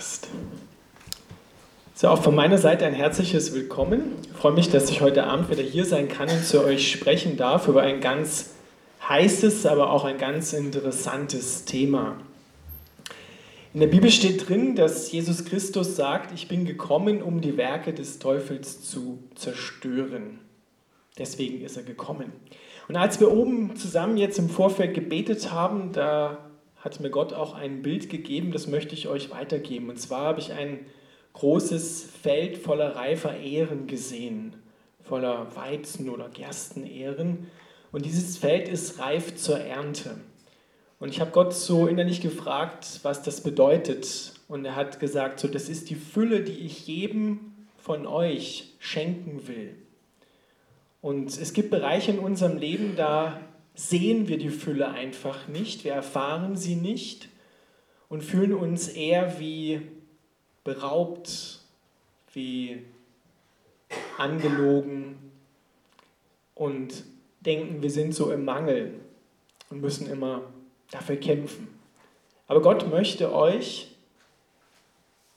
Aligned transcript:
Podcast. 0.00 0.28
So, 1.94 2.08
auch 2.08 2.22
von 2.22 2.34
meiner 2.34 2.56
Seite 2.56 2.86
ein 2.86 2.94
herzliches 2.94 3.54
Willkommen. 3.54 4.14
Ich 4.22 4.32
freue 4.32 4.52
mich, 4.52 4.70
dass 4.70 4.88
ich 4.88 5.02
heute 5.02 5.24
Abend 5.24 5.50
wieder 5.50 5.62
hier 5.62 5.84
sein 5.84 6.08
kann 6.08 6.30
und 6.30 6.42
zu 6.42 6.64
euch 6.64 6.90
sprechen 6.90 7.36
darf 7.36 7.68
über 7.68 7.82
ein 7.82 8.00
ganz 8.00 8.54
heißes, 9.06 9.66
aber 9.66 9.92
auch 9.92 10.04
ein 10.04 10.16
ganz 10.16 10.54
interessantes 10.54 11.66
Thema. 11.66 12.16
In 13.74 13.80
der 13.80 13.88
Bibel 13.88 14.10
steht 14.10 14.48
drin, 14.48 14.74
dass 14.74 15.12
Jesus 15.12 15.44
Christus 15.44 15.96
sagt, 15.96 16.32
ich 16.32 16.48
bin 16.48 16.64
gekommen, 16.64 17.20
um 17.22 17.42
die 17.42 17.58
Werke 17.58 17.92
des 17.92 18.18
Teufels 18.18 18.80
zu 18.80 19.18
zerstören. 19.34 20.38
Deswegen 21.18 21.62
ist 21.62 21.76
er 21.76 21.82
gekommen. 21.82 22.32
Und 22.88 22.96
als 22.96 23.20
wir 23.20 23.30
oben 23.30 23.76
zusammen 23.76 24.16
jetzt 24.16 24.38
im 24.38 24.48
Vorfeld 24.48 24.94
gebetet 24.94 25.52
haben, 25.52 25.92
da 25.92 26.49
hat 26.80 26.98
mir 27.00 27.10
Gott 27.10 27.32
auch 27.32 27.54
ein 27.54 27.82
Bild 27.82 28.08
gegeben, 28.08 28.52
das 28.52 28.66
möchte 28.66 28.94
ich 28.94 29.08
euch 29.08 29.30
weitergeben. 29.30 29.90
Und 29.90 30.00
zwar 30.00 30.22
habe 30.22 30.40
ich 30.40 30.52
ein 30.52 30.86
großes 31.34 32.04
Feld 32.22 32.58
voller 32.58 32.96
reifer 32.96 33.38
Ähren 33.38 33.86
gesehen, 33.86 34.54
voller 35.02 35.54
Weizen- 35.56 36.08
oder 36.08 36.28
Gerstenähren. 36.28 37.48
Und 37.92 38.04
dieses 38.04 38.38
Feld 38.38 38.68
ist 38.68 38.98
reif 38.98 39.36
zur 39.36 39.58
Ernte. 39.58 40.16
Und 40.98 41.10
ich 41.10 41.20
habe 41.20 41.30
Gott 41.30 41.54
so 41.54 41.86
innerlich 41.86 42.20
gefragt, 42.20 43.00
was 43.02 43.22
das 43.22 43.42
bedeutet. 43.42 44.34
Und 44.48 44.64
er 44.64 44.76
hat 44.76 45.00
gesagt, 45.00 45.40
so, 45.40 45.48
das 45.48 45.68
ist 45.68 45.90
die 45.90 45.94
Fülle, 45.94 46.42
die 46.42 46.58
ich 46.60 46.86
jedem 46.86 47.52
von 47.76 48.06
euch 48.06 48.74
schenken 48.78 49.48
will. 49.48 49.76
Und 51.00 51.28
es 51.28 51.52
gibt 51.52 51.70
Bereiche 51.70 52.10
in 52.10 52.18
unserem 52.18 52.58
Leben, 52.58 52.94
da 52.96 53.40
sehen 53.80 54.28
wir 54.28 54.36
die 54.36 54.50
Fülle 54.50 54.90
einfach 54.90 55.48
nicht, 55.48 55.84
wir 55.84 55.94
erfahren 55.94 56.54
sie 56.54 56.76
nicht 56.76 57.30
und 58.10 58.22
fühlen 58.22 58.52
uns 58.52 58.88
eher 58.88 59.40
wie 59.40 59.80
beraubt, 60.64 61.60
wie 62.34 62.82
angelogen 64.18 65.16
und 66.54 67.04
denken, 67.40 67.80
wir 67.80 67.90
sind 67.90 68.14
so 68.14 68.30
im 68.30 68.44
Mangel 68.44 69.00
und 69.70 69.80
müssen 69.80 70.10
immer 70.10 70.42
dafür 70.90 71.16
kämpfen. 71.16 71.68
Aber 72.48 72.60
Gott 72.60 72.90
möchte 72.90 73.32
euch, 73.32 73.96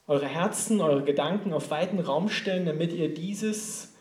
eure 0.05 0.27
Herzen, 0.27 0.81
eure 0.81 1.05
Gedanken 1.05 1.53
auf 1.53 1.71
weiten 1.71 1.99
Raum 1.99 2.27
stellen, 2.27 2.65
damit 2.65 2.91
ihr 2.91 3.13
dieses 3.13 3.92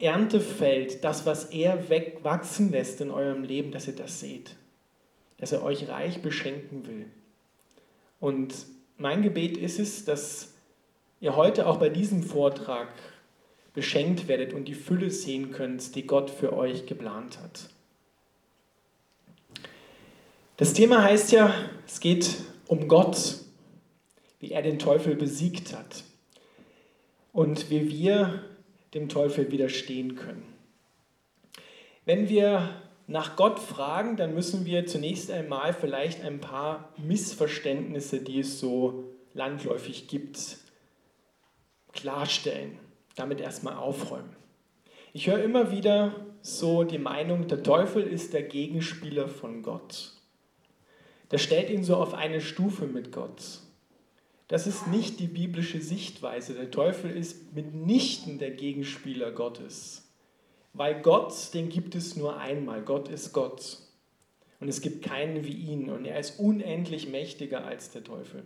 Erntefeld, 0.00 1.04
das, 1.04 1.26
was 1.26 1.46
er 1.46 1.88
wachsen 2.22 2.70
lässt 2.70 3.00
in 3.00 3.10
eurem 3.10 3.44
Leben, 3.44 3.70
dass 3.70 3.86
ihr 3.86 3.94
das 3.94 4.20
seht. 4.20 4.56
Dass 5.38 5.52
er 5.52 5.62
euch 5.62 5.88
reich 5.88 6.22
beschenken 6.22 6.86
will. 6.86 7.06
Und 8.18 8.54
mein 8.96 9.22
Gebet 9.22 9.56
ist 9.56 9.78
es, 9.78 10.04
dass 10.04 10.52
ihr 11.20 11.36
heute 11.36 11.66
auch 11.66 11.78
bei 11.78 11.88
diesem 11.88 12.22
Vortrag 12.22 12.88
beschenkt 13.72 14.26
werdet 14.26 14.52
und 14.52 14.66
die 14.66 14.74
Fülle 14.74 15.10
sehen 15.10 15.52
könnt, 15.52 15.94
die 15.94 16.06
Gott 16.06 16.30
für 16.30 16.52
euch 16.52 16.86
geplant 16.86 17.38
hat. 17.38 17.68
Das 20.56 20.74
Thema 20.74 21.02
heißt 21.02 21.32
ja, 21.32 21.54
es 21.86 22.00
geht 22.00 22.36
um 22.66 22.88
Gott, 22.88 23.36
wie 24.40 24.50
er 24.50 24.62
den 24.62 24.78
Teufel 24.78 25.14
besiegt 25.14 25.74
hat 25.74 26.04
und 27.32 27.70
wie 27.70 27.88
wir 27.88 28.44
dem 28.94 29.08
Teufel 29.08 29.50
widerstehen 29.50 30.16
können. 30.16 30.42
Wenn 32.04 32.28
wir 32.28 32.70
nach 33.06 33.36
Gott 33.36 33.58
fragen, 33.58 34.16
dann 34.16 34.34
müssen 34.34 34.64
wir 34.64 34.86
zunächst 34.86 35.30
einmal 35.30 35.72
vielleicht 35.72 36.24
ein 36.24 36.40
paar 36.40 36.92
Missverständnisse, 36.96 38.20
die 38.20 38.40
es 38.40 38.60
so 38.60 39.04
landläufig 39.34 40.08
gibt, 40.08 40.58
klarstellen, 41.92 42.78
damit 43.16 43.40
erstmal 43.40 43.76
aufräumen. 43.76 44.36
Ich 45.12 45.26
höre 45.26 45.42
immer 45.42 45.72
wieder 45.72 46.14
so 46.40 46.84
die 46.84 46.98
Meinung, 46.98 47.48
der 47.48 47.62
Teufel 47.62 48.02
ist 48.02 48.32
der 48.32 48.44
Gegenspieler 48.44 49.28
von 49.28 49.62
Gott. 49.62 50.12
Das 51.30 51.42
stellt 51.42 51.70
ihn 51.70 51.84
so 51.84 51.96
auf 51.96 52.14
eine 52.14 52.40
Stufe 52.40 52.86
mit 52.86 53.12
Gott. 53.12 53.60
Das 54.50 54.66
ist 54.66 54.88
nicht 54.88 55.20
die 55.20 55.28
biblische 55.28 55.80
Sichtweise. 55.80 56.54
Der 56.54 56.72
Teufel 56.72 57.08
ist 57.08 57.54
mitnichten 57.54 58.40
der 58.40 58.50
Gegenspieler 58.50 59.30
Gottes. 59.30 60.10
Weil 60.72 61.00
Gott, 61.02 61.54
den 61.54 61.68
gibt 61.68 61.94
es 61.94 62.16
nur 62.16 62.36
einmal. 62.36 62.82
Gott 62.82 63.08
ist 63.08 63.32
Gott. 63.32 63.78
Und 64.58 64.66
es 64.66 64.80
gibt 64.80 65.04
keinen 65.04 65.44
wie 65.44 65.52
ihn. 65.52 65.88
Und 65.88 66.04
er 66.04 66.18
ist 66.18 66.40
unendlich 66.40 67.08
mächtiger 67.08 67.64
als 67.64 67.92
der 67.92 68.02
Teufel. 68.02 68.42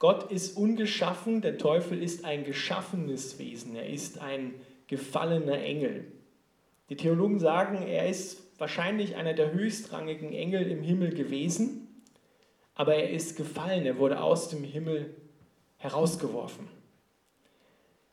Gott 0.00 0.32
ist 0.32 0.56
ungeschaffen, 0.56 1.40
der 1.40 1.56
Teufel 1.56 2.02
ist 2.02 2.24
ein 2.24 2.42
geschaffenes 2.42 3.38
Wesen. 3.38 3.76
Er 3.76 3.88
ist 3.88 4.20
ein 4.20 4.54
gefallener 4.88 5.62
Engel. 5.62 6.10
Die 6.90 6.96
Theologen 6.96 7.38
sagen, 7.38 7.86
er 7.86 8.08
ist 8.08 8.42
wahrscheinlich 8.58 9.14
einer 9.14 9.34
der 9.34 9.52
höchstrangigen 9.52 10.32
Engel 10.32 10.68
im 10.68 10.82
Himmel 10.82 11.14
gewesen, 11.14 12.02
aber 12.74 12.96
er 12.96 13.10
ist 13.10 13.36
gefallen, 13.36 13.86
er 13.86 13.98
wurde 13.98 14.20
aus 14.20 14.48
dem 14.48 14.64
Himmel 14.64 15.14
herausgeworfen. 15.78 16.68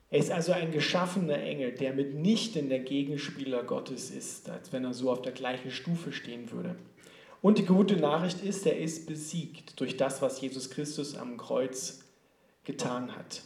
Er 0.10 0.20
ist 0.20 0.32
also 0.32 0.54
ein 0.54 0.72
geschaffener 0.72 1.38
Engel, 1.42 1.72
der 1.74 1.94
mitnichten 1.94 2.70
der 2.70 2.80
Gegenspieler 2.80 3.64
Gottes 3.64 4.12
ist, 4.12 4.50
als 4.50 4.72
wenn 4.72 4.86
er 4.86 4.94
so 4.94 5.12
auf 5.12 5.22
der 5.22 5.34
gleichen 5.34 5.72
Stufe 5.72 6.14
stehen 6.14 6.52
würde. 6.52 6.76
Und 7.42 7.58
die 7.58 7.66
gute 7.66 7.98
Nachricht 7.98 8.42
ist, 8.42 8.66
er 8.66 8.78
ist 8.78 9.08
besiegt 9.08 9.80
durch 9.80 9.98
das, 9.98 10.22
was 10.22 10.40
Jesus 10.40 10.70
Christus 10.70 11.16
am 11.16 11.38
Kreuz 11.38 12.04
getan 12.64 13.16
hat. 13.16 13.42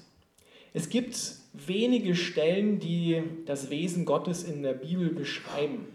Es 0.74 0.90
gibt 0.90 1.18
wenige 1.54 2.16
Stellen, 2.16 2.80
die 2.80 3.24
das 3.46 3.70
Wesen 3.70 4.06
Gottes 4.06 4.44
in 4.44 4.62
der 4.62 4.74
Bibel 4.74 5.10
beschreiben, 5.10 5.88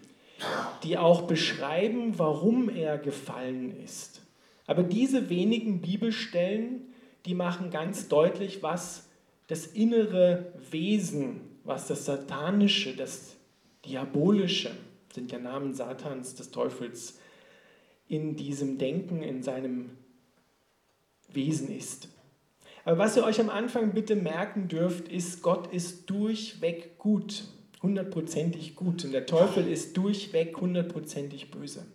die 0.83 0.99
auch 0.99 1.23
beschreiben, 1.23 2.19
warum 2.19 2.69
er 2.69 2.99
gefallen 2.99 3.81
ist. 3.85 4.23
Aber 4.67 4.83
diese 4.83 5.31
wenigen 5.31 5.81
Bibelstellen 5.81 6.94
die 7.25 7.35
machen 7.35 7.71
ganz 7.71 8.09
deutlich, 8.09 8.62
was 8.62 9.09
das 9.47 9.67
innere 9.67 10.53
Wesen, 10.71 11.41
was 11.65 11.87
das 11.87 12.05
Satanische, 12.05 12.95
das 12.97 13.37
Diabolische, 13.85 14.71
sind 15.12 15.33
ja 15.33 15.39
Namen 15.39 15.75
Satans, 15.75 16.35
des 16.35 16.51
Teufels, 16.51 17.19
in 18.09 18.37
diesem 18.37 18.79
Denken, 18.79 19.23
in 19.23 19.43
seinem 19.43 19.91
Wesen 21.29 21.75
ist. 21.75 22.09
Aber 22.85 22.99
was 22.99 23.17
ihr 23.17 23.25
euch 23.25 23.41
am 23.41 23.49
Anfang 23.49 23.93
bitte 23.93 24.15
merken 24.15 24.69
dürft, 24.69 25.09
ist, 25.09 25.41
Gott 25.43 25.73
ist 25.73 26.11
durchweg 26.11 26.99
gut, 26.99 27.45
hundertprozentig 27.83 28.75
gut. 28.75 29.05
Und 29.05 29.12
der 29.12 29.25
Teufel 29.25 29.67
ist 29.67 29.97
durchweg 29.97 30.61
hundertprozentig 30.61 31.51
böse. 31.51 31.87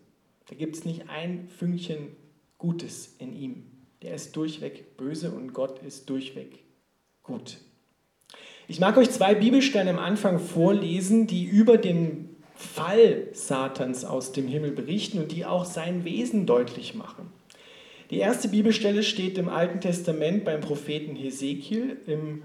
Da 0.48 0.56
gibt 0.56 0.78
es 0.78 0.86
nicht 0.86 1.10
ein 1.10 1.48
Fünkchen 1.48 2.16
Gutes 2.58 3.16
in 3.20 3.36
ihm 3.36 3.79
der 4.02 4.16
ist 4.16 4.36
durchweg 4.36 4.98
böse 4.98 5.32
und 5.32 5.54
Gott 5.54 5.82
ist 5.84 6.10
durchweg 6.10 6.60
gut. 7.24 7.58
Ich 8.68 8.80
mag 8.80 8.98
euch 8.98 9.10
zwei 9.10 9.34
Bibelstellen 9.36 9.90
am 9.90 10.00
Anfang 10.00 10.40
vorlesen, 10.40 11.28
die 11.28 11.46
über 11.46 11.78
den 11.78 12.36
Fall 12.56 13.28
Satans 13.32 14.06
aus 14.06 14.32
dem 14.32 14.48
Himmel 14.48 14.72
berichten 14.72 15.20
und 15.20 15.32
die 15.32 15.46
auch 15.46 15.66
sein 15.66 16.04
Wesen 16.04 16.46
deutlich 16.46 16.94
machen. 16.94 17.32
Die 18.10 18.18
erste 18.18 18.50
Bibelstelle 18.50 19.04
steht 19.04 19.38
im 19.38 19.50
Alten 19.50 19.82
Testament 19.82 20.44
beim 20.44 20.62
Propheten 20.62 21.16
Hesekiel 21.16 21.98
im 22.08 22.44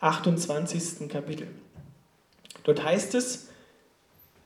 28. 0.00 1.08
Kapitel. 1.08 1.46
Dort 2.64 2.84
heißt 2.84 3.14
es, 3.14 3.51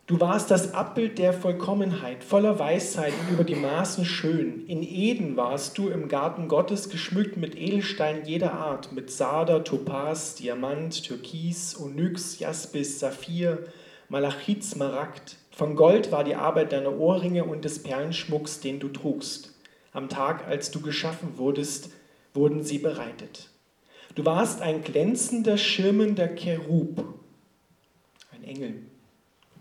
Du 0.07 0.21
warst 0.21 0.53
das 0.53 0.73
Abbild 0.73 1.19
der 1.19 1.33
Vollkommenheit, 1.33 2.23
voller 2.23 2.61
Weisheit 2.61 3.13
und 3.13 3.35
über 3.35 3.43
die 3.43 3.57
Maßen 3.57 4.05
schön. 4.05 4.65
In 4.69 4.85
Eden 4.85 5.37
warst 5.37 5.77
du 5.79 5.89
im 5.89 6.07
Garten 6.07 6.47
Gottes 6.47 6.91
geschmückt 6.91 7.37
mit 7.37 7.57
Edelsteinen 7.57 8.25
jeder 8.25 8.53
Art, 8.53 8.93
mit 8.93 9.11
Sarder, 9.11 9.65
Topaz, 9.65 10.37
Diamant, 10.37 11.03
Türkis, 11.03 11.77
Onyx, 11.77 12.39
Jaspis, 12.39 13.01
Saphir, 13.01 13.65
Malachit, 14.09 14.63
Smaragd. 14.63 15.39
Von 15.51 15.75
Gold 15.75 16.13
war 16.13 16.23
die 16.23 16.37
Arbeit 16.37 16.71
deiner 16.71 16.97
Ohrringe 16.97 17.43
und 17.43 17.65
des 17.65 17.83
Perlenschmucks, 17.83 18.61
den 18.61 18.79
du 18.79 18.91
trugst. 18.91 19.57
Am 19.93 20.09
Tag, 20.09 20.47
als 20.47 20.71
du 20.71 20.81
geschaffen 20.81 21.37
wurdest, 21.37 21.91
wurden 22.33 22.63
sie 22.63 22.79
bereitet. 22.79 23.51
Du 24.15 24.25
warst 24.25 24.63
ein 24.63 24.85
glänzender, 24.85 25.59
schirmender 25.59 26.29
Cherub, 26.37 27.05
ein 28.31 28.45
Engel 28.45 28.83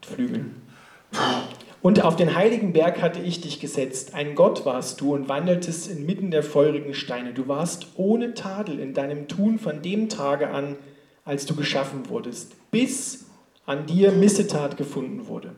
Flügeln. 0.06 0.62
Und 1.82 2.04
auf 2.04 2.16
den 2.16 2.36
heiligen 2.36 2.74
Berg 2.74 3.02
hatte 3.02 3.20
ich 3.20 3.42
dich 3.42 3.60
gesetzt. 3.60 4.16
Ein 4.16 4.34
Gott 4.34 4.66
warst 4.66 5.02
du 5.02 5.14
und 5.14 5.30
wandeltest 5.30 5.88
inmitten 5.88 6.32
der 6.32 6.42
feurigen 6.42 6.94
Steine. 6.94 7.34
Du 7.34 7.48
warst 7.48 7.88
ohne 7.96 8.34
Tadel 8.34 8.80
in 8.80 8.94
deinem 8.94 9.28
Tun 9.28 9.60
von 9.60 9.82
dem 9.82 10.10
Tage 10.10 10.50
an, 10.50 10.78
als 11.26 11.46
du 11.46 11.56
geschaffen 11.56 12.10
wurdest, 12.10 12.56
bis 12.72 13.26
an 13.66 13.86
dir 13.86 14.12
Missetat 14.12 14.78
gefunden 14.78 15.28
wurde. 15.28 15.52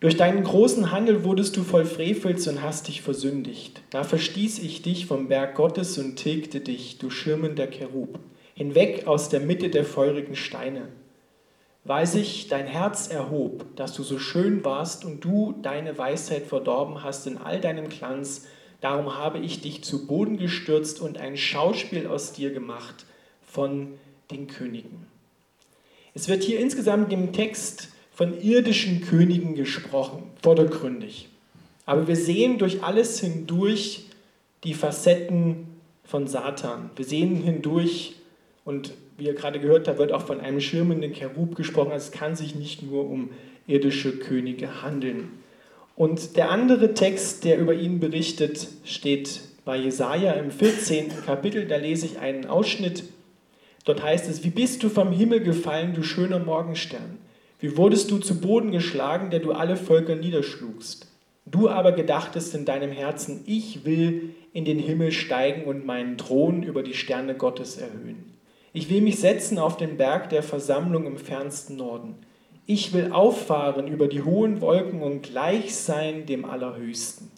Durch 0.00 0.16
deinen 0.16 0.44
großen 0.44 0.92
Handel 0.92 1.24
wurdest 1.24 1.56
du 1.56 1.62
voll 1.62 1.86
Frevels 1.86 2.46
und 2.48 2.62
hast 2.62 2.88
dich 2.88 3.00
versündigt. 3.00 3.80
Da 3.88 4.04
verstieß 4.04 4.58
ich 4.58 4.82
dich 4.82 5.06
vom 5.06 5.28
Berg 5.28 5.54
Gottes 5.54 5.96
und 5.96 6.16
tilgte 6.16 6.60
dich, 6.60 6.98
du 6.98 7.08
schirmender 7.08 7.66
Cherub, 7.68 8.18
hinweg 8.54 9.06
aus 9.06 9.30
der 9.30 9.40
Mitte 9.40 9.70
der 9.70 9.84
feurigen 9.84 10.36
Steine. 10.36 10.88
Weil 11.86 12.06
sich 12.06 12.48
dein 12.48 12.66
Herz 12.66 13.08
erhob, 13.08 13.64
dass 13.76 13.94
du 13.94 14.02
so 14.02 14.18
schön 14.18 14.64
warst 14.64 15.04
und 15.04 15.24
du 15.24 15.54
deine 15.62 15.96
Weisheit 15.96 16.46
verdorben 16.46 17.02
hast 17.04 17.26
in 17.26 17.38
all 17.38 17.60
deinem 17.60 17.88
Glanz, 17.88 18.46
darum 18.80 19.16
habe 19.16 19.38
ich 19.38 19.60
dich 19.60 19.84
zu 19.84 20.06
Boden 20.06 20.36
gestürzt 20.36 21.00
und 21.00 21.18
ein 21.18 21.36
Schauspiel 21.36 22.06
aus 22.06 22.32
dir 22.32 22.52
gemacht 22.52 23.06
von 23.42 23.94
den 24.30 24.48
Königen. 24.48 25.06
Es 26.14 26.28
wird 26.28 26.42
hier 26.42 26.58
insgesamt 26.58 27.12
im 27.12 27.32
Text 27.32 27.88
von 28.12 28.40
irdischen 28.40 29.02
Königen 29.02 29.54
gesprochen, 29.54 30.24
vordergründig. 30.42 31.28
Aber 31.84 32.08
wir 32.08 32.16
sehen 32.16 32.58
durch 32.58 32.82
alles 32.82 33.20
hindurch 33.20 34.06
die 34.64 34.74
Facetten 34.74 35.68
von 36.02 36.26
Satan. 36.26 36.90
Wir 36.96 37.04
sehen 37.04 37.36
hindurch, 37.36 38.16
und 38.66 38.92
wie 39.18 39.26
ihr 39.26 39.34
gerade 39.34 39.60
gehört 39.60 39.88
habt, 39.88 39.98
wird 39.98 40.12
auch 40.12 40.26
von 40.26 40.40
einem 40.40 40.60
schirmenden 40.60 41.12
Cherub 41.12 41.54
gesprochen. 41.54 41.92
Also 41.92 42.06
es 42.06 42.12
kann 42.12 42.36
sich 42.36 42.54
nicht 42.54 42.82
nur 42.82 43.08
um 43.08 43.30
irdische 43.66 44.18
Könige 44.18 44.82
handeln. 44.82 45.30
Und 45.96 46.36
der 46.36 46.50
andere 46.50 46.94
Text, 46.94 47.44
der 47.44 47.58
über 47.58 47.74
ihn 47.74 48.00
berichtet, 48.00 48.68
steht 48.84 49.40
bei 49.64 49.76
Jesaja 49.76 50.32
im 50.32 50.50
14. 50.50 51.08
Kapitel. 51.24 51.66
Da 51.66 51.76
lese 51.76 52.06
ich 52.06 52.18
einen 52.18 52.46
Ausschnitt. 52.46 53.04
Dort 53.84 54.02
heißt 54.02 54.28
es: 54.28 54.44
Wie 54.44 54.50
bist 54.50 54.82
du 54.82 54.88
vom 54.88 55.12
Himmel 55.12 55.40
gefallen, 55.40 55.94
du 55.94 56.02
schöner 56.02 56.38
Morgenstern? 56.38 57.18
Wie 57.58 57.76
wurdest 57.78 58.10
du 58.10 58.18
zu 58.18 58.40
Boden 58.40 58.70
geschlagen, 58.70 59.30
der 59.30 59.40
du 59.40 59.52
alle 59.52 59.76
Völker 59.76 60.14
niederschlugst? 60.14 61.08
Du 61.46 61.68
aber 61.68 61.92
gedachtest 61.92 62.54
in 62.54 62.64
deinem 62.64 62.90
Herzen, 62.90 63.44
ich 63.46 63.84
will 63.84 64.34
in 64.52 64.64
den 64.64 64.78
Himmel 64.78 65.12
steigen 65.12 65.64
und 65.64 65.86
meinen 65.86 66.18
Thron 66.18 66.62
über 66.62 66.82
die 66.82 66.94
Sterne 66.94 67.34
Gottes 67.34 67.78
erhöhen. 67.78 68.35
Ich 68.76 68.90
will 68.90 69.00
mich 69.00 69.20
setzen 69.20 69.58
auf 69.58 69.78
den 69.78 69.96
Berg 69.96 70.28
der 70.28 70.42
Versammlung 70.42 71.06
im 71.06 71.16
fernsten 71.16 71.76
Norden. 71.76 72.14
Ich 72.66 72.92
will 72.92 73.10
auffahren 73.10 73.88
über 73.88 74.06
die 74.06 74.20
hohen 74.20 74.60
Wolken 74.60 75.00
und 75.00 75.22
gleich 75.22 75.74
sein 75.74 76.26
dem 76.26 76.44
Allerhöchsten. 76.44 77.30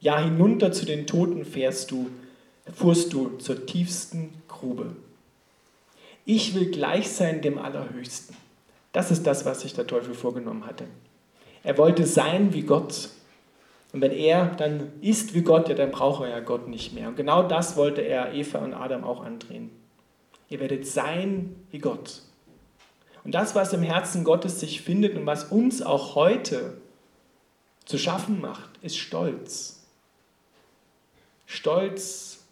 Ja, 0.00 0.18
hinunter 0.18 0.72
zu 0.72 0.84
den 0.86 1.06
Toten 1.06 1.44
fährst 1.44 1.92
du, 1.92 2.10
fuhrst 2.74 3.12
du 3.12 3.36
zur 3.38 3.66
tiefsten 3.66 4.30
Grube. 4.48 4.96
Ich 6.24 6.56
will 6.56 6.72
gleich 6.72 7.08
sein 7.08 7.40
dem 7.40 7.58
Allerhöchsten. 7.58 8.34
Das 8.90 9.12
ist 9.12 9.28
das, 9.28 9.46
was 9.46 9.60
sich 9.60 9.74
der 9.74 9.86
Teufel 9.86 10.14
vorgenommen 10.14 10.66
hatte. 10.66 10.86
Er 11.62 11.78
wollte 11.78 12.04
sein 12.04 12.52
wie 12.52 12.62
Gott. 12.62 13.10
Und 13.92 14.00
wenn 14.00 14.10
er 14.10 14.46
dann 14.56 14.90
ist 15.02 15.34
wie 15.34 15.42
Gott, 15.42 15.68
ja, 15.68 15.76
dann 15.76 15.92
braucht 15.92 16.24
er 16.24 16.30
ja 16.30 16.40
Gott 16.40 16.66
nicht 16.66 16.92
mehr. 16.92 17.06
Und 17.06 17.16
genau 17.16 17.44
das 17.44 17.76
wollte 17.76 18.00
er 18.00 18.34
Eva 18.34 18.58
und 18.58 18.74
Adam 18.74 19.04
auch 19.04 19.22
andrehen. 19.22 19.70
Ihr 20.50 20.60
werdet 20.60 20.86
sein 20.86 21.56
wie 21.70 21.78
Gott. 21.78 22.22
Und 23.24 23.34
das, 23.34 23.54
was 23.54 23.72
im 23.72 23.82
Herzen 23.82 24.24
Gottes 24.24 24.60
sich 24.60 24.82
findet 24.82 25.16
und 25.16 25.24
was 25.24 25.44
uns 25.44 25.80
auch 25.80 26.14
heute 26.14 26.76
zu 27.84 27.98
schaffen 27.98 28.40
macht, 28.40 28.70
ist 28.82 28.98
Stolz. 28.98 29.86
Stolz, 31.46 32.44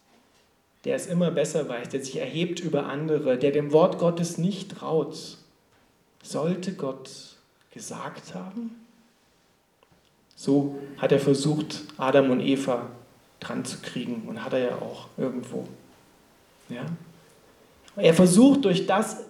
der 0.85 0.97
es 0.97 1.07
immer 1.07 1.31
besser 1.31 1.69
weiß, 1.69 1.89
der 1.91 2.03
sich 2.03 2.17
erhebt 2.17 2.61
über 2.61 2.87
andere, 2.87 3.37
der 3.37 3.51
dem 3.51 3.73
Wort 3.73 3.99
Gottes 3.99 4.39
nicht 4.39 4.73
traut, 4.73 5.39
sollte 6.23 6.75
Gott 6.75 7.11
gesagt 7.73 8.35
haben? 8.35 8.85
So 10.37 10.79
hat 10.99 11.11
er 11.11 11.21
versucht, 11.21 11.85
Adam 11.97 12.31
und 12.31 12.41
Eva 12.41 12.91
dran 13.41 13.65
zu 13.65 13.79
kriegen 13.79 14.23
und 14.29 14.45
hat 14.45 14.53
er 14.53 14.59
ja 14.59 14.77
auch 14.77 15.09
irgendwo. 15.17 15.67
Ja? 16.69 16.87
Er 17.99 18.15
versucht 18.15 18.65
durch 18.65 18.87
das, 18.87 19.25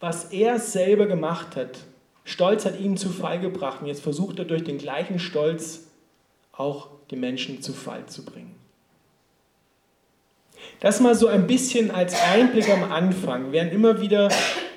was 0.00 0.26
er 0.26 0.58
selber 0.58 1.06
gemacht 1.06 1.56
hat, 1.56 1.78
Stolz 2.24 2.64
hat 2.64 2.80
ihn 2.80 2.96
zu 2.96 3.10
Fall 3.10 3.38
gebracht 3.38 3.82
und 3.82 3.86
jetzt 3.86 4.02
versucht 4.02 4.38
er 4.38 4.46
durch 4.46 4.64
den 4.64 4.78
gleichen 4.78 5.18
Stolz 5.18 5.88
auch 6.52 6.88
die 7.10 7.16
Menschen 7.16 7.60
zu 7.60 7.72
Fall 7.72 8.06
zu 8.06 8.24
bringen. 8.24 8.54
Das 10.80 11.00
mal 11.00 11.14
so 11.14 11.26
ein 11.26 11.46
bisschen 11.46 11.90
als 11.90 12.14
Einblick 12.20 12.70
am 12.70 12.90
Anfang. 12.90 13.46
Wir 13.46 13.52
werden 13.52 13.72
immer 13.72 14.00
wieder 14.00 14.30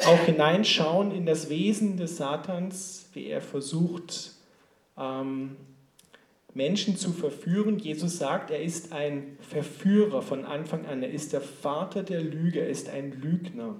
auch 0.06 0.20
hineinschauen 0.26 1.12
in 1.12 1.26
das 1.26 1.50
Wesen 1.50 1.98
des 1.98 2.18
Satans, 2.18 3.10
wie 3.14 3.28
er 3.28 3.42
versucht, 3.42 4.32
ähm, 4.98 5.56
Menschen 6.58 6.98
zu 6.98 7.12
verführen. 7.12 7.78
Jesus 7.78 8.18
sagt, 8.18 8.50
er 8.50 8.62
ist 8.62 8.92
ein 8.92 9.38
Verführer 9.40 10.24
von 10.24 10.44
Anfang 10.44 10.88
an. 10.88 11.04
Er 11.04 11.12
ist 11.12 11.32
der 11.32 11.42
Vater 11.42 12.02
der 12.02 12.22
Lüge, 12.22 12.62
er 12.62 12.70
ist 12.70 12.90
ein 12.90 13.12
Lügner, 13.22 13.76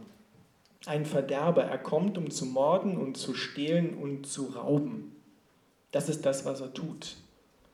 ein 0.86 1.06
Verderber. 1.06 1.64
Er 1.64 1.80
kommt, 1.80 2.18
um 2.18 2.30
zu 2.30 2.46
morden 2.46 2.96
und 2.96 3.18
zu 3.18 3.34
stehlen 3.34 3.96
und 3.96 4.28
zu 4.28 4.46
rauben. 4.46 5.16
Das 5.92 6.08
ist 6.08 6.26
das, 6.26 6.46
was 6.46 6.62
er 6.62 6.74
tut. 6.74 7.16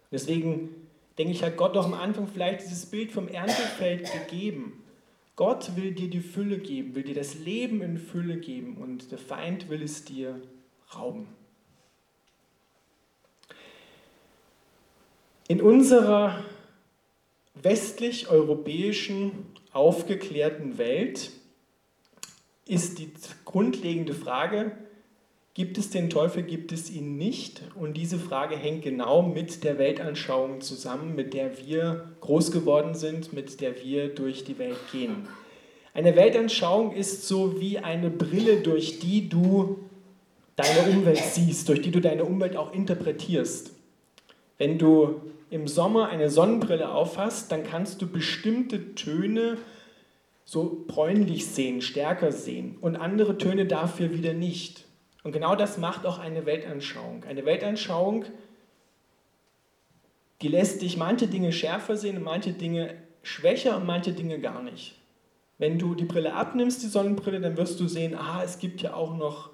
Deswegen 0.09 0.69
denke 1.17 1.33
ich, 1.33 1.43
hat 1.43 1.57
Gott 1.57 1.75
doch 1.75 1.85
am 1.85 1.93
Anfang 1.93 2.27
vielleicht 2.27 2.61
dieses 2.61 2.85
Bild 2.85 3.11
vom 3.11 3.27
Erntefeld 3.27 4.09
gegeben. 4.11 4.83
Gott 5.35 5.75
will 5.75 5.91
dir 5.91 6.09
die 6.09 6.21
Fülle 6.21 6.59
geben, 6.59 6.95
will 6.95 7.03
dir 7.03 7.15
das 7.15 7.39
Leben 7.39 7.81
in 7.81 7.97
Fülle 7.97 8.37
geben 8.37 8.77
und 8.77 9.11
der 9.11 9.17
Feind 9.17 9.67
will 9.67 9.81
es 9.81 10.05
dir 10.05 10.39
rauben. 10.95 11.27
In 15.47 15.61
unserer 15.61 16.43
westlich-europäischen 17.61 19.31
aufgeklärten 19.71 20.77
Welt 20.77 21.31
ist 22.65 22.99
die 22.99 23.11
grundlegende 23.45 24.13
Frage, 24.13 24.71
Gibt 25.55 25.77
es 25.77 25.91
den 25.91 26.09
Teufel, 26.09 26.41
gibt 26.41 26.71
es 26.71 26.89
ihn 26.89 27.15
nicht? 27.15 27.61
Und 27.75 27.95
diese 27.95 28.17
Frage 28.17 28.55
hängt 28.55 28.81
genau 28.81 29.21
mit 29.21 29.63
der 29.63 29.77
Weltanschauung 29.77 30.61
zusammen, 30.61 31.13
mit 31.13 31.35
der 31.35 31.59
wir 31.59 32.09
groß 32.21 32.51
geworden 32.51 32.95
sind, 32.95 33.33
mit 33.33 33.61
der 33.61 33.83
wir 33.83 34.07
durch 34.07 34.43
die 34.43 34.57
Welt 34.57 34.79
gehen. 34.91 35.27
Eine 35.93 36.15
Weltanschauung 36.15 36.91
ist 36.93 37.27
so 37.27 37.61
wie 37.61 37.77
eine 37.77 38.09
Brille, 38.09 38.61
durch 38.61 38.97
die 38.97 39.29
du 39.29 39.77
deine 40.55 40.89
Umwelt 40.89 41.21
siehst, 41.23 41.69
durch 41.69 41.83
die 41.83 41.91
du 41.91 42.01
deine 42.01 42.25
Umwelt 42.25 42.57
auch 42.57 42.73
interpretierst. 42.73 43.73
Wenn 44.57 44.79
du 44.79 45.21
im 45.53 45.67
Sommer 45.67 46.09
eine 46.09 46.31
Sonnenbrille 46.31 46.91
aufhast, 46.91 47.51
dann 47.51 47.63
kannst 47.63 48.01
du 48.01 48.07
bestimmte 48.07 48.95
Töne 48.95 49.59
so 50.45 50.83
bräunlich 50.87 51.45
sehen, 51.45 51.83
stärker 51.83 52.31
sehen 52.31 52.75
und 52.81 52.95
andere 52.95 53.37
Töne 53.37 53.67
dafür 53.67 54.11
wieder 54.11 54.33
nicht. 54.33 54.85
Und 55.23 55.31
genau 55.31 55.55
das 55.55 55.77
macht 55.77 56.07
auch 56.07 56.17
eine 56.17 56.47
Weltanschauung. 56.47 57.23
Eine 57.25 57.45
Weltanschauung, 57.45 58.25
die 60.41 60.47
lässt 60.47 60.81
dich 60.81 60.97
manche 60.97 61.27
Dinge 61.27 61.51
schärfer 61.51 61.97
sehen 61.97 62.17
und 62.17 62.23
manche 62.23 62.53
Dinge 62.53 62.95
schwächer 63.21 63.77
und 63.77 63.85
manche 63.85 64.11
Dinge 64.11 64.39
gar 64.39 64.63
nicht. 64.63 64.95
Wenn 65.59 65.77
du 65.77 65.93
die 65.93 66.05
Brille 66.05 66.33
abnimmst, 66.33 66.81
die 66.81 66.87
Sonnenbrille, 66.87 67.39
dann 67.39 67.57
wirst 67.57 67.79
du 67.79 67.87
sehen, 67.87 68.15
aha, 68.15 68.43
es 68.43 68.57
gibt 68.57 68.81
ja 68.81 68.95
auch 68.95 69.15
noch 69.15 69.51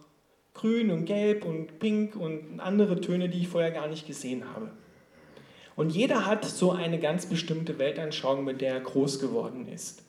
grün 0.53 0.91
und 0.91 1.03
gelb 1.03 1.43
und 1.43 1.77
pink 1.79 2.15
und 2.15 2.61
andere 2.61 3.01
Töne, 3.01 3.27
die 3.27 3.39
ich 3.41 3.49
vorher 3.49 3.71
gar 3.71 3.89
nicht 3.89 4.07
gesehen 4.07 4.45
habe. 4.55 4.71
Und 5.79 5.91
jeder 5.91 6.25
hat 6.25 6.43
so 6.43 6.73
eine 6.73 6.99
ganz 6.99 7.27
bestimmte 7.27 7.79
Weltanschauung, 7.79 8.43
mit 8.43 8.59
der 8.59 8.73
er 8.73 8.79
groß 8.81 9.17
geworden 9.17 9.65
ist. 9.73 10.03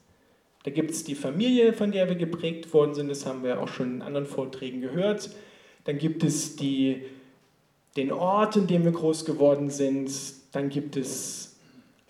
Da 0.64 0.72
gibt 0.72 0.90
es 0.90 1.04
die 1.04 1.14
Familie, 1.14 1.72
von 1.72 1.92
der 1.92 2.08
wir 2.08 2.16
geprägt 2.16 2.74
worden 2.74 2.92
sind, 2.92 3.06
das 3.06 3.24
haben 3.24 3.44
wir 3.44 3.62
auch 3.62 3.68
schon 3.68 3.94
in 3.94 4.02
anderen 4.02 4.26
Vorträgen 4.26 4.80
gehört. 4.80 5.30
Dann 5.84 5.96
gibt 5.98 6.24
es 6.24 6.56
die, 6.56 7.02
den 7.96 8.10
Ort, 8.10 8.56
in 8.56 8.66
dem 8.66 8.82
wir 8.82 8.90
groß 8.90 9.24
geworden 9.24 9.70
sind. 9.70 10.10
Dann 10.50 10.70
gibt 10.70 10.96
es 10.96 11.56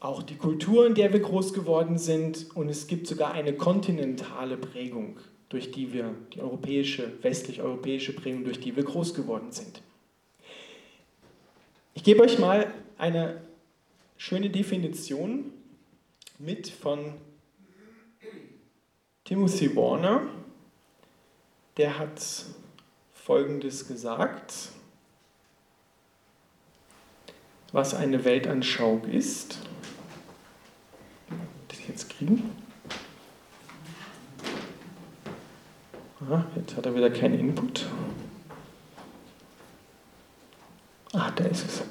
auch 0.00 0.22
die 0.22 0.36
Kultur, 0.36 0.86
in 0.86 0.94
der 0.94 1.12
wir 1.12 1.20
groß 1.20 1.52
geworden 1.52 1.98
sind. 1.98 2.56
Und 2.56 2.70
es 2.70 2.86
gibt 2.86 3.06
sogar 3.06 3.32
eine 3.32 3.52
kontinentale 3.52 4.56
Prägung, 4.56 5.18
durch 5.50 5.70
die 5.70 5.92
wir, 5.92 6.14
die 6.32 6.40
europäische, 6.40 7.12
westlich-europäische 7.20 8.14
Prägung, 8.14 8.42
durch 8.44 8.58
die 8.58 8.74
wir 8.74 8.84
groß 8.84 9.12
geworden 9.12 9.52
sind. 9.52 9.82
Ich 11.92 12.04
gebe 12.04 12.22
euch 12.22 12.38
mal 12.38 12.72
eine 12.96 13.49
schöne 14.20 14.50
Definition 14.50 15.50
mit 16.38 16.68
von 16.68 17.14
Timothy 19.24 19.74
Warner. 19.74 20.28
Der 21.78 21.98
hat 21.98 22.20
Folgendes 23.14 23.88
gesagt, 23.88 24.52
was 27.72 27.94
eine 27.94 28.22
Weltanschauung 28.22 29.04
ist. 29.04 29.58
Das 31.68 31.88
jetzt 31.88 32.10
kriegen. 32.10 32.52
Ah, 36.28 36.44
jetzt 36.56 36.76
hat 36.76 36.84
er 36.84 36.94
wieder 36.94 37.08
keinen 37.08 37.40
Input. 37.40 37.86
Ah, 41.14 41.30
da 41.30 41.44
ist 41.44 41.84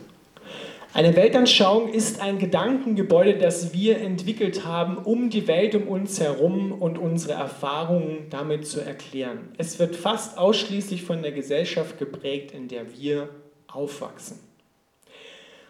Eine 0.92 1.16
Weltanschauung 1.16 1.94
ist 1.94 2.20
ein 2.20 2.40
Gedankengebäude, 2.40 3.38
das 3.38 3.74
wir 3.74 4.00
entwickelt 4.00 4.66
haben, 4.66 4.98
um 4.98 5.30
die 5.30 5.48
Welt 5.48 5.76
um 5.76 5.88
uns 5.88 6.20
herum 6.20 6.72
und 6.72 6.98
unsere 6.98 7.34
Erfahrungen 7.34 8.26
damit 8.32 8.66
zu 8.66 8.82
erklären. 8.82 9.50
Es 9.60 9.78
wird 9.78 9.96
fast 9.96 10.40
ausschließlich 10.40 11.04
von 11.04 11.22
der 11.22 11.32
Gesellschaft 11.32 12.00
geprägt, 12.00 12.54
in 12.54 12.68
der 12.70 12.98
wir 12.98 13.30
aufwachsen. 13.68 14.40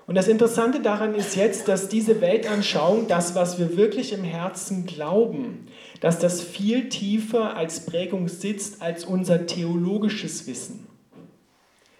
Und 0.07 0.15
das 0.15 0.29
Interessante 0.29 0.81
daran 0.81 1.13
ist 1.13 1.35
jetzt, 1.35 1.67
dass 1.67 1.89
diese 1.89 2.21
Weltanschauung, 2.21 3.09
das, 3.09 3.35
was 3.35 3.59
wir 3.59 3.75
wirklich 3.75 4.13
im 4.13 4.23
Herzen 4.23 4.85
glauben, 4.85 5.67
dass 5.99 6.17
das 6.17 6.41
viel 6.41 6.88
tiefer 6.88 7.57
als 7.57 7.85
Prägung 7.85 8.29
sitzt 8.29 8.81
als 8.81 9.03
unser 9.03 9.45
theologisches 9.47 10.47
Wissen, 10.47 10.88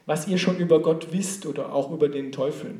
was 0.06 0.26
ihr 0.26 0.38
schon 0.38 0.58
über 0.58 0.82
Gott 0.82 1.10
wisst 1.12 1.46
oder 1.46 1.74
auch 1.74 1.92
über 1.92 2.08
den 2.08 2.32
Teufel. 2.32 2.76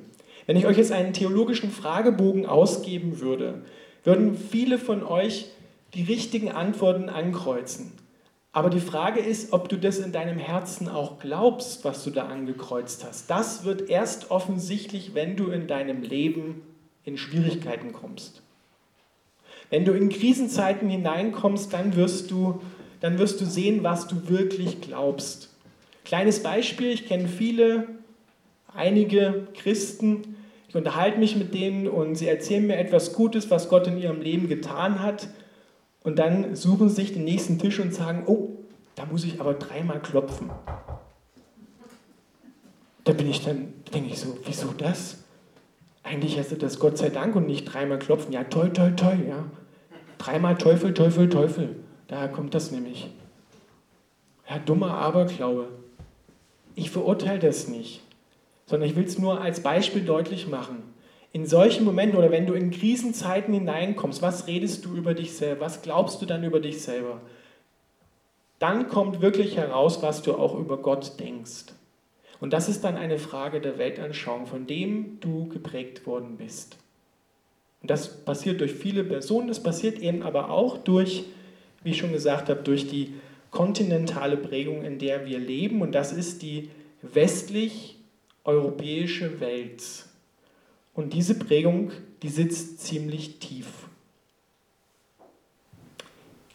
Wenn 0.50 0.58
ich 0.58 0.66
euch 0.66 0.78
jetzt 0.78 0.92
einen 0.92 1.14
theologischen 1.14 1.70
Fragebogen 1.70 2.48
ausgeben 2.48 3.20
würde, 3.20 3.62
würden 4.04 4.36
viele 4.36 4.80
von 4.80 5.04
euch 5.04 5.46
die 5.94 6.02
richtigen 6.02 6.50
Antworten 6.52 7.08
ankreuzen. 7.08 7.92
Aber 8.52 8.72
die 8.72 8.80
Frage 8.80 9.20
ist, 9.20 9.54
ob 9.54 9.70
du 9.70 9.78
das 9.78 10.00
in 10.00 10.12
deinem 10.12 10.40
Herzen 10.40 10.90
auch 10.90 11.20
glaubst, 11.20 11.86
was 11.86 12.04
du 12.04 12.10
da 12.10 12.26
angekreuzt 12.26 13.06
hast. 13.08 13.30
Das 13.30 13.64
wird 13.64 13.92
erst 13.92 14.32
offensichtlich, 14.32 15.14
wenn 15.14 15.36
du 15.36 15.52
in 15.52 15.68
deinem 15.68 16.02
Leben 16.02 16.64
in 17.06 17.20
Schwierigkeiten 17.20 17.94
kommst. 17.94 18.42
Wenn 19.70 19.86
du 19.86 19.92
in 19.92 20.10
Krisenzeiten 20.10 20.90
hineinkommst, 20.90 21.72
dann 21.72 21.96
wirst 21.96 22.32
du, 22.32 22.60
dann 23.02 23.20
wirst 23.20 23.40
du 23.40 23.46
sehen, 23.46 23.84
was 23.84 24.08
du 24.08 24.28
wirklich 24.30 24.82
glaubst. 24.82 25.50
Kleines 26.06 26.42
Beispiel, 26.42 26.88
ich 26.88 27.08
kenne 27.08 27.28
viele, 27.28 27.88
einige 28.74 29.48
Christen, 29.54 30.38
ich 30.70 30.76
unterhalte 30.76 31.18
mich 31.18 31.36
mit 31.36 31.56
denen 31.56 31.88
und 31.88 32.14
sie 32.14 32.28
erzählen 32.28 32.68
mir 32.68 32.78
etwas 32.78 33.14
Gutes, 33.14 33.50
was 33.50 33.70
Gott 33.70 33.88
in 33.88 33.98
ihrem 33.98 34.22
Leben 34.22 34.48
getan 34.48 35.02
hat. 35.02 35.28
Und 36.04 36.20
dann 36.20 36.56
suchen 36.56 36.90
sie 36.90 36.96
sich 36.96 37.14
den 37.14 37.24
nächsten 37.24 37.58
Tisch 37.58 37.80
und 37.80 37.94
sagen, 37.94 38.24
oh, 38.28 38.50
da 38.94 39.08
muss 39.08 39.24
ich 39.24 39.42
aber 39.42 39.56
dreimal 39.56 40.00
klopfen. 40.00 40.52
Da 43.04 43.14
bin 43.14 43.28
ich 43.28 43.44
dann, 43.44 43.74
denke 43.92 44.14
ich 44.14 44.20
so, 44.20 44.38
wieso 44.46 44.68
das? 44.78 45.24
Eigentlich 46.04 46.36
du 46.36 46.56
das 46.56 46.78
Gott 46.78 47.00
sei 47.00 47.10
Dank 47.10 47.36
und 47.36 47.48
nicht 47.48 47.66
dreimal 47.66 47.98
klopfen. 47.98 48.32
Ja, 48.32 48.44
toll, 48.44 48.72
toll, 48.72 48.96
toll, 48.96 49.26
ja. 49.28 49.46
Dreimal 50.20 50.56
Teufel, 50.56 50.94
Teufel, 50.94 51.30
Teufel. 51.30 51.78
Daher 52.08 52.28
kommt 52.28 52.54
das 52.54 52.70
nämlich. 52.72 53.10
Ja, 54.48 54.60
dummer 54.60 54.94
Aberglaube. 54.94 55.70
Ich 56.76 56.92
verurteile 56.92 57.40
das 57.40 57.68
nicht 57.68 58.04
sondern 58.70 58.88
ich 58.88 58.96
will 58.96 59.06
es 59.06 59.18
nur 59.18 59.42
als 59.42 59.64
Beispiel 59.64 60.04
deutlich 60.04 60.48
machen. 60.48 60.84
In 61.34 61.48
solchen 61.48 61.86
Momenten 61.86 62.20
oder 62.20 62.30
wenn 62.30 62.46
du 62.46 62.54
in 62.54 62.70
Krisenzeiten 62.70 63.52
hineinkommst, 63.52 64.22
was 64.22 64.46
redest 64.46 64.86
du 64.86 64.96
über 64.96 65.16
dich 65.16 65.34
selber? 65.34 65.62
Was 65.62 65.82
glaubst 65.82 66.22
du 66.22 66.28
dann 66.28 66.44
über 66.44 66.60
dich 66.60 66.84
selber? 66.84 67.20
Dann 68.60 68.88
kommt 68.88 69.22
wirklich 69.22 69.58
heraus, 69.58 70.04
was 70.04 70.22
du 70.22 70.36
auch 70.36 70.54
über 70.54 70.78
Gott 70.78 71.20
denkst. 71.20 71.74
Und 72.40 72.54
das 72.54 72.70
ist 72.70 72.84
dann 72.84 72.96
eine 72.96 73.18
Frage 73.18 73.60
der 73.60 73.80
Weltanschauung, 73.80 74.46
von 74.46 74.68
dem 74.68 75.20
du 75.20 75.50
geprägt 75.50 76.06
worden 76.06 76.38
bist. 76.38 76.78
Und 77.82 77.90
das 77.90 78.24
passiert 78.24 78.62
durch 78.62 78.74
viele 78.74 79.04
Personen, 79.04 79.48
das 79.48 79.64
passiert 79.64 79.98
eben 79.98 80.22
aber 80.22 80.52
auch 80.52 80.78
durch, 80.78 81.24
wie 81.84 81.90
ich 81.90 81.98
schon 81.98 82.14
gesagt 82.14 82.50
habe, 82.50 82.62
durch 82.62 82.88
die 82.88 83.16
kontinentale 83.50 84.38
Prägung, 84.38 84.84
in 84.84 85.00
der 85.00 85.26
wir 85.26 85.40
leben. 85.40 85.82
Und 85.82 85.94
das 85.94 86.12
ist 86.12 86.44
die 86.44 86.70
westlich 87.02 87.99
europäische 88.50 89.40
Welt. 89.40 89.84
Und 90.94 91.14
diese 91.14 91.36
Prägung, 91.36 91.92
die 92.24 92.30
sitzt 92.30 92.82
ziemlich 92.82 93.40
tief. 93.40 93.68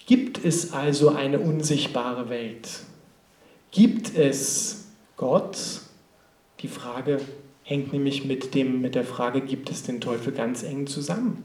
Gibt 0.06 0.44
es 0.44 0.72
also 0.72 1.10
eine 1.10 1.38
unsichtbare 1.38 2.28
Welt? 2.28 2.68
Gibt 3.70 4.16
es 4.16 4.88
Gott? 5.16 5.56
Die 6.60 6.68
Frage 6.68 7.20
hängt 7.62 7.92
nämlich 7.92 8.24
mit, 8.24 8.54
dem, 8.54 8.80
mit 8.80 8.94
der 8.94 9.04
Frage, 9.04 9.40
gibt 9.40 9.70
es 9.70 9.82
den 9.82 10.00
Teufel 10.00 10.32
ganz 10.32 10.62
eng 10.62 10.86
zusammen? 10.86 11.44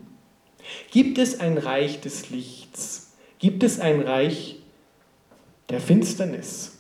Gibt 0.92 1.18
es 1.18 1.40
ein 1.40 1.58
Reich 1.58 2.02
des 2.02 2.30
Lichts? 2.32 3.14
Gibt 3.40 3.64
es 3.64 3.80
ein 3.80 4.02
Reich 4.02 4.58
der 5.70 5.80
Finsternis? 5.80 6.78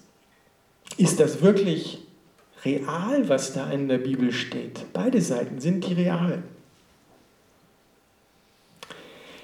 Ist 0.97 1.21
das 1.21 1.41
wirklich 1.41 1.99
real, 2.65 3.27
was 3.29 3.53
da 3.53 3.71
in 3.71 3.87
der 3.87 3.97
Bibel 3.97 4.31
steht. 4.31 4.85
Beide 4.93 5.21
Seiten 5.21 5.59
sind 5.59 5.87
die 5.87 5.93
real. 5.93 6.43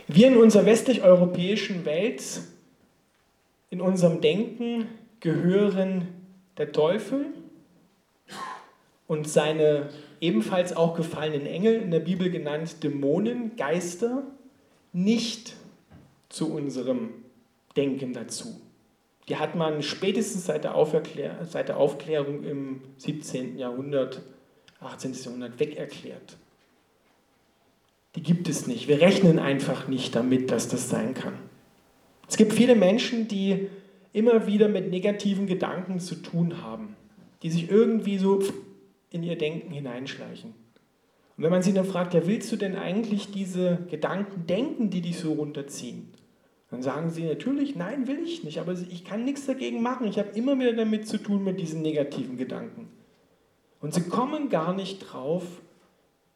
Wir 0.07 0.27
in 0.27 0.38
unserer 0.38 0.65
westlich-europäischen 0.65 1.86
Welt, 1.86 2.41
in 3.69 3.81
unserem 3.81 4.22
Denken 4.22 4.88
gehören 5.19 6.07
der 6.57 6.72
Teufel 6.72 7.25
und 9.07 9.27
seine 9.27 9.89
ebenfalls 10.22 10.75
auch 10.75 10.95
gefallenen 10.95 11.45
Engel, 11.45 11.81
in 11.81 11.91
der 11.91 12.00
Bibel 12.00 12.29
genannt 12.29 12.84
Dämonen, 12.84 13.55
Geister, 13.55 14.24
nicht 14.93 15.55
zu 16.29 16.53
unserem 16.53 17.10
Denken 17.75 18.13
dazu. 18.13 18.62
Die 19.27 19.38
hat 19.38 19.55
man 19.55 19.82
spätestens 19.82 20.46
seit 20.46 20.63
der, 20.63 20.75
Aufklär 20.75 21.46
seit 21.46 21.70
der 21.70 21.77
Aufklärung 21.77 22.44
im 22.44 22.82
17. 22.98 23.58
Jahrhundert, 23.58 24.22
18. 24.79 25.13
Jahrhundert 25.13 25.60
wegerklärt. 25.60 26.38
Die 28.15 28.22
gibt 28.22 28.48
es 28.48 28.67
nicht. 28.67 28.88
Wir 28.88 29.01
rechnen 29.01 29.39
einfach 29.39 29.88
nicht 29.88 30.15
damit, 30.15 30.51
dass 30.51 30.67
das 30.67 30.89
sein 30.89 31.13
kann. 31.13 31.34
Es 32.27 32.38
gibt 32.38 32.53
viele 32.53 32.75
Menschen, 32.75 33.27
die 33.27 33.67
immer 34.13 34.48
wieder 34.48 34.67
mit 34.67 34.89
negativen 34.89 35.48
Gedanken 35.48 36.00
zu 36.00 36.15
tun 36.15 36.62
haben, 36.62 36.96
die 37.44 37.50
sich 37.50 37.70
irgendwie 37.70 38.17
so 38.17 38.41
in 39.10 39.24
ihr 39.24 39.38
Denken 39.38 39.72
hineinschleichen. 39.72 40.53
Und 41.38 41.44
wenn 41.44 41.51
man 41.51 41.63
sie 41.63 41.74
dann 41.74 41.86
fragt, 41.86 42.13
ja, 42.13 42.25
willst 42.25 42.51
du 42.51 42.55
denn 42.55 42.77
eigentlich 42.77 43.32
diese 43.32 43.79
Gedanken 43.89 44.48
denken, 44.48 44.89
die 44.89 45.01
dich 45.01 45.20
so 45.20 45.34
runterziehen? 45.34 46.13
Dann 46.72 46.81
sagen 46.81 47.10
sie 47.12 47.24
natürlich, 47.24 47.75
nein, 47.75 48.07
will 48.07 48.24
ich 48.24 48.43
nicht, 48.43 48.60
aber 48.60 48.74
ich 48.74 49.05
kann 49.05 49.24
nichts 49.24 49.45
dagegen 49.45 49.81
machen. 49.81 50.07
Ich 50.07 50.17
habe 50.17 50.29
immer 50.29 50.57
wieder 50.57 50.74
damit 50.74 51.07
zu 51.07 51.17
tun 51.17 51.43
mit 51.43 51.60
diesen 51.60 51.81
negativen 51.81 52.38
Gedanken. 52.38 52.89
Und 53.81 53.93
sie 53.93 54.03
kommen 54.03 54.50
gar 54.50 54.74
nicht 54.74 55.00
drauf, 55.00 55.43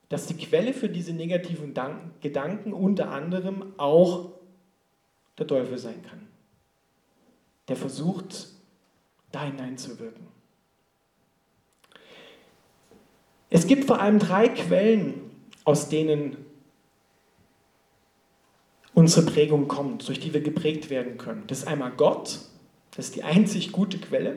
dass 0.07 0.27
die 0.27 0.37
Quelle 0.37 0.73
für 0.73 0.89
diese 0.89 1.13
negativen 1.13 1.73
Gedanken 2.21 2.73
unter 2.73 3.11
anderem 3.11 3.73
auch 3.77 4.31
der 5.37 5.47
Teufel 5.47 5.77
sein 5.77 6.01
kann, 6.03 6.27
der 7.67 7.75
versucht, 7.75 8.49
da 9.31 9.45
hineinzuwirken. 9.45 10.27
Es 13.49 13.65
gibt 13.65 13.85
vor 13.85 13.99
allem 13.99 14.19
drei 14.19 14.49
Quellen, 14.49 15.31
aus 15.63 15.89
denen 15.89 16.37
unsere 18.99 19.25
Prägung 19.25 19.69
kommt, 19.69 20.05
durch 20.09 20.19
die 20.19 20.33
wir 20.33 20.41
geprägt 20.41 20.89
werden 20.89 21.17
können. 21.17 21.43
Das 21.47 21.59
ist 21.59 21.67
einmal 21.67 21.91
Gott, 21.91 22.39
das 22.91 23.05
ist 23.05 23.15
die 23.15 23.23
einzig 23.23 23.71
gute 23.71 23.97
Quelle. 23.97 24.35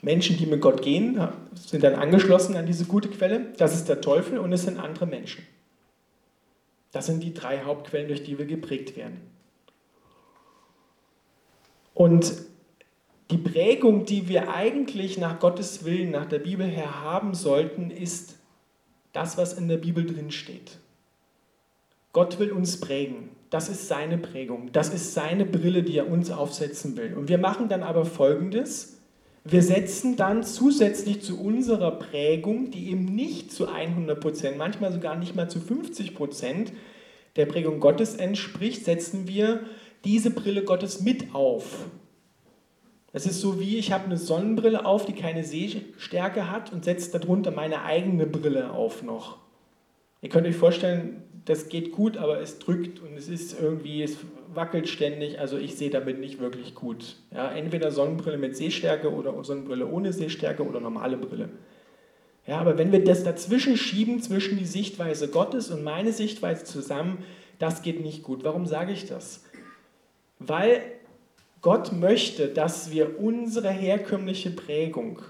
Menschen, 0.00 0.36
die 0.36 0.46
mit 0.46 0.60
Gott 0.60 0.80
gehen, 0.80 1.20
sind 1.54 1.82
dann 1.82 1.96
angeschlossen 1.96 2.56
an 2.56 2.66
diese 2.66 2.84
gute 2.84 3.08
Quelle. 3.08 3.52
Das 3.56 3.74
ist 3.74 3.88
der 3.88 4.00
Teufel 4.00 4.38
und 4.38 4.52
es 4.52 4.62
sind 4.62 4.78
andere 4.78 5.06
Menschen. 5.06 5.44
Das 6.92 7.06
sind 7.06 7.20
die 7.20 7.34
drei 7.34 7.64
Hauptquellen, 7.64 8.06
durch 8.06 8.22
die 8.22 8.38
wir 8.38 8.46
geprägt 8.46 8.96
werden. 8.96 9.20
Und 11.94 12.32
die 13.32 13.38
Prägung, 13.38 14.04
die 14.04 14.28
wir 14.28 14.54
eigentlich 14.54 15.18
nach 15.18 15.40
Gottes 15.40 15.84
Willen, 15.84 16.12
nach 16.12 16.26
der 16.26 16.38
Bibel 16.38 16.64
her 16.64 17.02
haben 17.02 17.34
sollten, 17.34 17.90
ist 17.90 18.36
das, 19.12 19.36
was 19.36 19.54
in 19.54 19.66
der 19.66 19.78
Bibel 19.78 20.06
drin 20.06 20.30
steht. 20.30 20.78
Gott 22.12 22.38
will 22.38 22.52
uns 22.52 22.78
prägen. 22.78 23.30
Das 23.50 23.68
ist 23.68 23.88
seine 23.88 24.18
Prägung. 24.18 24.70
Das 24.72 24.92
ist 24.92 25.14
seine 25.14 25.46
Brille, 25.46 25.82
die 25.82 25.96
er 25.96 26.10
uns 26.10 26.30
aufsetzen 26.30 26.96
will. 26.96 27.14
Und 27.14 27.28
wir 27.28 27.38
machen 27.38 27.68
dann 27.68 27.82
aber 27.82 28.04
Folgendes. 28.04 28.98
Wir 29.44 29.62
setzen 29.62 30.16
dann 30.16 30.42
zusätzlich 30.42 31.22
zu 31.22 31.40
unserer 31.40 31.92
Prägung, 31.92 32.70
die 32.70 32.90
eben 32.90 33.06
nicht 33.06 33.50
zu 33.50 33.68
100 33.68 34.20
Prozent, 34.20 34.58
manchmal 34.58 34.92
sogar 34.92 35.16
nicht 35.16 35.34
mal 35.34 35.48
zu 35.48 35.60
50 35.60 36.14
Prozent 36.14 36.72
der 37.36 37.46
Prägung 37.46 37.80
Gottes 37.80 38.16
entspricht, 38.16 38.84
setzen 38.84 39.26
wir 39.26 39.60
diese 40.04 40.30
Brille 40.30 40.64
Gottes 40.64 41.00
mit 41.00 41.34
auf. 41.34 41.86
Das 43.12 43.24
ist 43.24 43.40
so 43.40 43.58
wie, 43.58 43.78
ich 43.78 43.90
habe 43.90 44.04
eine 44.04 44.18
Sonnenbrille 44.18 44.84
auf, 44.84 45.06
die 45.06 45.14
keine 45.14 45.44
Sehstärke 45.44 46.50
hat 46.50 46.72
und 46.72 46.84
setze 46.84 47.18
darunter 47.18 47.50
meine 47.50 47.82
eigene 47.82 48.26
Brille 48.26 48.70
auf 48.70 49.02
noch. 49.02 49.38
Ihr 50.20 50.28
könnt 50.28 50.46
euch 50.46 50.56
vorstellen, 50.56 51.22
das 51.48 51.70
geht 51.70 51.92
gut, 51.92 52.18
aber 52.18 52.40
es 52.42 52.58
drückt 52.58 53.00
und 53.00 53.16
es 53.16 53.28
ist 53.28 53.58
irgendwie, 53.58 54.02
es 54.02 54.18
wackelt 54.52 54.86
ständig, 54.86 55.40
also 55.40 55.56
ich 55.56 55.76
sehe 55.76 55.88
damit 55.88 56.20
nicht 56.20 56.40
wirklich 56.40 56.74
gut. 56.74 57.16
Ja, 57.34 57.50
entweder 57.50 57.90
Sonnenbrille 57.90 58.36
mit 58.36 58.54
Sehstärke 58.54 59.10
oder 59.10 59.42
Sonnenbrille 59.42 59.86
ohne 59.86 60.12
Sehstärke 60.12 60.62
oder 60.62 60.78
normale 60.78 61.16
Brille. 61.16 61.48
Ja, 62.46 62.58
aber 62.58 62.76
wenn 62.76 62.92
wir 62.92 63.02
das 63.02 63.24
dazwischen 63.24 63.78
schieben, 63.78 64.20
zwischen 64.20 64.58
die 64.58 64.66
Sichtweise 64.66 65.28
Gottes 65.28 65.70
und 65.70 65.82
meine 65.82 66.12
Sichtweise 66.12 66.64
zusammen, 66.64 67.24
das 67.58 67.80
geht 67.80 68.02
nicht 68.02 68.22
gut. 68.22 68.44
Warum 68.44 68.66
sage 68.66 68.92
ich 68.92 69.06
das? 69.06 69.42
Weil 70.38 70.82
Gott 71.62 71.92
möchte, 71.92 72.48
dass 72.48 72.90
wir 72.90 73.18
unsere 73.18 73.70
herkömmliche 73.70 74.50
Prägung, 74.50 75.20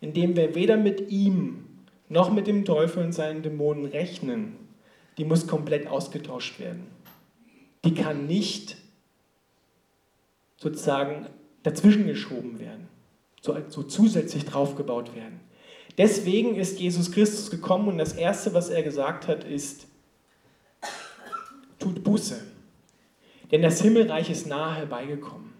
indem 0.00 0.34
wir 0.34 0.54
weder 0.54 0.78
mit 0.78 1.10
ihm 1.10 1.66
noch 2.08 2.32
mit 2.32 2.46
dem 2.46 2.64
Teufel 2.64 3.04
und 3.04 3.12
seinen 3.12 3.42
Dämonen 3.42 3.84
rechnen, 3.84 4.61
die 5.18 5.24
muss 5.24 5.46
komplett 5.46 5.86
ausgetauscht 5.86 6.58
werden. 6.58 6.86
Die 7.84 7.94
kann 7.94 8.26
nicht 8.26 8.76
sozusagen 10.56 11.26
dazwischen 11.62 12.06
geschoben 12.06 12.58
werden, 12.60 12.88
so, 13.40 13.56
so 13.68 13.82
zusätzlich 13.82 14.44
draufgebaut 14.44 15.14
werden. 15.14 15.40
Deswegen 15.98 16.54
ist 16.54 16.80
Jesus 16.80 17.12
Christus 17.12 17.50
gekommen 17.50 17.88
und 17.88 17.98
das 17.98 18.14
Erste, 18.14 18.54
was 18.54 18.70
er 18.70 18.82
gesagt 18.82 19.28
hat, 19.28 19.44
ist, 19.44 19.86
tut 21.78 22.02
Buße, 22.02 22.40
denn 23.50 23.62
das 23.62 23.82
Himmelreich 23.82 24.30
ist 24.30 24.46
nahe 24.46 24.76
herbeigekommen. 24.76 25.52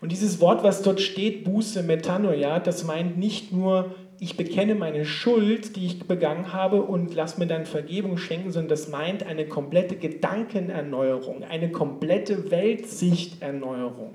Und 0.00 0.12
dieses 0.12 0.40
Wort, 0.40 0.62
was 0.62 0.82
dort 0.82 1.00
steht, 1.00 1.44
Buße, 1.44 1.82
Metanoia, 1.82 2.58
das 2.58 2.84
meint 2.84 3.16
nicht 3.16 3.52
nur, 3.52 3.94
ich 4.24 4.38
bekenne 4.38 4.74
meine 4.74 5.04
Schuld, 5.04 5.76
die 5.76 5.84
ich 5.84 6.08
begangen 6.08 6.54
habe 6.54 6.80
und 6.80 7.14
lass 7.14 7.36
mir 7.36 7.46
dann 7.46 7.66
Vergebung 7.66 8.16
schenken, 8.16 8.52
sondern 8.52 8.70
das 8.70 8.88
meint 8.88 9.22
eine 9.26 9.46
komplette 9.46 9.96
Gedankenerneuerung, 9.96 11.44
eine 11.44 11.70
komplette 11.70 12.50
Weltsichterneuerung. 12.50 14.14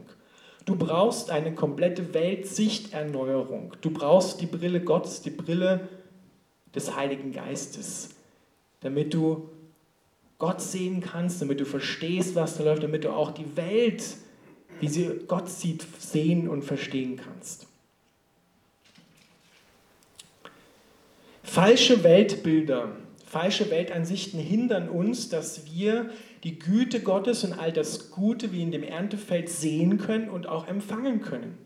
Du 0.66 0.76
brauchst 0.76 1.30
eine 1.30 1.54
komplette 1.54 2.12
Weltsichterneuerung. 2.16 3.76
Du 3.82 3.92
brauchst 3.92 4.42
die 4.42 4.48
Brille 4.48 4.82
Gottes, 4.82 5.22
die 5.22 5.30
Brille 5.30 5.88
des 6.74 6.96
Heiligen 6.96 7.32
Geistes, 7.32 8.10
damit 8.80 9.14
du 9.14 9.48
Gott 10.40 10.60
sehen 10.60 11.02
kannst, 11.02 11.40
damit 11.40 11.60
du 11.60 11.66
verstehst, 11.66 12.34
was 12.34 12.58
da 12.58 12.64
läuft, 12.64 12.82
damit 12.82 13.04
du 13.04 13.12
auch 13.12 13.30
die 13.30 13.56
Welt, 13.56 14.04
wie 14.80 14.88
sie 14.88 15.20
Gott 15.28 15.50
sieht, 15.50 15.86
sehen 16.00 16.50
und 16.50 16.64
verstehen 16.64 17.16
kannst. 17.16 17.69
Falsche 21.50 22.04
Weltbilder, 22.04 22.92
falsche 23.26 23.72
Weltansichten 23.72 24.40
hindern 24.40 24.88
uns, 24.88 25.30
dass 25.30 25.66
wir 25.66 26.12
die 26.44 26.60
Güte 26.60 27.00
Gottes 27.00 27.44
und 27.44 27.54
all 27.54 27.74
das 27.74 28.12
Gute 28.12 28.52
wie 28.52 28.62
in 28.62 28.70
dem 28.70 28.84
Erntefeld 28.84 29.50
sehen 29.50 29.98
können 29.98 30.30
und 30.30 30.46
auch 30.46 30.68
empfangen 30.68 31.22
können. 31.22 31.58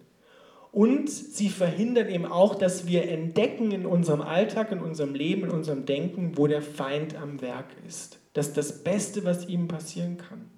Und 0.71 1.09
sie 1.09 1.49
verhindern 1.49 2.07
eben 2.07 2.25
auch, 2.25 2.55
dass 2.55 2.87
wir 2.87 3.09
entdecken 3.09 3.73
in 3.73 3.85
unserem 3.85 4.21
Alltag, 4.21 4.71
in 4.71 4.79
unserem 4.79 5.15
Leben, 5.15 5.43
in 5.43 5.49
unserem 5.49 5.85
Denken, 5.85 6.37
wo 6.37 6.47
der 6.47 6.61
Feind 6.61 7.17
am 7.17 7.41
Werk 7.41 7.67
ist. 7.85 8.19
Das 8.31 8.47
ist 8.47 8.57
das 8.57 8.83
Beste, 8.85 9.25
was 9.25 9.49
ihm 9.49 9.67
passieren 9.67 10.17
kann. 10.17 10.49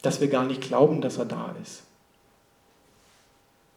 Dass 0.00 0.20
wir 0.20 0.28
gar 0.28 0.44
nicht 0.44 0.60
glauben, 0.60 1.00
dass 1.00 1.18
er 1.18 1.26
da 1.26 1.56
ist. 1.60 1.82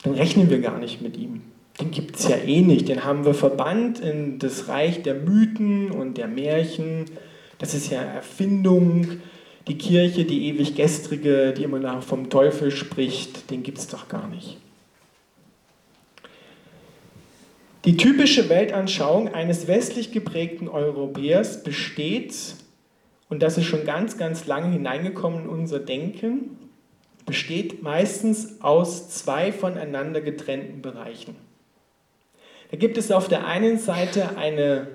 Dann 0.03 0.13
rechnen 0.13 0.51
wir 0.51 0.61
gar 0.61 0.77
nicht 0.77 1.01
mit 1.01 1.17
ihm. 1.17 1.50
Den 1.79 1.91
gibt 1.91 2.17
es 2.17 2.27
ja 2.27 2.37
eh 2.37 2.61
nicht. 2.61 2.89
Den 2.89 3.05
haben 3.05 3.25
wir 3.25 3.33
verbannt 3.33 3.99
in 3.99 4.39
das 4.39 4.67
Reich 4.67 5.01
der 5.03 5.15
Mythen 5.15 5.91
und 5.91 6.17
der 6.17 6.27
Märchen 6.27 7.05
das 7.61 7.75
ist 7.75 7.91
ja 7.91 8.01
Erfindung. 8.01 9.21
Die 9.67 9.77
Kirche, 9.77 10.25
die 10.25 10.47
ewig 10.47 10.73
gestrige, 10.73 11.53
die 11.53 11.63
immer 11.63 11.77
noch 11.77 12.01
vom 12.01 12.31
Teufel 12.31 12.71
spricht, 12.71 13.51
den 13.51 13.61
gibt 13.61 13.77
es 13.77 13.87
doch 13.87 14.07
gar 14.07 14.27
nicht. 14.27 14.57
Die 17.85 17.97
typische 17.97 18.49
Weltanschauung 18.49 19.31
eines 19.31 19.67
westlich 19.67 20.11
geprägten 20.11 20.67
Europäers 20.67 21.63
besteht, 21.63 22.35
und 23.29 23.43
das 23.43 23.59
ist 23.59 23.65
schon 23.65 23.85
ganz, 23.85 24.17
ganz 24.17 24.47
lange 24.47 24.73
hineingekommen 24.73 25.43
in 25.43 25.49
unser 25.49 25.77
Denken, 25.77 26.57
besteht 27.27 27.83
meistens 27.83 28.59
aus 28.63 29.09
zwei 29.11 29.51
voneinander 29.51 30.21
getrennten 30.21 30.81
Bereichen. 30.81 31.35
Da 32.71 32.77
gibt 32.77 32.97
es 32.97 33.11
auf 33.11 33.27
der 33.27 33.45
einen 33.45 33.77
Seite 33.77 34.37
eine 34.37 34.87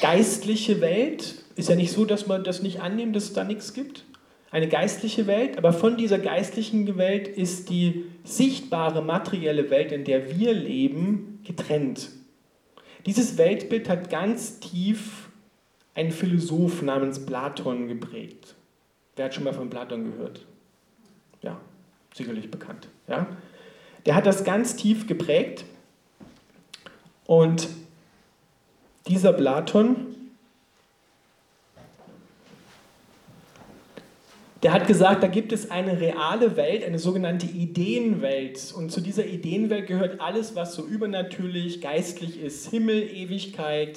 geistliche 0.00 0.80
Welt, 0.80 1.34
ist 1.56 1.68
ja 1.68 1.74
nicht 1.74 1.92
so, 1.92 2.04
dass 2.04 2.28
man 2.28 2.44
das 2.44 2.62
nicht 2.62 2.80
annimmt, 2.80 3.16
dass 3.16 3.24
es 3.24 3.32
da 3.32 3.42
nichts 3.42 3.74
gibt. 3.74 4.04
Eine 4.52 4.68
geistliche 4.68 5.26
Welt, 5.26 5.58
aber 5.58 5.72
von 5.72 5.96
dieser 5.96 6.20
geistlichen 6.20 6.96
Welt 6.96 7.26
ist 7.26 7.70
die 7.70 8.04
sichtbare 8.22 9.02
materielle 9.02 9.68
Welt, 9.70 9.90
in 9.90 10.04
der 10.04 10.38
wir 10.38 10.54
leben, 10.54 11.40
getrennt. 11.44 12.10
Dieses 13.04 13.36
Weltbild 13.36 13.88
hat 13.88 14.08
ganz 14.08 14.60
tief 14.60 15.28
ein 15.94 16.12
Philosoph 16.12 16.82
namens 16.82 17.26
Platon 17.26 17.88
geprägt. 17.88 18.54
Wer 19.16 19.24
hat 19.24 19.34
schon 19.34 19.44
mal 19.44 19.54
von 19.54 19.70
Platon 19.70 20.04
gehört? 20.04 20.46
Ja, 21.42 21.60
sicherlich 22.14 22.50
bekannt. 22.50 22.88
Ja? 23.08 23.26
Der 24.04 24.14
hat 24.14 24.26
das 24.26 24.44
ganz 24.44 24.76
tief 24.76 25.08
geprägt 25.08 25.64
und 27.26 27.68
dieser 29.06 29.32
Platon 29.32 30.16
Der 34.62 34.72
hat 34.72 34.88
gesagt, 34.88 35.22
da 35.22 35.28
gibt 35.28 35.52
es 35.52 35.70
eine 35.70 36.00
reale 36.00 36.56
Welt, 36.56 36.82
eine 36.82 36.98
sogenannte 36.98 37.46
Ideenwelt. 37.46 38.74
Und 38.76 38.90
zu 38.90 39.00
dieser 39.00 39.24
Ideenwelt 39.24 39.86
gehört 39.86 40.20
alles, 40.20 40.56
was 40.56 40.74
so 40.74 40.84
übernatürlich, 40.84 41.80
geistlich 41.80 42.40
ist. 42.40 42.70
Himmel, 42.70 43.02
Ewigkeit, 43.02 43.96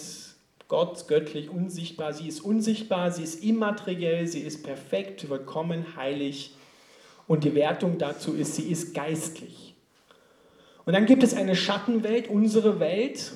Gott, 0.68 1.08
göttlich, 1.08 1.50
unsichtbar. 1.50 2.13
Sie 2.13 2.28
ist 2.28 2.42
unsichtbar, 2.42 3.10
sie 3.12 3.24
ist 3.24 3.44
immateriell, 3.44 4.28
sie 4.28 4.42
ist 4.42 4.62
perfekt, 4.63 5.22
vollkommen, 5.22 5.96
heilig. 5.96 6.54
Und 7.28 7.46
die 7.46 7.56
Wertung 7.56 7.98
dazu 7.98 8.36
ist, 8.36 8.56
sie 8.56 8.70
ist 8.70 8.94
geistlich. 8.94 9.68
Und 10.89 10.93
dann 10.93 11.06
gibt 11.06 11.21
es 11.21 11.36
eine 11.36 11.56
Schattenwelt, 11.56 12.30
unsere 12.30 12.80
Welt, 12.80 13.34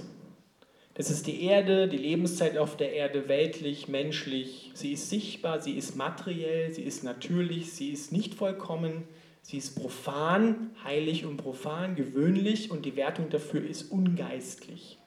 das 0.96 1.12
ist 1.12 1.28
die 1.28 1.44
Erde, 1.44 1.88
die 1.88 1.98
Lebenszeit 1.98 2.58
auf 2.58 2.78
der 2.78 2.94
Erde, 2.94 3.28
weltlich, 3.28 3.88
menschlich. 3.88 4.72
Sie 4.74 4.94
ist 4.94 5.12
sichtbar, 5.12 5.62
sie 5.62 5.74
ist 5.74 5.96
materiell, 5.96 6.74
sie 6.74 6.82
ist 6.82 7.04
natürlich, 7.04 7.74
sie 7.74 7.92
ist 7.92 8.12
nicht 8.12 8.34
vollkommen, 8.34 9.04
sie 9.44 9.60
ist 9.60 9.80
profan, 9.80 10.72
heilig 10.84 11.28
und 11.28 11.38
profan, 11.38 11.94
gewöhnlich 11.94 12.72
und 12.72 12.86
die 12.86 12.96
Wertung 12.96 13.30
dafür 13.30 13.64
ist 13.64 13.92
ungeistlich. 13.92 14.98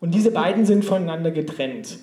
Und 0.00 0.16
diese 0.16 0.32
beiden 0.32 0.66
sind 0.66 0.84
voneinander 0.84 1.30
getrennt. 1.30 2.00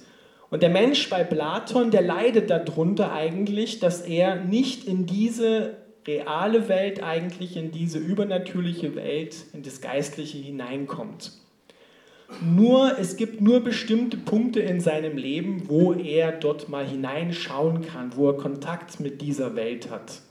Und 0.50 0.64
der 0.64 0.70
Mensch 0.70 1.10
bei 1.10 1.26
Platon, 1.26 1.92
der 1.92 2.02
leidet 2.02 2.50
darunter 2.50 3.12
eigentlich, 3.12 3.82
dass 3.82 4.00
er 4.00 4.36
nicht 4.38 4.86
in 4.86 5.06
diese 5.06 5.84
reale 6.08 6.68
Welt, 6.70 7.02
eigentlich 7.02 7.58
in 7.58 7.72
diese 7.72 7.98
übernatürliche 7.98 8.96
Welt, 8.96 9.36
in 9.54 9.64
das 9.64 9.82
Geistliche 9.82 10.38
hineinkommt. 10.38 11.32
Nur, 12.42 12.98
es 12.98 13.18
gibt 13.18 13.42
nur 13.42 13.60
bestimmte 13.60 14.18
Punkte 14.18 14.60
in 14.60 14.82
seinem 14.82 15.18
Leben, 15.18 15.70
wo 15.70 15.94
er 15.94 16.32
dort 16.32 16.70
mal 16.70 16.86
hineinschauen 16.86 17.86
kann, 17.86 18.16
wo 18.16 18.30
er 18.30 18.38
Kontakt 18.38 19.00
mit 19.00 19.22
dieser 19.22 19.56
Welt 19.56 19.90
hat. 19.92 20.22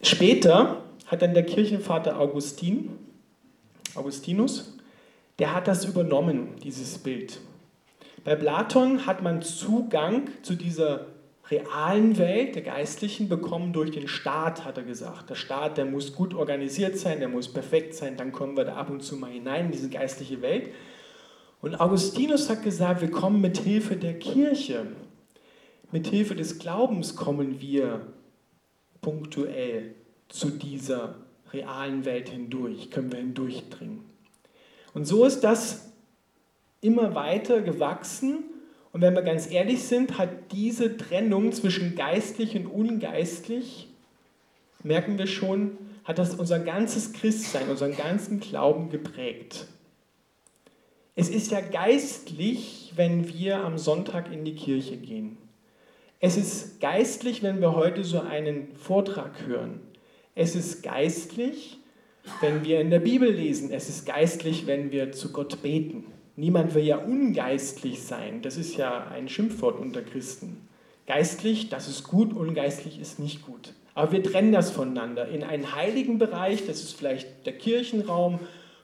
Später 0.00 0.82
hat 1.06 1.22
dann 1.22 1.34
der 1.34 1.44
Kirchenvater 1.44 2.18
Augustin, 2.18 2.90
Augustinus, 3.94 4.76
der 5.38 5.54
hat 5.54 5.68
das 5.68 5.84
übernommen, 5.84 6.56
dieses 6.62 6.98
Bild. 6.98 7.40
Bei 8.24 8.34
Platon 8.36 9.06
hat 9.06 9.22
man 9.22 9.42
Zugang 9.42 10.30
zu 10.42 10.54
dieser 10.54 11.06
realen 11.52 12.18
Welt, 12.18 12.54
der 12.54 12.62
geistlichen, 12.62 13.28
bekommen 13.28 13.72
durch 13.72 13.90
den 13.90 14.08
Staat, 14.08 14.64
hat 14.64 14.78
er 14.78 14.82
gesagt. 14.82 15.30
Der 15.30 15.34
Staat, 15.34 15.76
der 15.76 15.84
muss 15.84 16.14
gut 16.14 16.34
organisiert 16.34 16.98
sein, 16.98 17.20
der 17.20 17.28
muss 17.28 17.52
perfekt 17.52 17.94
sein, 17.94 18.16
dann 18.16 18.32
kommen 18.32 18.56
wir 18.56 18.64
da 18.64 18.74
ab 18.74 18.90
und 18.90 19.02
zu 19.02 19.16
mal 19.16 19.30
hinein 19.30 19.66
in 19.66 19.72
diese 19.72 19.90
geistliche 19.90 20.42
Welt. 20.42 20.70
Und 21.60 21.80
Augustinus 21.80 22.50
hat 22.50 22.62
gesagt, 22.62 23.02
wir 23.02 23.10
kommen 23.10 23.40
mit 23.40 23.58
Hilfe 23.58 23.96
der 23.96 24.18
Kirche, 24.18 24.86
mit 25.92 26.06
Hilfe 26.08 26.34
des 26.34 26.58
Glaubens 26.58 27.14
kommen 27.14 27.60
wir 27.60 28.06
punktuell 29.00 29.94
zu 30.28 30.50
dieser 30.50 31.16
realen 31.52 32.04
Welt 32.04 32.30
hindurch, 32.30 32.90
können 32.90 33.12
wir 33.12 33.18
hindurchdringen. 33.18 34.00
Und 34.94 35.04
so 35.04 35.24
ist 35.24 35.40
das 35.40 35.92
immer 36.80 37.14
weiter 37.14 37.60
gewachsen 37.60 38.44
und 38.92 39.00
wenn 39.00 39.14
wir 39.14 39.22
ganz 39.22 39.50
ehrlich 39.50 39.82
sind, 39.82 40.18
hat 40.18 40.52
diese 40.52 40.96
Trennung 40.96 41.52
zwischen 41.52 41.96
geistlich 41.96 42.54
und 42.56 42.66
ungeistlich, 42.66 43.88
merken 44.82 45.18
wir 45.18 45.26
schon, 45.26 45.78
hat 46.04 46.18
das 46.18 46.34
unser 46.34 46.58
ganzes 46.58 47.12
Christsein, 47.12 47.68
unseren 47.68 47.96
ganzen 47.96 48.40
Glauben 48.40 48.90
geprägt. 48.90 49.66
Es 51.14 51.28
ist 51.28 51.50
ja 51.50 51.60
geistlich, 51.60 52.92
wenn 52.96 53.28
wir 53.32 53.58
am 53.58 53.78
Sonntag 53.78 54.32
in 54.32 54.44
die 54.44 54.54
Kirche 54.54 54.96
gehen. 54.96 55.38
Es 56.20 56.36
ist 56.36 56.80
geistlich, 56.80 57.42
wenn 57.42 57.60
wir 57.60 57.74
heute 57.74 58.04
so 58.04 58.20
einen 58.20 58.74
Vortrag 58.76 59.46
hören. 59.46 59.80
Es 60.34 60.54
ist 60.54 60.82
geistlich, 60.82 61.78
wenn 62.40 62.64
wir 62.64 62.80
in 62.80 62.90
der 62.90 63.00
Bibel 63.00 63.30
lesen. 63.30 63.70
Es 63.70 63.88
ist 63.88 64.06
geistlich, 64.06 64.66
wenn 64.66 64.92
wir 64.92 65.12
zu 65.12 65.32
Gott 65.32 65.62
beten. 65.62 66.04
Niemand 66.36 66.74
will 66.74 66.84
ja 66.84 66.96
ungeistlich 66.96 68.02
sein. 68.02 68.42
Das 68.42 68.56
ist 68.56 68.76
ja 68.76 69.06
ein 69.08 69.28
Schimpfwort 69.28 69.78
unter 69.78 70.02
Christen. 70.02 70.68
Geistlich, 71.06 71.68
das 71.68 71.88
ist 71.88 72.04
gut, 72.04 72.32
ungeistlich 72.32 73.00
ist 73.00 73.18
nicht 73.18 73.44
gut. 73.44 73.74
Aber 73.94 74.12
wir 74.12 74.22
trennen 74.22 74.52
das 74.52 74.70
voneinander. 74.70 75.28
In 75.28 75.44
einen 75.44 75.74
heiligen 75.74 76.18
Bereich, 76.18 76.66
das 76.66 76.82
ist 76.82 76.94
vielleicht 76.94 77.44
der 77.44 77.58
Kirchenraum, 77.58 78.38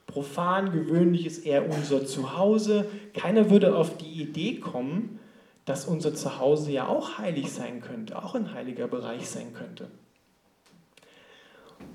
profan, 0.05 0.71
gewöhnlich 0.71 1.25
ist 1.25 1.45
eher 1.45 1.69
unser 1.69 2.05
Zuhause. 2.05 2.85
Keiner 3.13 3.49
würde 3.49 3.75
auf 3.75 3.97
die 3.97 4.21
Idee 4.21 4.55
kommen, 4.55 5.19
dass 5.65 5.85
unser 5.85 6.13
Zuhause 6.13 6.71
ja 6.71 6.87
auch 6.87 7.17
heilig 7.17 7.51
sein 7.51 7.81
könnte, 7.81 8.21
auch 8.21 8.35
ein 8.35 8.53
heiliger 8.53 8.87
Bereich 8.87 9.27
sein 9.27 9.53
könnte. 9.53 9.87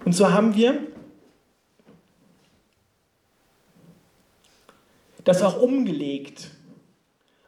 Und 0.05 0.12
so 0.12 0.33
haben 0.33 0.55
wir 0.55 0.79
das 5.25 5.43
auch 5.43 5.61
umgelegt 5.61 6.51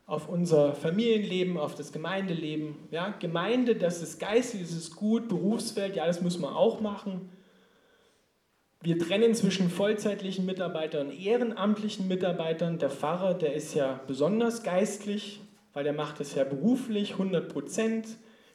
auf 0.07 0.29
unser 0.29 0.73
Familienleben, 0.73 1.59
auf 1.59 1.75
das 1.75 1.93
Gemeindeleben. 1.93 2.77
Ja, 2.91 3.15
Gemeinde, 3.19 3.75
das 3.75 4.03
ist 4.03 4.21
geistig, 4.21 4.63
das 4.63 4.73
ist 4.73 4.95
gut, 4.95 5.29
Berufswelt, 5.29 5.97
ja, 5.97 6.07
das 6.07 6.23
müssen 6.23 6.43
wir 6.43 6.57
auch 6.57 6.81
machen. 6.81 7.31
Wir 8.83 8.99
trennen 8.99 9.35
zwischen 9.35 9.69
vollzeitlichen 9.69 10.47
Mitarbeitern 10.47 11.09
und 11.09 11.21
ehrenamtlichen 11.21 12.07
Mitarbeitern. 12.07 12.79
Der 12.79 12.91
Pfarrer, 12.91 13.35
der 13.35 13.55
ist 13.55 13.75
ja 13.75 14.01
besonders 14.07 14.63
geistlich, 14.63 15.41
weil 15.73 15.83
der 15.83 15.93
macht 15.93 16.21
es 16.21 16.37
ja 16.37 16.45
beruflich, 16.45 17.13
100 17.13 17.53
Prozent. 17.53 18.07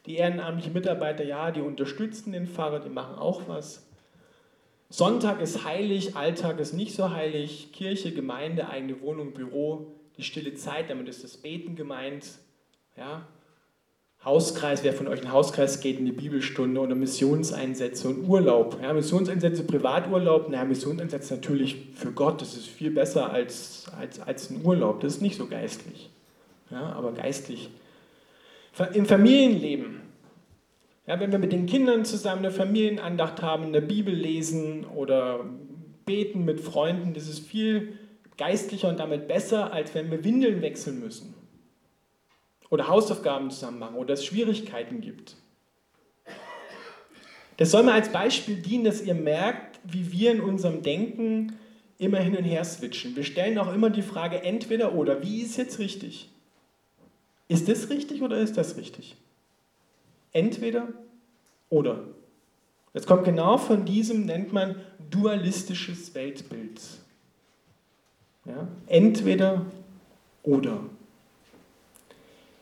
Die 0.06 0.16
ehrenamtlichen 0.16 0.74
Mitarbeiter, 0.74 1.26
ja, 1.26 1.52
die 1.52 1.62
unterstützen 1.62 2.32
den 2.32 2.48
Pfarrer, 2.48 2.80
die 2.80 2.90
machen 2.90 3.16
auch 3.16 3.42
was. 3.48 3.86
Sonntag 4.91 5.41
ist 5.41 5.63
heilig, 5.63 6.17
Alltag 6.17 6.60
ist 6.60 6.73
nicht 6.73 6.93
so 6.93 7.12
heilig. 7.12 7.71
Kirche, 7.71 8.12
Gemeinde, 8.12 8.67
eigene 8.67 9.01
Wohnung, 9.01 9.32
Büro, 9.32 9.88
die 10.17 10.23
stille 10.23 10.54
Zeit, 10.56 10.89
damit 10.89 11.08
ist 11.08 11.23
das 11.23 11.38
Beten 11.38 11.77
gemeint. 11.77 12.25
Ja? 12.97 13.25
Hauskreis, 14.25 14.84
wer 14.84 14.91
von 14.91 15.08
euch 15.08 15.19
in 15.19 15.25
den 15.25 15.32
Hauskreis 15.32 15.80
geht, 15.80 15.97
in 15.97 16.06
die 16.06 16.12
Bibelstunde 16.12 16.82
oder 16.82 16.93
Missionseinsätze 16.93 18.10
und 18.10 18.27
Urlaub. 18.27 18.80
Ja, 18.82 18.91
Missionseinsätze, 18.91 19.63
Privaturlaub, 19.63 20.49
naja, 20.49 20.65
Missionseinsätze 20.65 21.36
natürlich 21.36 21.77
für 21.95 22.12
Gott, 22.12 22.41
das 22.41 22.58
ist 22.58 22.67
viel 22.67 22.91
besser 22.91 23.32
als, 23.32 23.89
als, 23.97 24.19
als 24.19 24.49
ein 24.49 24.63
Urlaub, 24.65 24.99
das 24.99 25.15
ist 25.15 25.21
nicht 25.21 25.38
so 25.38 25.47
geistlich. 25.47 26.10
Ja, 26.69 26.91
aber 26.91 27.13
geistlich. 27.13 27.69
Im 28.93 29.06
Familienleben, 29.06 30.01
ja, 31.08 31.20
wenn 31.20 31.32
wir 31.32 31.40
mit 31.40 31.52
den 31.52 31.66
Kindern 31.66 32.06
zusammen 32.06 32.46
eine 32.46 32.52
Familienandacht 32.52 33.42
haben, 33.42 33.66
eine 33.66 33.82
Bibel 33.82 34.14
lesen 34.14 34.86
oder 34.86 35.46
beten 36.06 36.46
mit 36.46 36.62
Freunden, 36.62 37.14
das 37.14 37.28
ist 37.28 37.40
viel 37.40 37.98
geistlicher 38.38 38.90
und 38.90 39.00
damit 39.00 39.28
besser, 39.28 39.74
als 39.74 39.94
wenn 39.94 40.12
wir 40.12 40.24
Windeln 40.24 40.62
wechseln 40.62 41.00
müssen 41.00 41.34
oder 42.70 42.88
Hausaufgaben 42.88 43.52
zusammen 43.52 43.80
machen 43.80 43.96
oder 43.96 44.14
es 44.14 44.26
Schwierigkeiten 44.26 45.02
gibt. 45.02 45.36
Das 47.58 47.70
soll 47.70 47.84
mir 47.84 47.94
als 47.94 48.12
Beispiel 48.12 48.56
dienen, 48.56 48.86
dass 48.86 49.04
ihr 49.04 49.14
merkt, 49.14 49.80
wie 49.84 50.12
wir 50.12 50.32
in 50.32 50.42
unserem 50.42 50.82
Denken 50.82 51.60
immer 52.00 52.18
hin 52.18 52.36
und 52.36 52.44
her 52.44 52.64
switchen. 52.64 53.16
Wir 53.16 53.24
stellen 53.24 53.60
auch 53.60 53.72
immer 53.72 53.92
die 53.92 54.02
Frage 54.02 54.42
entweder 54.42 54.96
oder. 54.96 55.22
Wie 55.22 55.42
ist 55.42 55.58
jetzt 55.58 55.78
richtig? 55.78 56.30
Ist 57.48 57.70
das 57.70 57.90
richtig 57.90 58.24
oder 58.24 58.38
ist 58.38 58.58
das 58.58 58.78
richtig? 58.78 59.18
Entweder 60.32 60.88
oder. 61.70 62.04
Das 62.94 63.06
kommt 63.06 63.24
genau 63.24 63.58
von 63.58 63.86
diesem, 63.86 64.26
nennt 64.26 64.52
man 64.52 64.76
dualistisches 65.10 66.13
Weltbild. 66.13 66.82
Ja? 68.46 68.67
Entweder 68.88 69.65
oder. 70.44 70.80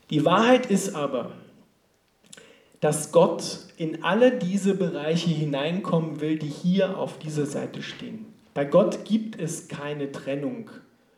Die 0.10 0.25
Wahrheit 0.25 0.67
ist 0.67 0.95
aber, 0.95 1.32
dass 2.79 3.12
Gott 3.12 3.60
in 3.77 4.03
alle 4.03 4.38
diese 4.38 4.75
Bereiche 4.75 5.29
hineinkommen 5.29 6.21
will, 6.21 6.38
die 6.39 6.47
hier 6.47 6.97
auf 6.97 7.19
dieser 7.19 7.45
Seite 7.45 7.82
stehen. 7.82 8.25
Bei 8.53 8.65
Gott 8.65 9.05
gibt 9.05 9.39
es 9.39 9.67
keine 9.67 10.12
Trennung 10.12 10.69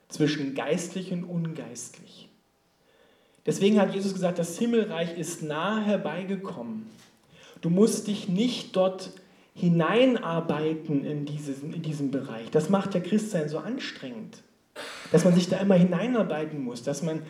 zwischen 0.09 0.55
geistlich 0.55 1.11
und 1.11 1.23
ungeistlich. 1.23 2.29
Deswegen 3.45 3.79
hat 3.79 3.93
Jesus 3.93 4.13
gesagt, 4.13 4.39
das 4.39 4.57
Himmelreich 4.57 5.17
ist 5.17 5.43
nahe 5.43 5.81
herbeigekommen. 5.81 6.85
Du 7.61 7.69
musst 7.69 8.07
dich 8.07 8.29
nicht 8.29 8.75
dort 8.75 9.11
hineinarbeiten 9.53 11.03
in, 11.03 11.25
dieses, 11.25 11.61
in 11.61 11.81
diesem 11.81 12.11
Bereich. 12.11 12.49
Das 12.51 12.69
macht 12.69 12.93
der 12.93 13.01
Christsein 13.01 13.49
so 13.49 13.57
anstrengend 13.57 14.37
dass 15.11 15.25
man 15.25 15.33
sich 15.33 15.49
da 15.49 15.57
immer 15.57 15.75
hineinarbeiten 15.75 16.63
muss, 16.63 16.83
dass 16.83 17.03
man 17.03 17.21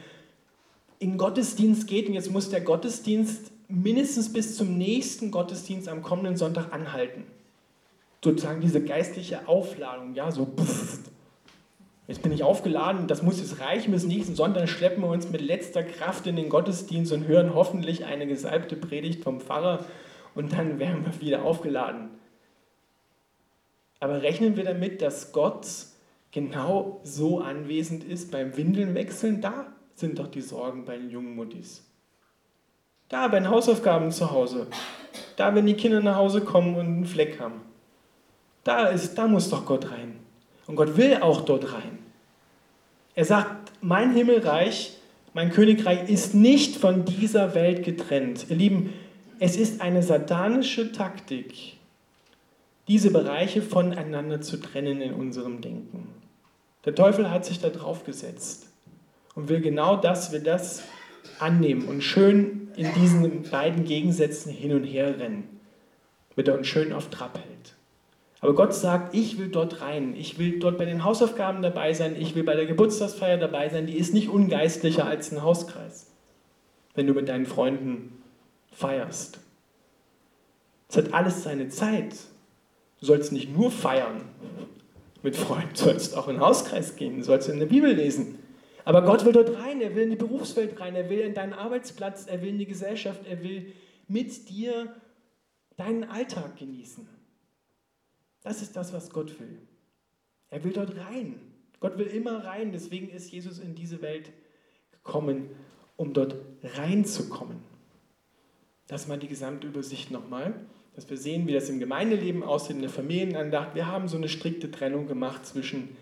in 1.00 1.18
Gottesdienst 1.18 1.88
geht 1.88 2.08
und 2.08 2.14
jetzt 2.14 2.32
muss 2.32 2.50
der 2.50 2.62
Gottesdienst 2.62 3.52
mindestens 3.68 4.32
bis 4.32 4.56
zum 4.56 4.78
nächsten 4.78 5.32
Gottesdienst 5.32 5.88
am 5.88 6.04
kommenden 6.04 6.38
Sonntag 6.38 6.74
anhalten. 6.74 7.24
Sozusagen 8.24 8.62
diese 8.62 8.84
geistliche 8.84 9.48
Aufladung, 9.48 10.14
ja, 10.14 10.32
so 10.32 10.46
pff, 10.46 11.00
jetzt 12.12 12.24
bin 12.24 12.34
ich 12.34 12.44
aufgeladen, 12.44 13.08
das 13.08 13.24
muss 13.24 13.40
jetzt 13.40 13.62
reichen 13.62 13.94
bis 13.94 14.04
nächsten 14.04 14.36
Sonntag, 14.36 14.68
schleppen 14.68 15.02
wir 15.02 15.10
uns 15.10 15.30
mit 15.30 15.40
letzter 15.40 15.82
Kraft 15.82 16.28
in 16.28 16.36
den 16.36 16.50
Gottesdienst 16.50 17.14
und 17.14 17.26
hören 17.26 17.56
hoffentlich 17.56 18.04
eine 18.04 18.28
gesalbte 18.28 18.76
Predigt 18.76 19.24
vom 19.24 19.40
Pfarrer 19.40 19.86
und 20.36 20.52
dann 20.52 20.78
werden 20.78 21.06
wir 21.06 21.22
wieder 21.22 21.44
aufgeladen. 21.44 22.10
Aber 24.02 24.22
rechnen 24.24 24.58
wir 24.58 24.66
damit, 24.66 25.02
dass 25.02 25.32
Gott 25.32 25.66
genau 26.32 27.00
so 27.04 27.40
anwesend 27.40 28.04
ist 28.04 28.30
beim 28.30 28.58
Windelnwechseln, 28.58 29.40
da 29.40 29.68
sind 29.96 30.20
doch 30.20 30.28
die 30.28 30.42
Sorgen 30.42 30.84
bei 30.84 30.98
den 30.98 31.12
jungen 31.12 31.34
Muttis. 31.34 31.88
Da 33.08 33.30
bei 33.30 33.40
den 33.40 33.50
Hausaufgaben 33.50 34.12
zu 34.12 34.32
Hause. 34.32 34.68
Da, 35.38 35.56
wenn 35.56 35.66
die 35.66 35.76
Kinder 35.76 36.02
nach 36.02 36.18
Hause 36.18 36.42
kommen 36.42 36.76
und 36.76 36.86
einen 36.86 37.06
Fleck 37.06 37.40
haben. 37.40 37.62
Da, 38.66 38.88
ist, 38.88 39.18
da 39.18 39.28
muss 39.28 39.50
doch 39.50 39.66
Gott 39.66 39.92
rein. 39.92 40.20
Und 40.68 40.76
Gott 40.76 40.98
will 40.98 41.18
auch 41.22 41.42
dort 41.42 41.74
rein. 41.74 42.01
Er 43.16 43.26
sagt, 43.26 43.72
mein 43.82 44.14
Himmelreich, 44.14 44.98
mein 45.34 45.52
Königreich 45.52 46.10
ist 46.10 46.34
nicht 46.34 46.78
von 46.78 47.06
dieser 47.06 47.56
Welt 47.56 47.84
getrennt. 47.84 48.46
Ihr 48.50 48.56
Lieben, 48.56 48.94
es 49.40 49.56
ist 49.56 49.82
eine 49.82 50.04
satanische 50.04 50.92
Taktik, 50.92 51.78
diese 52.88 53.12
Bereiche 53.12 53.62
voneinander 53.62 54.42
zu 54.42 54.58
trennen 54.58 55.02
in 55.02 55.14
unserem 55.14 55.62
Denken. 55.62 56.08
Der 56.86 56.96
Teufel 56.96 57.30
hat 57.32 57.46
sich 57.46 57.60
da 57.60 57.70
drauf 57.70 58.06
gesetzt 58.06 58.68
und 59.36 59.50
will 59.50 59.62
genau 59.62 59.96
das, 59.96 60.32
will 60.32 60.42
das 60.42 60.84
annehmen 61.40 61.88
und 61.88 62.02
schön 62.02 62.70
in 62.76 62.94
diesen 62.94 63.44
beiden 63.44 63.86
Gegensätzen 63.86 64.52
hin 64.52 64.74
und 64.74 64.84
her 64.84 65.20
rennen, 65.20 65.60
damit 66.30 66.48
er 66.48 66.58
uns 66.58 66.68
schön 66.68 66.94
auf 66.94 67.10
Trab 67.10 67.38
hält. 67.38 67.76
Aber 68.42 68.56
Gott 68.56 68.74
sagt, 68.74 69.14
ich 69.14 69.38
will 69.38 69.50
dort 69.50 69.82
rein, 69.82 70.16
ich 70.16 70.40
will 70.40 70.58
dort 70.60 70.80
bei 70.80 70.86
den 70.86 71.04
Hausaufgaben 71.04 71.62
dabei 71.62 71.94
sein, 71.94 72.20
ich 72.20 72.34
will 72.34 72.44
bei 72.44 72.56
der 72.56 72.66
Geburtstagsfeier 72.66 73.38
dabei 73.38 73.70
sein, 73.70 73.86
die 73.86 73.98
ist 73.98 74.16
nicht 74.16 74.30
ungeistlicher 74.30 75.06
als 75.06 75.32
ein 75.32 75.44
Hauskreis, 75.44 76.12
wenn 76.96 77.06
du 77.06 77.14
mit 77.14 77.30
deinen 77.30 77.46
Freunden 77.46 78.24
feierst. 78.72 79.40
Es 80.90 80.98
hat 80.98 81.14
alles 81.14 81.44
seine 81.44 81.70
Zeit. 81.70 82.16
Du 83.00 83.06
sollst 83.06 83.32
nicht 83.32 83.56
nur 83.56 83.72
feiern, 83.72 84.22
mit 85.22 85.36
Freunden, 85.36 85.76
sollst 85.76 86.18
auch 86.18 86.28
in 86.28 86.36
den 86.36 86.42
Hauskreis 86.42 86.96
gehen, 86.96 87.22
sollst 87.22 87.48
in 87.48 87.60
der 87.60 87.68
Bibel 87.68 87.94
lesen. 87.94 88.40
Aber 88.86 89.04
Gott 89.04 89.24
will 89.24 89.34
dort 89.34 89.56
rein, 89.60 89.82
er 89.82 89.96
will 89.96 90.04
in 90.04 90.10
die 90.10 90.16
Berufswelt 90.16 90.80
rein, 90.80 90.96
er 90.96 91.12
will 91.12 91.20
in 91.20 91.36
deinen 91.36 91.54
Arbeitsplatz, 91.54 92.26
er 92.26 92.42
will 92.42 92.50
in 92.50 92.58
die 92.58 92.66
Gesellschaft, 92.66 93.22
er 93.30 93.44
will 93.44 93.72
mit 94.08 94.50
dir 94.50 94.96
deinen 95.78 96.04
Alltag 96.04 96.58
genießen. 96.58 97.08
Das 98.44 98.62
ist 98.62 98.76
das, 98.76 98.94
was 98.94 99.10
Gott 99.10 99.40
will. 99.40 99.60
Er 100.50 100.64
will 100.64 100.74
dort 100.74 100.96
rein. 100.98 101.40
Gott 101.80 101.98
will 101.98 102.08
immer 102.08 102.44
rein, 102.44 102.72
deswegen 102.72 103.10
ist 103.10 103.32
Jesus 103.32 103.60
in 103.60 103.76
diese 103.76 104.02
Welt 104.02 104.32
gekommen, 104.92 105.50
um 105.98 106.14
dort 106.14 106.36
reinzukommen. 106.64 107.58
Das 108.88 109.04
ist 109.04 109.08
mal 109.08 109.18
die 109.18 109.28
Gesamtübersicht 109.28 110.12
nochmal 110.12 110.54
dass 110.96 111.10
wir 111.10 111.18
sehen, 111.18 111.48
wie 111.48 111.54
das 111.54 111.70
im 111.70 111.80
Gemeindeleben 111.80 112.44
aussieht, 112.44 112.76
in 112.76 112.82
der 112.82 112.90
Familienandacht. 112.90 113.76
Wir 113.76 113.88
haben 113.88 114.08
so 114.08 114.18
eine 114.18 114.30
strikte 114.30 114.70
Trennung 114.72 115.08
gemacht 115.08 115.46
zwischen. 115.46 115.96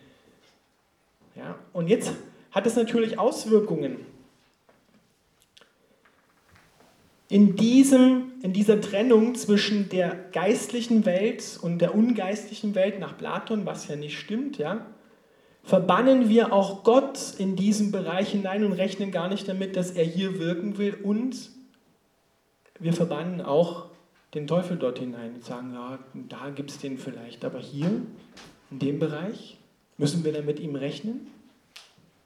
Ja, 1.35 1.57
und 1.73 1.87
jetzt 1.87 2.13
hat 2.51 2.65
es 2.65 2.75
natürlich 2.75 3.19
Auswirkungen. 3.19 3.97
In, 7.29 7.55
diesem, 7.55 8.28
in 8.41 8.53
dieser 8.53 8.79
Trennung 8.79 9.35
zwischen 9.35 9.89
der 9.89 10.15
geistlichen 10.31 11.05
Welt 11.05 11.59
und 11.61 11.79
der 11.79 11.93
ungeistlichen 11.95 12.75
Welt 12.75 12.99
nach 12.99 13.17
Platon, 13.17 13.65
was 13.65 13.87
ja 13.87 13.95
nicht 13.95 14.17
stimmt, 14.17 14.57
ja, 14.57 14.85
verbannen 15.63 16.29
wir 16.29 16.53
auch 16.53 16.83
Gott 16.83 17.35
in 17.37 17.55
diesen 17.55 17.91
Bereich 17.91 18.29
hinein 18.29 18.63
und 18.63 18.73
rechnen 18.73 19.11
gar 19.11 19.27
nicht 19.27 19.47
damit, 19.47 19.75
dass 19.75 19.91
er 19.91 20.05
hier 20.05 20.39
wirken 20.39 20.77
will 20.77 20.95
und 21.03 21.49
wir 22.79 22.93
verbannen 22.93 23.41
auch 23.41 23.87
den 24.33 24.47
Teufel 24.47 24.77
dort 24.77 24.99
hinein 24.99 25.35
und 25.35 25.43
sagen, 25.43 25.73
ja, 25.73 25.99
da 26.13 26.49
gibt 26.49 26.71
es 26.71 26.77
den 26.77 26.97
vielleicht, 26.97 27.43
aber 27.43 27.59
hier, 27.59 27.89
in 28.71 28.79
dem 28.79 28.99
Bereich, 28.99 29.57
müssen 29.97 30.23
wir 30.23 30.31
dann 30.31 30.45
mit 30.45 30.59
ihm 30.59 30.75
rechnen? 30.75 31.27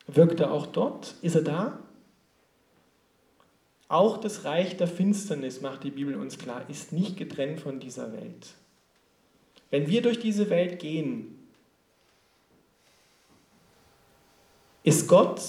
Wirkt 0.07 0.39
er 0.41 0.51
auch 0.51 0.67
dort? 0.67 1.15
Ist 1.21 1.35
er 1.35 1.41
da? 1.41 1.79
Auch 3.93 4.17
das 4.17 4.43
Reich 4.43 4.75
der 4.75 4.87
Finsternis, 4.87 5.61
macht 5.61 5.83
die 5.83 5.91
Bibel 5.91 6.15
uns 6.15 6.39
klar, 6.39 6.67
ist 6.67 6.93
nicht 6.93 7.15
getrennt 7.15 7.59
von 7.59 7.79
dieser 7.79 8.11
Welt. 8.11 8.55
Wenn 9.69 9.85
wir 9.85 10.01
durch 10.01 10.19
diese 10.19 10.49
Welt 10.49 10.79
gehen, 10.79 11.37
ist 14.81 15.07
Gott, 15.07 15.39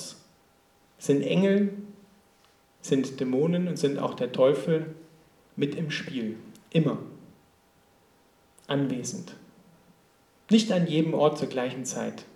sind 0.98 1.22
Engel, 1.22 1.72
sind 2.82 3.18
Dämonen 3.18 3.66
und 3.66 3.78
sind 3.78 3.98
auch 3.98 4.12
der 4.12 4.30
Teufel 4.30 4.94
mit 5.56 5.74
im 5.74 5.90
Spiel. 5.90 6.36
Immer. 6.68 6.98
Anwesend. 8.66 9.36
Nicht 10.50 10.70
an 10.70 10.86
jedem 10.86 11.14
Ort 11.14 11.38
zur 11.38 11.48
gleichen 11.48 11.86
Zeit. 11.86 12.26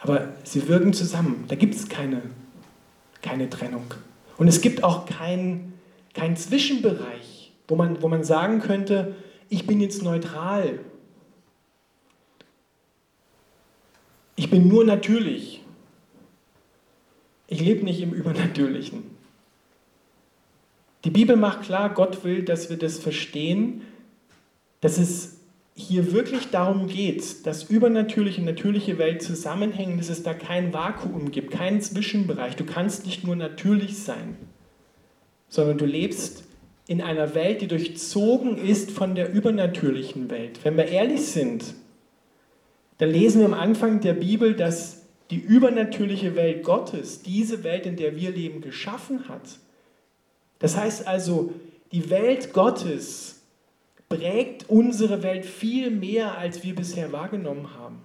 Aber 0.00 0.34
sie 0.42 0.66
wirken 0.66 0.92
zusammen. 0.92 1.44
Da 1.46 1.54
gibt 1.54 1.76
es 1.76 1.88
keine, 1.88 2.22
keine 3.24 3.50
Trennung. 3.50 3.86
Und 4.36 4.46
es 4.46 4.60
gibt 4.60 4.84
auch 4.84 5.06
keinen 5.06 5.72
kein 6.14 6.36
Zwischenbereich, 6.36 7.52
wo 7.66 7.74
man, 7.74 8.00
wo 8.00 8.08
man 8.08 8.22
sagen 8.22 8.60
könnte, 8.60 9.16
ich 9.48 9.66
bin 9.66 9.80
jetzt 9.80 10.02
neutral. 10.02 10.78
Ich 14.36 14.50
bin 14.50 14.68
nur 14.68 14.84
natürlich. 14.84 15.62
Ich 17.46 17.60
lebe 17.60 17.84
nicht 17.84 18.00
im 18.00 18.12
Übernatürlichen. 18.12 19.02
Die 21.04 21.10
Bibel 21.10 21.36
macht 21.36 21.62
klar, 21.62 21.92
Gott 21.92 22.24
will, 22.24 22.44
dass 22.44 22.70
wir 22.70 22.78
das 22.78 22.98
verstehen, 22.98 23.82
dass 24.80 24.98
es 24.98 25.33
hier 25.76 26.12
wirklich 26.12 26.50
darum 26.50 26.86
geht, 26.86 27.46
dass 27.46 27.64
übernatürliche 27.64 28.40
und 28.40 28.46
natürliche 28.46 28.96
Welt 28.98 29.22
zusammenhängen, 29.22 29.98
dass 29.98 30.08
es 30.08 30.22
da 30.22 30.32
kein 30.32 30.72
Vakuum 30.72 31.32
gibt, 31.32 31.50
keinen 31.50 31.80
Zwischenbereich. 31.80 32.54
Du 32.54 32.64
kannst 32.64 33.06
nicht 33.06 33.24
nur 33.24 33.34
natürlich 33.34 33.98
sein, 33.98 34.36
sondern 35.48 35.78
du 35.78 35.84
lebst 35.84 36.44
in 36.86 37.00
einer 37.00 37.34
Welt, 37.34 37.60
die 37.60 37.66
durchzogen 37.66 38.56
ist 38.56 38.90
von 38.90 39.14
der 39.14 39.32
übernatürlichen 39.32 40.30
Welt. 40.30 40.60
Wenn 40.62 40.76
wir 40.76 40.86
ehrlich 40.86 41.22
sind, 41.22 41.74
dann 42.98 43.10
lesen 43.10 43.40
wir 43.40 43.46
am 43.46 43.54
Anfang 43.54 44.00
der 44.00 44.12
Bibel, 44.12 44.54
dass 44.54 45.02
die 45.30 45.38
übernatürliche 45.38 46.36
Welt 46.36 46.62
Gottes 46.62 47.22
diese 47.22 47.64
Welt, 47.64 47.86
in 47.86 47.96
der 47.96 48.14
wir 48.16 48.30
leben, 48.30 48.60
geschaffen 48.60 49.28
hat. 49.28 49.58
Das 50.60 50.76
heißt 50.76 51.08
also, 51.08 51.52
die 51.90 52.10
Welt 52.10 52.52
Gottes 52.52 53.33
prägt 54.14 54.68
unsere 54.68 55.22
Welt 55.22 55.44
viel 55.44 55.90
mehr, 55.90 56.38
als 56.38 56.62
wir 56.62 56.74
bisher 56.74 57.12
wahrgenommen 57.12 57.74
haben. 57.74 58.00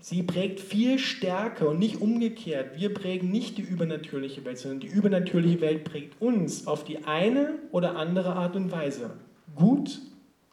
Sie 0.00 0.22
prägt 0.22 0.60
viel 0.60 0.98
stärker 0.98 1.68
und 1.68 1.78
nicht 1.78 2.00
umgekehrt. 2.00 2.78
Wir 2.78 2.94
prägen 2.94 3.30
nicht 3.30 3.58
die 3.58 3.62
übernatürliche 3.62 4.44
Welt, 4.46 4.58
sondern 4.58 4.80
die 4.80 4.86
übernatürliche 4.86 5.60
Welt 5.60 5.84
prägt 5.84 6.20
uns 6.22 6.66
auf 6.66 6.84
die 6.84 7.04
eine 7.04 7.58
oder 7.70 7.96
andere 7.96 8.34
Art 8.34 8.56
und 8.56 8.72
Weise. 8.72 9.10
Gut 9.54 10.00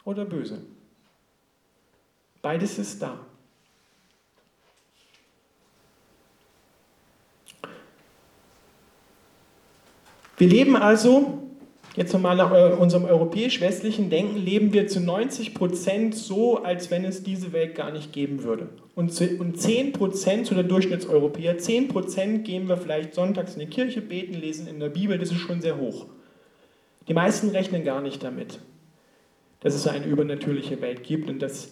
oder 0.04 0.26
böse. 0.26 0.62
Beides 2.42 2.78
ist 2.78 3.02
da. 3.02 3.20
Wir 10.36 10.50
leben 10.50 10.76
also 10.76 11.47
Jetzt 11.98 12.14
nochmal 12.14 12.36
nach 12.36 12.78
unserem 12.78 13.06
europäisch-westlichen 13.06 14.12
Denken 14.12 14.38
leben 14.38 14.72
wir 14.72 14.88
zu 14.88 15.00
90 15.00 15.56
Prozent 15.56 16.14
so, 16.14 16.64
als 16.64 16.92
wenn 16.92 17.04
es 17.04 17.24
diese 17.24 17.54
Welt 17.54 17.74
gar 17.74 17.92
nicht 17.92 18.14
geben 18.14 18.44
würde. 18.44 18.70
Und 18.94 19.12
10 19.12 19.94
Prozent, 19.94 20.46
zu 20.46 20.54
der 20.54 20.64
Durchschnittseuropäer, 20.64 21.58
10 21.58 21.88
Prozent 21.88 22.46
gehen 22.46 22.70
wir 22.70 22.78
vielleicht 22.78 23.16
sonntags 23.16 23.56
in 23.56 23.62
die 23.62 23.66
Kirche, 23.66 24.02
beten, 24.02 24.36
lesen 24.36 24.68
in 24.68 24.80
der 24.80 24.90
Bibel, 24.90 25.18
das 25.18 25.32
ist 25.32 25.40
schon 25.40 25.60
sehr 25.60 25.80
hoch. 25.80 26.06
Die 27.08 27.16
meisten 27.16 27.50
rechnen 27.50 27.84
gar 27.84 28.02
nicht 28.02 28.24
damit, 28.24 28.60
dass 29.62 29.74
es 29.74 29.88
eine 29.88 30.06
übernatürliche 30.06 30.80
Welt 30.82 31.04
gibt 31.04 31.28
und 31.32 31.40
dass 31.40 31.72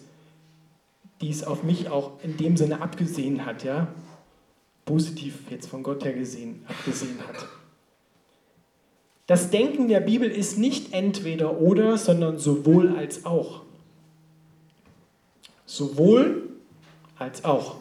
dies 1.22 1.44
auf 1.44 1.62
mich 1.62 1.90
auch 1.90 2.14
in 2.24 2.36
dem 2.38 2.58
Sinne 2.58 2.82
abgesehen 2.82 3.46
hat, 3.46 3.64
ja, 3.64 3.90
positiv 4.86 5.52
jetzt 5.52 5.68
von 5.68 5.84
Gott 5.84 6.04
her 6.04 6.14
gesehen, 6.14 6.66
abgesehen 6.68 7.20
hat. 7.28 7.48
Das 9.28 9.50
Denken 9.50 9.88
der 9.88 10.02
Bibel 10.02 10.30
ist 10.30 10.58
nicht 10.58 10.94
entweder 10.94 11.60
oder, 11.60 11.98
sondern 11.98 12.38
sowohl 12.38 12.96
als 12.96 13.26
auch. 13.26 13.62
Sowohl 15.66 16.50
als 17.18 17.44
auch. 17.44 17.78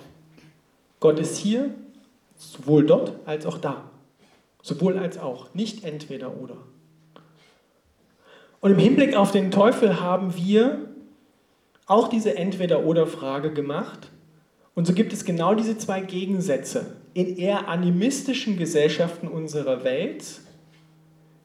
Gott 1.00 1.18
ist 1.18 1.37
hier, 1.37 1.74
sowohl 2.37 2.87
dort 2.87 3.12
als 3.26 3.44
auch 3.44 3.59
da. 3.59 3.90
Sowohl 4.62 4.98
als 4.98 5.18
auch, 5.18 5.52
nicht 5.52 5.85
entweder 5.85 6.40
oder. 6.40 6.57
Und 8.61 8.70
im 8.70 8.78
Hinblick 8.78 9.14
auf 9.14 9.30
den 9.30 9.50
Teufel 9.50 10.00
haben 10.00 10.35
wir 10.37 10.88
auch 11.85 12.09
diese 12.09 12.38
Entweder-oder-Frage 12.38 13.52
gemacht. 13.52 14.11
Und 14.74 14.87
so 14.87 14.94
gibt 14.94 15.12
es 15.12 15.26
genau 15.26 15.54
diese 15.54 15.76
zwei 15.76 16.00
Gegensätze. 16.00 16.96
In 17.12 17.37
eher 17.37 17.68
animistischen 17.68 18.57
Gesellschaften 18.57 19.28
unserer 19.28 19.85
Welt 19.85 20.24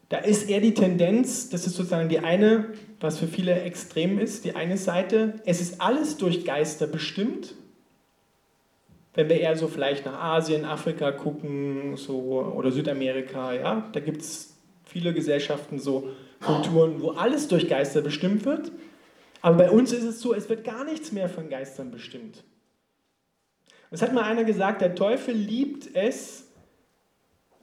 da 0.10 0.18
ist 0.18 0.50
eher 0.50 0.60
die 0.60 0.74
Tendenz, 0.74 1.50
das 1.50 1.68
ist 1.68 1.76
sozusagen 1.76 2.10
die 2.10 2.20
eine, 2.20 2.74
was 3.00 3.20
für 3.20 3.28
viele 3.28 3.62
extrem 3.62 4.20
ist, 4.20 4.44
die 4.44 4.56
eine 4.56 4.78
Seite, 4.78 5.36
es 5.46 5.62
ist 5.62 5.80
alles 5.80 6.18
durch 6.18 6.46
Geister 6.46 6.88
bestimmt. 6.88 7.54
Wenn 9.14 9.30
wir 9.30 9.40
eher 9.40 9.56
so 9.56 9.68
vielleicht 9.68 10.06
nach 10.06 10.20
Asien, 10.20 10.66
Afrika 10.66 11.12
gucken 11.12 11.96
so, 11.96 12.42
oder 12.56 12.72
Südamerika, 12.72 13.54
ja, 13.54 13.90
da 13.92 14.00
gibt 14.00 14.22
es 14.22 14.56
viele 14.84 15.14
Gesellschaften, 15.14 15.78
so 15.80 16.10
Kulturen, 16.42 17.02
wo 17.02 17.12
alles 17.12 17.48
durch 17.48 17.68
Geister 17.68 18.02
bestimmt 18.02 18.46
wird. 18.46 18.72
Aber 19.42 19.58
bei 19.58 19.72
uns 19.72 19.92
ist 19.92 20.04
es 20.04 20.22
so, 20.22 20.34
es 20.34 20.50
wird 20.50 20.64
gar 20.64 20.84
nichts 20.86 21.12
mehr 21.12 21.30
von 21.30 21.50
Geistern 21.50 21.92
bestimmt. 21.92 22.44
Es 23.92 24.02
hat 24.02 24.14
mal 24.14 24.24
einer 24.24 24.44
gesagt, 24.44 24.82
der 24.82 24.96
Teufel 24.96 25.34
liebt 25.34 25.96
es, 25.96 26.49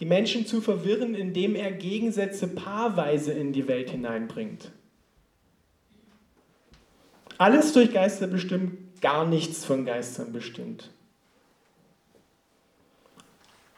die 0.01 0.07
Menschen 0.07 0.47
zu 0.47 0.61
verwirren, 0.61 1.15
indem 1.15 1.55
er 1.55 1.73
Gegensätze 1.73 2.49
paarweise 2.49 3.33
in 3.33 3.53
die 3.53 3.67
Welt 3.67 3.91
hineinbringt. 3.91 4.71
Alles 7.39 7.73
durch 7.73 7.93
Geister 7.93 8.27
bestimmt, 8.27 9.01
gar 9.01 9.27
nichts 9.27 9.65
von 9.65 9.85
Geistern 9.85 10.33
bestimmt. 10.33 10.91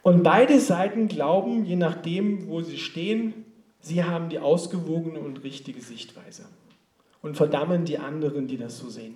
Und 0.01 0.23
beide 0.23 0.59
Seiten 0.59 1.07
glauben, 1.07 1.65
je 1.65 1.75
nachdem, 1.75 2.47
wo 2.47 2.61
sie 2.61 2.77
stehen, 2.77 3.45
sie 3.81 4.03
haben 4.03 4.29
die 4.29 4.39
ausgewogene 4.39 5.19
und 5.19 5.43
richtige 5.43 5.81
Sichtweise 5.81 6.45
und 7.21 7.35
verdammen 7.35 7.85
die 7.85 7.97
anderen, 7.97 8.47
die 8.47 8.57
das 8.57 8.77
so 8.77 8.89
sehen. 8.89 9.15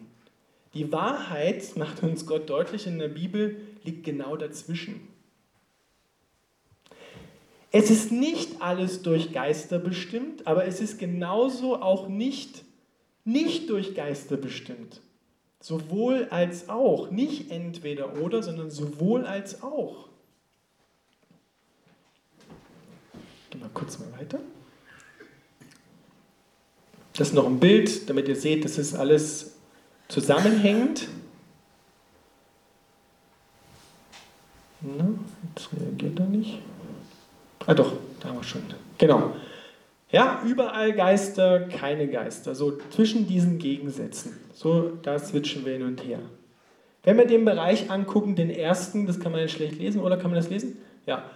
Die 0.73 0.91
Wahrheit, 0.91 1.77
macht 1.77 2.03
uns 2.03 2.25
Gott 2.25 2.49
deutlich 2.49 2.87
in 2.87 2.99
der 2.99 3.07
Bibel, 3.07 3.61
liegt 3.83 4.03
genau 4.03 4.35
dazwischen. 4.35 5.07
Es 7.73 7.89
ist 7.89 8.11
nicht 8.11 8.61
alles 8.61 9.01
durch 9.01 9.33
Geister 9.33 9.79
bestimmt, 9.79 10.47
aber 10.47 10.65
es 10.65 10.79
ist 10.79 10.97
genauso 10.99 11.81
auch 11.81 12.07
nicht 12.07 12.63
nicht 13.25 13.69
durch 13.69 13.95
Geister 13.95 14.37
bestimmt. 14.37 15.01
Sowohl 15.59 16.27
als 16.29 16.67
auch, 16.67 17.09
nicht 17.09 17.51
entweder 17.51 18.21
oder, 18.21 18.43
sondern 18.43 18.69
sowohl 18.69 19.25
als 19.25 19.63
auch. 19.63 20.09
Gehen 23.49 23.61
wir 23.61 23.69
kurz 23.73 23.97
mal 23.99 24.11
weiter. 24.19 24.39
Das 27.13 27.29
ist 27.29 27.33
noch 27.33 27.45
ein 27.45 27.59
Bild, 27.59 28.09
damit 28.09 28.27
ihr 28.27 28.35
seht, 28.35 28.65
das 28.65 28.77
ist 28.77 28.93
alles 28.95 29.55
zusammenhängend. 30.09 31.07
Na, 34.81 35.07
jetzt 35.55 35.69
reagiert 35.71 36.19
er 36.19 36.25
nicht. 36.25 36.59
Ah 37.65 37.73
doch, 37.73 37.93
da 38.19 38.29
haben 38.29 38.37
wir 38.37 38.43
schon. 38.43 38.61
Genau. 38.97 39.33
Ja, 40.11 40.41
überall 40.45 40.93
Geister, 40.93 41.61
keine 41.61 42.07
Geister. 42.07 42.55
So 42.55 42.77
zwischen 42.89 43.27
diesen 43.27 43.57
Gegensätzen. 43.57 44.37
So, 44.53 44.91
da 45.01 45.17
switchen 45.17 45.65
wir 45.65 45.73
hin 45.73 45.83
und 45.83 46.03
her. 46.05 46.19
Wenn 47.03 47.17
wir 47.17 47.25
den 47.25 47.45
Bereich 47.45 47.89
angucken, 47.89 48.35
den 48.35 48.49
ersten, 48.49 49.07
das 49.07 49.19
kann 49.19 49.31
man 49.31 49.41
ja 49.41 49.47
schlecht 49.47 49.77
lesen, 49.77 50.01
oder 50.01 50.17
kann 50.17 50.31
man 50.31 50.39
das 50.39 50.49
lesen? 50.49 50.77
Ja. 51.05 51.29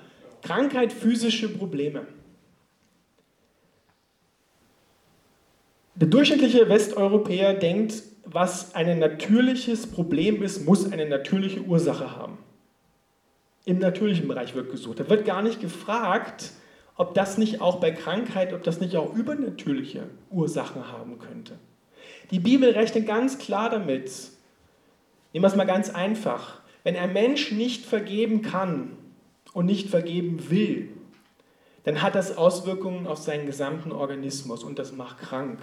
Krankheit, 0.44 0.94
physische 0.94 1.50
Probleme. 1.50 2.06
Der 5.96 6.08
durchschnittliche 6.08 6.70
Westeuropäer 6.70 7.56
denkt, 7.56 8.04
was 8.26 8.76
ein 8.76 9.00
natürliches 9.00 9.88
Problem 9.88 10.44
ist, 10.44 10.66
muss 10.66 10.92
eine 10.92 11.08
natürliche 11.08 11.62
Ursache 11.62 12.16
haben 12.16 12.38
im 13.68 13.80
natürlichen 13.80 14.30
Bereich 14.30 14.56
wird 14.56 14.72
gesucht. 14.72 15.02
Da 15.02 15.10
wird 15.10 15.26
gar 15.26 15.42
nicht 15.42 15.60
gefragt, 15.60 16.54
ob 16.96 17.14
das 17.14 17.38
nicht 17.38 17.60
auch 17.60 17.82
bei 17.82 17.92
Krankheit, 17.92 18.54
ob 18.54 18.64
das 18.64 18.80
nicht 18.80 18.96
auch 18.96 19.14
übernatürliche 19.14 20.04
Ursachen 20.30 20.90
haben 20.90 21.20
könnte. 21.20 21.60
Die 22.32 22.40
Bibel 22.40 22.70
rechnet 22.72 23.06
ganz 23.06 23.38
klar 23.38 23.70
damit. 23.70 24.10
Nehmen 25.34 25.44
wir 25.44 25.48
es 25.50 25.56
mal 25.58 25.66
ganz 25.66 25.90
einfach. 25.90 26.62
Wenn 26.86 26.96
ein 26.96 27.12
Mensch 27.12 27.52
nicht 27.52 27.86
vergeben 27.86 28.42
kann 28.42 28.96
und 29.52 29.66
nicht 29.66 29.90
vergeben 29.90 30.50
will, 30.50 30.88
dann 31.84 32.02
hat 32.02 32.16
das 32.16 32.38
Auswirkungen 32.38 33.06
auf 33.06 33.18
seinen 33.18 33.46
gesamten 33.46 33.92
Organismus 33.92 34.64
und 34.64 34.80
das 34.80 34.94
macht 34.94 35.20
krank. 35.20 35.60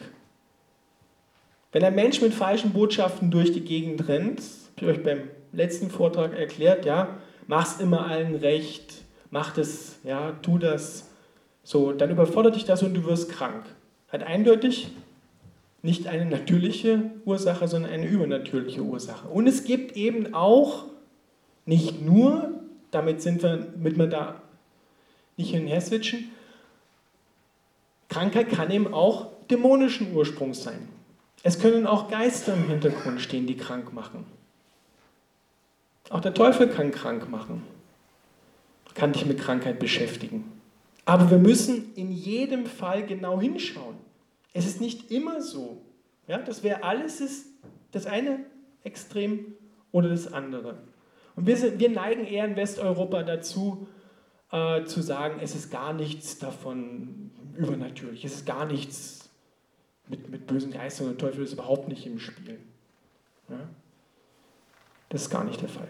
Wenn 1.72 1.82
ein 1.82 1.94
Mensch 1.94 2.20
mit 2.20 2.34
falschen 2.34 2.74
Botschaften 2.74 3.30
durch 3.30 3.52
die 3.52 3.64
Gegend 3.64 4.08
rennt, 4.08 4.42
habe 4.76 4.92
ich 4.92 4.98
euch 4.98 5.02
beim 5.02 5.22
letzten 5.52 5.88
Vortrag 5.88 6.38
erklärt, 6.38 6.84
ja, 6.84 7.18
mach's 7.46 7.80
immer 7.80 8.07
allen 8.07 8.35
recht, 8.35 9.04
mach 9.30 9.52
das, 9.52 9.98
ja, 10.04 10.33
tu 10.42 10.59
das, 10.59 11.11
so, 11.62 11.92
dann 11.92 12.11
überfordert 12.11 12.57
dich 12.57 12.64
das 12.64 12.83
und 12.83 12.94
du 12.94 13.04
wirst 13.04 13.30
krank. 13.30 13.64
Hat 14.09 14.22
eindeutig 14.22 14.88
nicht 15.83 16.07
eine 16.07 16.24
natürliche 16.24 17.11
Ursache, 17.24 17.68
sondern 17.68 17.92
eine 17.92 18.07
übernatürliche 18.07 18.83
Ursache. 18.83 19.28
Und 19.28 19.46
es 19.46 19.64
gibt 19.64 19.96
eben 19.96 20.35
auch 20.35 20.85
nicht 21.66 22.02
nur, 22.02 22.52
damit 22.90 23.22
sind 23.22 23.42
wir, 23.42 23.57
damit 23.57 23.98
wir 23.98 24.07
da 24.07 24.42
nicht 25.37 25.50
hin 25.50 25.62
und 25.62 25.68
her 25.68 25.80
switchen, 25.80 26.30
Krankheit 28.09 28.50
kann 28.50 28.70
eben 28.70 28.92
auch 28.94 29.28
dämonischen 29.50 30.14
Ursprungs 30.14 30.62
sein. 30.62 30.88
Es 31.42 31.59
können 31.59 31.87
auch 31.87 32.09
Geister 32.09 32.54
im 32.54 32.68
Hintergrund 32.68 33.20
stehen, 33.20 33.46
die 33.46 33.57
krank 33.57 33.92
machen. 33.92 34.24
Auch 36.14 36.20
der 36.20 36.33
Teufel 36.33 36.68
kann 36.68 36.92
krank 36.92 37.29
machen, 37.29 37.64
kann 38.94 39.12
dich 39.12 39.27
mit 39.27 39.40
Krankheit 39.40 39.81
beschäftigen. 39.81 40.44
Aber 41.05 41.29
wir 41.29 41.38
müssen 41.38 41.92
in 41.96 42.12
jedem 42.12 42.66
Fall 42.66 43.05
genau 43.05 43.40
hinschauen. 43.40 43.96
Es 44.53 44.64
ist 44.64 44.81
nicht 44.81 45.11
immer 45.11 45.42
so. 45.42 45.83
Ja, 46.29 46.38
das 46.38 46.62
wäre 46.62 46.85
alles 46.85 47.20
ist 47.20 47.48
das 47.90 48.07
eine 48.07 48.38
Extrem 48.85 49.57
oder 49.90 50.09
das 50.09 50.33
andere. 50.33 50.79
Und 51.35 51.48
wir, 51.48 51.57
sind, 51.57 51.81
wir 51.81 51.90
neigen 51.90 52.24
eher 52.24 52.44
in 52.44 52.55
Westeuropa 52.55 53.24
dazu, 53.24 53.88
äh, 54.53 54.85
zu 54.85 55.03
sagen, 55.03 55.40
es 55.42 55.57
ist 55.57 55.72
gar 55.72 55.92
nichts 55.92 56.38
davon 56.38 57.33
übernatürlich, 57.57 58.24
es 58.24 58.37
ist 58.37 58.46
gar 58.46 58.66
nichts 58.66 59.31
mit, 60.07 60.31
mit 60.31 60.46
bösen 60.46 60.70
Geistern 60.70 61.09
und 61.09 61.18
Teufel 61.18 61.42
ist 61.42 61.55
überhaupt 61.55 61.88
nicht 61.88 62.07
im 62.07 62.20
Spiel. 62.20 62.61
Ja? 63.48 63.59
Das 65.09 65.22
ist 65.22 65.31
gar 65.31 65.42
nicht 65.42 65.61
der 65.61 65.68
Fall. 65.68 65.88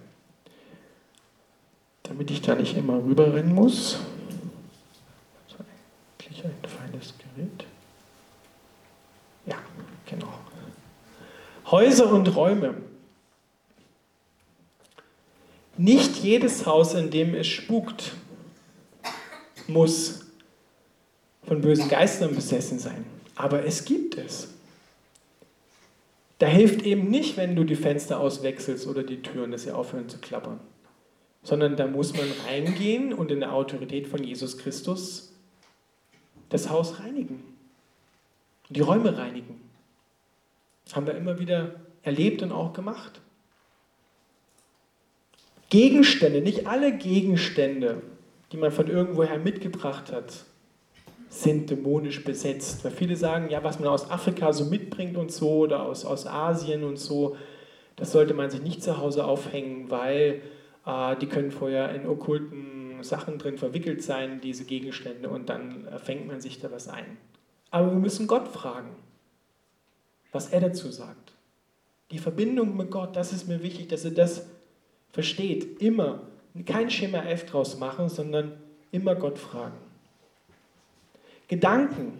Damit 2.04 2.30
ich 2.30 2.42
da 2.42 2.54
nicht 2.54 2.76
immer 2.76 3.02
rüberrennen 3.02 3.54
muss, 3.54 3.98
so 5.48 5.56
eigentlich 6.20 6.44
ein 6.44 6.54
feines 6.62 7.14
Gerät. 7.18 7.66
Ja, 9.46 9.56
genau. 10.06 10.32
Häuser 11.70 12.12
und 12.12 12.34
Räume. 12.36 12.74
Nicht 15.76 16.16
jedes 16.16 16.66
Haus, 16.66 16.94
in 16.94 17.10
dem 17.10 17.34
es 17.34 17.48
spukt, 17.48 18.12
muss 19.66 20.26
von 21.46 21.60
bösen 21.60 21.88
Geistern 21.88 22.34
besessen 22.34 22.78
sein. 22.78 23.04
Aber 23.34 23.64
es 23.64 23.84
gibt 23.84 24.16
es. 24.16 24.48
Da 26.38 26.46
hilft 26.46 26.82
eben 26.82 27.10
nicht, 27.10 27.36
wenn 27.36 27.56
du 27.56 27.64
die 27.64 27.76
Fenster 27.76 28.20
auswechselst 28.20 28.86
oder 28.86 29.02
die 29.02 29.22
Türen, 29.22 29.50
dass 29.50 29.62
sie 29.62 29.72
aufhören 29.72 30.08
zu 30.08 30.18
klappern. 30.18 30.60
Sondern 31.44 31.76
da 31.76 31.86
muss 31.86 32.12
man 32.12 32.26
reingehen 32.48 33.12
und 33.12 33.30
in 33.30 33.40
der 33.40 33.52
Autorität 33.52 34.08
von 34.08 34.24
Jesus 34.24 34.58
Christus 34.58 35.32
das 36.48 36.68
Haus 36.68 36.98
reinigen. 36.98 37.44
Die 38.70 38.80
Räume 38.80 39.16
reinigen. 39.16 39.60
Das 40.84 40.96
haben 40.96 41.06
wir 41.06 41.14
immer 41.14 41.38
wieder 41.38 41.76
erlebt 42.02 42.42
und 42.42 42.50
auch 42.50 42.72
gemacht. 42.72 43.20
Gegenstände, 45.70 46.40
nicht 46.40 46.66
alle 46.66 46.96
Gegenstände 46.96 48.02
die 48.54 48.60
man 48.60 48.70
von 48.70 48.86
irgendwoher 48.86 49.38
mitgebracht 49.38 50.12
hat, 50.12 50.44
sind 51.28 51.70
dämonisch 51.70 52.22
besetzt. 52.22 52.84
Weil 52.84 52.92
viele 52.92 53.16
sagen, 53.16 53.50
ja, 53.50 53.64
was 53.64 53.80
man 53.80 53.88
aus 53.88 54.08
Afrika 54.08 54.52
so 54.52 54.66
mitbringt 54.66 55.16
und 55.16 55.32
so 55.32 55.58
oder 55.58 55.82
aus, 55.82 56.04
aus 56.04 56.24
Asien 56.28 56.84
und 56.84 56.96
so, 56.96 57.36
das 57.96 58.12
sollte 58.12 58.32
man 58.32 58.50
sich 58.50 58.62
nicht 58.62 58.80
zu 58.80 58.98
Hause 58.98 59.24
aufhängen, 59.24 59.90
weil 59.90 60.40
die 60.86 61.26
können 61.26 61.50
vorher 61.50 61.94
in 61.94 62.06
okkulten 62.06 63.02
Sachen 63.02 63.38
drin 63.38 63.58
verwickelt 63.58 64.02
sein, 64.02 64.40
diese 64.40 64.64
Gegenstände, 64.64 65.28
und 65.28 65.48
dann 65.48 65.86
äh, 65.86 65.98
fängt 65.98 66.26
man 66.26 66.40
sich 66.40 66.60
da 66.60 66.70
was 66.70 66.88
ein. 66.88 67.16
Aber 67.70 67.90
wir 67.90 67.98
müssen 67.98 68.26
Gott 68.26 68.48
fragen, 68.48 68.90
was 70.32 70.48
er 70.48 70.60
dazu 70.60 70.90
sagt. 70.90 71.32
Die 72.10 72.18
Verbindung 72.18 72.76
mit 72.76 72.90
Gott, 72.90 73.16
das 73.16 73.32
ist 73.32 73.48
mir 73.48 73.62
wichtig, 73.62 73.88
dass 73.88 74.04
er 74.04 74.12
das 74.12 74.46
versteht, 75.12 75.80
immer 75.80 76.22
kein 76.66 76.90
Schema 76.90 77.18
F 77.24 77.46
draus 77.46 77.78
machen, 77.78 78.08
sondern 78.08 78.52
immer 78.90 79.14
Gott 79.14 79.38
fragen. 79.38 79.76
Gedanken, 81.48 82.12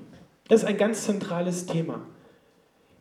das 0.49 0.63
ist 0.63 0.69
ein 0.69 0.77
ganz 0.77 1.05
zentrales 1.05 1.67
Thema. 1.67 2.07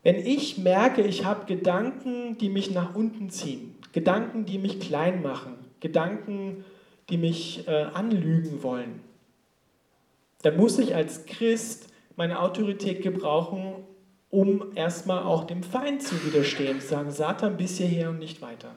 Wenn 0.04 0.18
ich 0.18 0.58
merke, 0.58 1.02
ich 1.02 1.26
habe 1.26 1.46
Gedanken, 1.46 2.38
die 2.38 2.50
mich 2.50 2.72
nach 2.72 2.96
unten 2.96 3.30
ziehen, 3.30 3.73
Gedanken, 3.94 4.46
die 4.46 4.58
mich 4.58 4.80
klein 4.80 5.22
machen, 5.22 5.56
Gedanken, 5.80 6.66
die 7.10 7.18
mich 7.18 7.68
äh, 7.68 7.84
anlügen 7.94 8.64
wollen, 8.64 9.02
dann 10.42 10.58
muss 10.58 10.78
ich 10.78 10.94
als 10.94 11.26
Christ 11.26 11.88
meine 12.16 12.40
Autorität 12.40 13.02
gebrauchen, 13.02 13.76
um 14.30 14.76
erstmal 14.76 15.24
auch 15.24 15.46
dem 15.46 15.64
Feind 15.64 16.02
zu 16.02 16.16
widerstehen, 16.26 16.82
zu 16.82 16.88
sagen, 16.88 17.12
Satan 17.12 17.56
bis 17.56 17.78
hierher 17.78 18.10
und 18.10 18.20
nicht 18.20 18.42
weiter. 18.42 18.76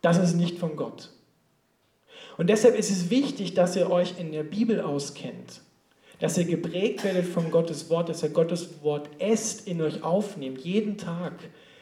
Das 0.00 0.18
ist 0.18 0.34
nicht 0.34 0.58
von 0.58 0.76
Gott. 0.76 1.10
Und 2.36 2.50
deshalb 2.50 2.76
ist 2.76 2.90
es 2.90 3.10
wichtig, 3.10 3.54
dass 3.54 3.76
ihr 3.76 3.90
euch 3.90 4.18
in 4.18 4.32
der 4.32 4.42
Bibel 4.42 4.80
auskennt, 4.80 5.60
dass 6.18 6.38
ihr 6.38 6.44
geprägt 6.44 7.04
werdet 7.04 7.26
von 7.26 7.50
Gottes 7.50 7.90
Wort, 7.90 8.08
dass 8.08 8.22
ihr 8.22 8.30
Gottes 8.30 8.82
Wort 8.82 9.08
esst, 9.18 9.68
in 9.68 9.80
euch 9.80 10.02
aufnehmt, 10.02 10.60
jeden 10.60 10.98
Tag, 10.98 11.34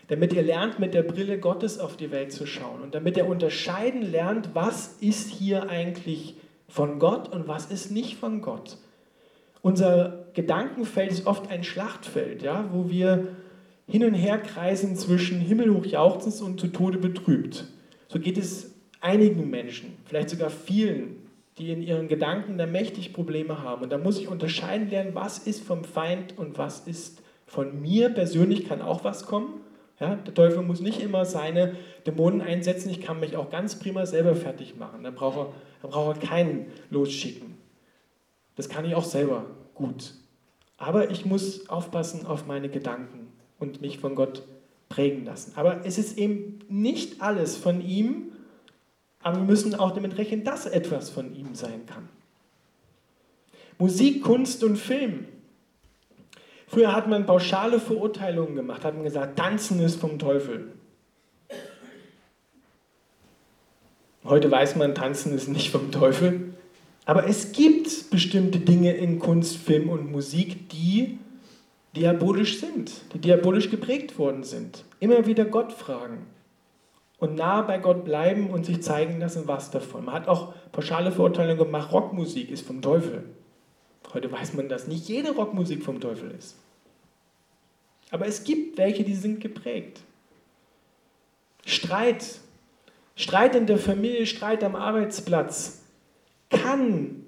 damit 0.09 0.33
ihr 0.33 0.43
lernt, 0.43 0.79
mit 0.79 0.95
der 0.95 1.03
Brille 1.03 1.39
Gottes 1.39 1.79
auf 1.79 1.97
die 1.97 2.11
Welt 2.11 2.33
zu 2.33 2.47
schauen 2.47 2.83
und 2.83 2.95
damit 2.95 3.17
ihr 3.17 3.27
unterscheiden 3.27 4.03
lernt, 4.03 4.51
was 4.55 4.97
ist 5.01 5.31
hier 5.31 5.69
eigentlich 5.69 6.37
von 6.69 6.99
Gott 6.99 7.33
und 7.33 7.49
was 7.49 7.67
ist 7.67 7.91
nicht 7.91 8.17
von 8.17 8.41
Gott. 8.41 8.79
Unser 9.63 10.27
Gedankenfeld 10.35 11.13
ist 11.13 11.27
oft 11.27 11.51
ein 11.51 11.63
Schlachtfeld, 11.63 12.43
ja, 12.43 12.69
wo 12.73 12.91
wir 12.91 13.29
hin 13.87 14.05
und 14.05 14.15
her 14.15 14.39
kreisen 14.39 14.97
zwischen 14.97 15.39
himmelhoch 15.39 15.87
jauchzend 15.87 16.41
und 16.41 16.61
zu 16.61 16.69
Tode 16.69 16.99
betrübt. 16.99 17.67
So 18.09 18.19
geht 18.19 18.39
es 18.39 18.75
einigen 19.01 19.51
Menschen, 19.51 19.99
vielleicht 20.05 20.31
sogar 20.31 20.51
vielen, 20.51 21.17
die 21.59 21.71
in 21.71 21.83
ihren 21.83 22.09
Gedanken 22.09 22.57
da 22.57 22.67
mächtig 22.67 23.13
Probleme 23.13 23.63
haben. 23.63 23.83
Und 23.83 23.93
da 23.93 23.99
muss 23.99 24.19
ich 24.19 24.29
unterscheiden 24.29 24.89
lernen, 24.89 25.15
was 25.15 25.39
ist 25.39 25.63
vom 25.63 25.85
Feind 25.85 26.39
und 26.39 26.59
was 26.59 26.81
ist 26.87 27.23
von 27.47 27.83
mir 27.83 28.09
persönlich, 28.09 28.67
kann 28.67 28.81
auch 28.81 29.05
was 29.05 29.27
kommen. 29.27 29.61
Ja, 30.03 30.17
der 30.17 30.35
Teufel 30.35 30.63
muss 30.63 30.81
nicht 30.81 31.01
immer 31.01 31.25
seine 31.25 31.77
Dämonen 32.09 32.43
einsetzen, 32.43 32.91
ich 32.91 33.01
kann 33.01 33.21
mich 33.21 33.37
auch 33.37 33.51
ganz 33.51 33.79
prima 33.79 34.05
selber 34.05 34.35
fertig 34.35 34.77
machen. 34.77 35.05
Da 35.05 35.13
braucht 35.13 35.39
er, 35.39 35.53
da 35.81 35.87
braucht 35.87 36.21
er 36.21 36.29
keinen 36.29 36.67
losschicken. 36.91 37.55
Das 38.57 38.69
kann 38.69 38.85
ich 38.85 38.97
auch 38.97 39.05
selber 39.05 39.47
gut. 39.77 40.15
Aber 40.77 41.13
ich 41.13 41.25
muss 41.25 41.69
aufpassen 41.69 42.27
auf 42.27 42.47
meine 42.47 42.69
Gedanken 42.69 43.29
und 43.61 43.81
mich 43.81 44.01
von 44.01 44.17
Gott 44.17 44.43
prägen 44.89 45.25
lassen. 45.25 45.53
Aber 45.55 45.87
es 45.87 45.99
ist 45.99 46.19
eben 46.19 46.59
nicht 46.69 47.23
alles 47.23 47.57
von 47.57 47.81
ihm, 47.81 48.33
aber 49.21 49.37
wir 49.37 49.45
müssen 49.45 49.73
auch 49.77 49.93
damit 49.93 50.19
rechnen, 50.19 50.43
dass 50.43 50.67
etwas 50.67 51.11
von 51.11 51.33
ihm 51.33 51.55
sein 51.55 51.87
kann. 51.87 52.09
Musik, 53.79 54.25
Kunst 54.25 54.65
und 54.65 54.79
Film. 54.79 55.29
Früher 56.73 56.97
hat 56.97 57.07
man 57.07 57.27
pauschale 57.27 57.79
Verurteilungen 57.79 58.57
gemacht, 58.57 58.83
hat 58.83 58.95
man 58.95 59.05
gesagt, 59.05 59.39
Tanzen 59.39 59.79
ist 59.81 60.01
vom 60.01 60.19
Teufel. 60.19 60.73
Heute 64.25 64.51
weiß 64.51 64.77
man, 64.77 64.95
Tanzen 64.95 65.35
ist 65.35 65.49
nicht 65.49 65.71
vom 65.71 65.93
Teufel. 65.93 66.55
Aber 67.05 67.29
es 67.29 67.53
gibt 67.53 68.09
bestimmte 68.09 68.59
Dinge 68.59 68.95
in 68.95 69.19
Kunst, 69.19 69.59
Film 69.59 69.91
und 69.91 70.11
Musik, 70.11 70.71
die 70.71 71.19
diabolisch 71.95 72.59
sind, 72.59 73.03
die 73.13 73.19
diabolisch 73.19 73.69
geprägt 73.69 74.19
worden 74.19 74.43
sind. 74.43 74.87
Immer 74.99 75.27
wieder 75.27 75.45
Gott 75.45 75.75
fragen 75.75 76.25
und 77.19 77.35
nah 77.35 77.61
bei 77.61 77.77
Gott 77.77 78.07
bleiben 78.07 78.49
und 78.49 78.65
sich 78.65 78.83
zeigen 78.83 79.21
lassen, 79.21 79.43
was 79.47 79.71
davon. 79.71 80.07
Man 80.07 80.15
hat 80.15 80.27
auch 80.27 80.55
pauschale 80.73 81.13
Verurteilungen 81.13 81.59
gemacht, 81.59 81.93
Rockmusik 81.93 82.51
ist 82.51 82.67
vom 82.67 82.81
Teufel. 82.81 83.25
Heute 84.15 84.31
weiß 84.31 84.55
man, 84.55 84.69
dass 84.69 84.89
nicht 84.89 85.09
jede 85.09 85.33
Rockmusik 85.33 85.83
vom 85.83 86.01
Teufel 86.01 86.31
ist. 86.33 86.57
Aber 88.11 88.27
es 88.27 88.45
gibt 88.45 88.77
welche, 88.77 89.05
die 89.05 89.15
sind 89.15 89.41
geprägt. 89.41 90.01
Streit, 91.65 92.41
Streit 93.17 93.55
in 93.55 93.67
der 93.67 93.79
Familie, 93.79 94.27
Streit 94.27 94.63
am 94.65 94.77
Arbeitsplatz 94.77 95.83
kann 96.51 97.25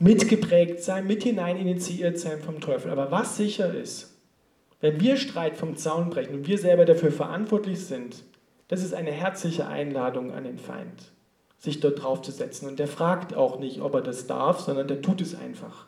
mitgeprägt 0.00 0.82
sein, 0.82 1.06
mit 1.06 1.22
hinein 1.22 1.56
initiiert 1.56 2.18
sein 2.18 2.40
vom 2.40 2.60
Teufel. 2.60 2.90
Aber 2.90 3.10
was 3.10 3.36
sicher 3.36 3.72
ist, 3.72 4.16
wenn 4.80 4.98
wir 5.00 5.16
Streit 5.16 5.56
vom 5.56 5.76
Zaun 5.76 6.10
brechen 6.10 6.34
und 6.34 6.46
wir 6.46 6.58
selber 6.58 6.86
dafür 6.86 7.12
verantwortlich 7.12 7.84
sind, 7.84 8.24
das 8.68 8.82
ist 8.82 8.94
eine 8.94 9.12
herzliche 9.12 9.66
Einladung 9.66 10.32
an 10.32 10.44
den 10.44 10.58
Feind, 10.58 11.12
sich 11.60 11.78
dort 11.78 12.02
draufzusetzen. 12.02 12.66
Und 12.66 12.78
der 12.78 12.88
fragt 12.88 13.34
auch 13.34 13.60
nicht, 13.60 13.80
ob 13.80 13.94
er 13.94 14.00
das 14.00 14.26
darf, 14.26 14.60
sondern 14.60 14.88
der 14.88 15.02
tut 15.02 15.20
es 15.20 15.34
einfach. 15.34 15.86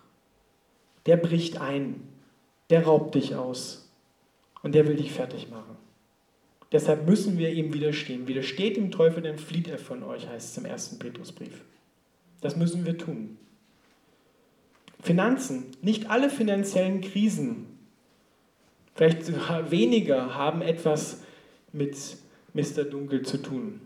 Der 1.07 1.16
bricht 1.16 1.61
ein, 1.61 2.07
der 2.70 2.85
raubt 2.85 3.16
dich 3.16 3.35
aus 3.35 3.91
und 4.62 4.75
der 4.75 4.87
will 4.87 4.97
dich 4.97 5.11
fertig 5.11 5.51
machen. 5.51 5.77
Deshalb 6.70 7.07
müssen 7.07 7.39
wir 7.39 7.51
ihm 7.53 7.75
widerstehen. 7.75 8.29
Widersteht 8.29 8.77
dem 8.77 8.91
Teufel, 8.91 9.23
dann 9.23 9.39
flieht 9.39 9.68
er 9.68 9.79
von 9.79 10.03
euch, 10.03 10.29
heißt 10.29 10.53
es 10.53 10.59
im 10.59 10.64
ersten 10.64 10.99
Petrusbrief. 10.99 11.64
Das 12.41 12.57
müssen 12.57 12.87
wir 12.87 12.97
tun. 12.97 13.39
Finanzen. 15.01 15.66
Nicht 15.81 16.11
alle 16.11 16.31
finanziellen 16.31 17.01
Krisen, 17.01 17.66
vielleicht 18.95 19.27
weniger, 19.70 20.35
haben 20.35 20.62
etwas 20.62 21.23
mit 21.73 21.97
Mr. 22.55 22.85
Dunkel 22.85 23.23
zu 23.23 23.39
tun. 23.39 23.81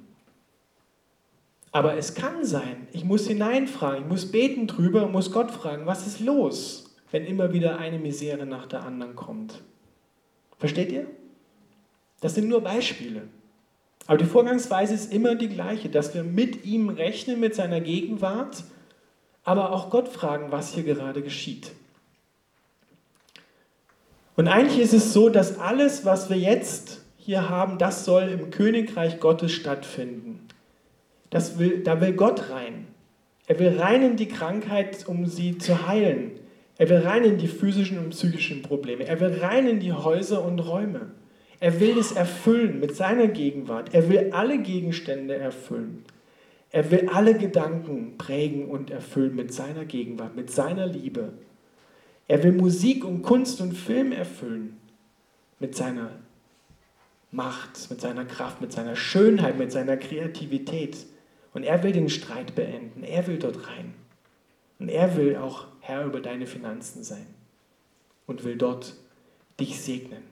Aber 1.77 1.99
es 1.99 2.15
kann 2.15 2.43
sein, 2.43 2.89
ich 2.93 3.05
muss 3.05 3.27
hineinfragen, 3.27 4.05
ich 4.05 4.09
muss 4.09 4.33
beten 4.33 4.67
drüber, 4.67 5.09
muss 5.09 5.31
Gott 5.31 5.51
fragen, 5.51 5.85
was 5.85 6.07
ist 6.07 6.21
los, 6.21 6.97
wenn 7.11 7.27
immer 7.27 7.53
wieder 7.53 7.79
eine 7.79 7.99
Misere 7.99 8.47
nach 8.47 8.65
der 8.65 8.83
anderen 8.83 9.15
kommt. 9.15 9.63
Versteht 10.57 10.91
ihr? 10.91 11.07
Das 12.23 12.35
sind 12.35 12.49
nur 12.49 12.63
Beispiele. 12.63 13.29
Aber 14.07 14.17
die 14.17 14.25
Vorgangsweise 14.25 14.95
ist 14.95 15.13
immer 15.13 15.35
die 15.35 15.51
gleiche, 15.51 15.91
dass 15.91 16.15
wir 16.15 16.25
mit 16.25 16.65
ihm 16.65 16.89
rechnen, 16.89 17.41
mit 17.41 17.55
seiner 17.55 17.83
Gegenwart, 17.83 18.65
aber 19.45 19.71
auch 19.71 19.91
Gott 19.91 20.09
fragen, 20.09 20.51
was 20.51 20.73
hier 20.73 20.85
gerade 20.85 21.21
geschieht. 21.21 21.73
Und 24.35 24.49
eigentlich 24.49 24.81
ist 24.81 24.95
es 24.95 25.13
so, 25.13 25.29
dass 25.29 25.59
alles, 25.59 26.07
was 26.07 26.31
wir 26.31 26.39
jetzt 26.39 27.03
hier 27.19 27.51
haben, 27.51 27.77
das 27.77 28.07
soll 28.07 28.23
im 28.23 28.49
Königreich 28.51 29.21
Gottes 29.21 29.53
stattfinden. 29.53 30.46
Das 31.31 31.59
will, 31.59 31.83
da 31.83 32.01
will 32.01 32.13
Gott 32.13 32.51
rein. 32.51 32.87
Er 33.47 33.59
will 33.59 33.79
rein 33.79 34.03
in 34.03 34.17
die 34.17 34.29
Krankheit, 34.29 35.07
um 35.07 35.27
sie 35.27 35.59
zu 35.59 35.87
heilen. 35.87 36.33
Er 36.79 36.89
will 36.89 36.99
rein 36.99 37.25
in 37.25 37.39
die 37.39 37.49
physischen 37.49 37.99
und 37.99 38.11
psychischen 38.11 38.63
Probleme. 38.63 39.07
Er 39.07 39.21
will 39.21 39.39
rein 39.41 39.67
in 39.67 39.81
die 39.81 39.93
Häuser 39.93 40.45
und 40.45 40.59
Räume. 40.59 41.13
Er 41.59 41.81
will 41.81 41.97
es 41.99 42.13
erfüllen 42.13 42.81
mit 42.81 42.95
seiner 42.97 43.29
Gegenwart. 43.29 43.95
Er 43.95 44.09
will 44.09 44.31
alle 44.33 44.59
Gegenstände 44.59 45.37
erfüllen. 45.37 46.05
Er 46.71 46.91
will 46.91 47.09
alle 47.13 47.39
Gedanken 47.39 48.19
prägen 48.19 48.67
und 48.67 48.91
erfüllen 48.91 49.35
mit 49.35 49.55
seiner 49.55 49.85
Gegenwart, 49.85 50.37
mit 50.37 50.51
seiner 50.51 50.87
Liebe. 50.87 51.33
Er 52.29 52.43
will 52.43 52.53
Musik 52.53 53.05
und 53.05 53.23
Kunst 53.23 53.61
und 53.61 53.73
Film 53.73 54.13
erfüllen 54.13 54.77
mit 55.59 55.75
seiner 55.75 56.11
Macht, 57.31 57.89
mit 57.89 58.01
seiner 58.01 58.25
Kraft, 58.25 58.61
mit 58.61 58.73
seiner 58.73 58.97
Schönheit, 58.97 59.59
mit 59.59 59.73
seiner 59.73 59.97
Kreativität. 59.97 60.97
Und 61.57 61.63
er 61.63 61.83
will 61.83 61.93
den 61.93 62.11
Streit 62.11 62.55
beenden. 62.55 63.03
Er 63.03 63.27
will 63.27 63.39
dort 63.39 63.67
rein. 63.67 63.95
Und 64.79 64.91
er 64.91 65.17
will 65.17 65.37
auch 65.37 65.65
Herr 65.81 66.05
über 66.05 66.21
deine 66.21 66.47
Finanzen 66.47 67.03
sein 67.03 67.27
und 68.27 68.45
will 68.45 68.57
dort 68.57 68.93
dich 69.59 69.81
segnen. 69.81 70.23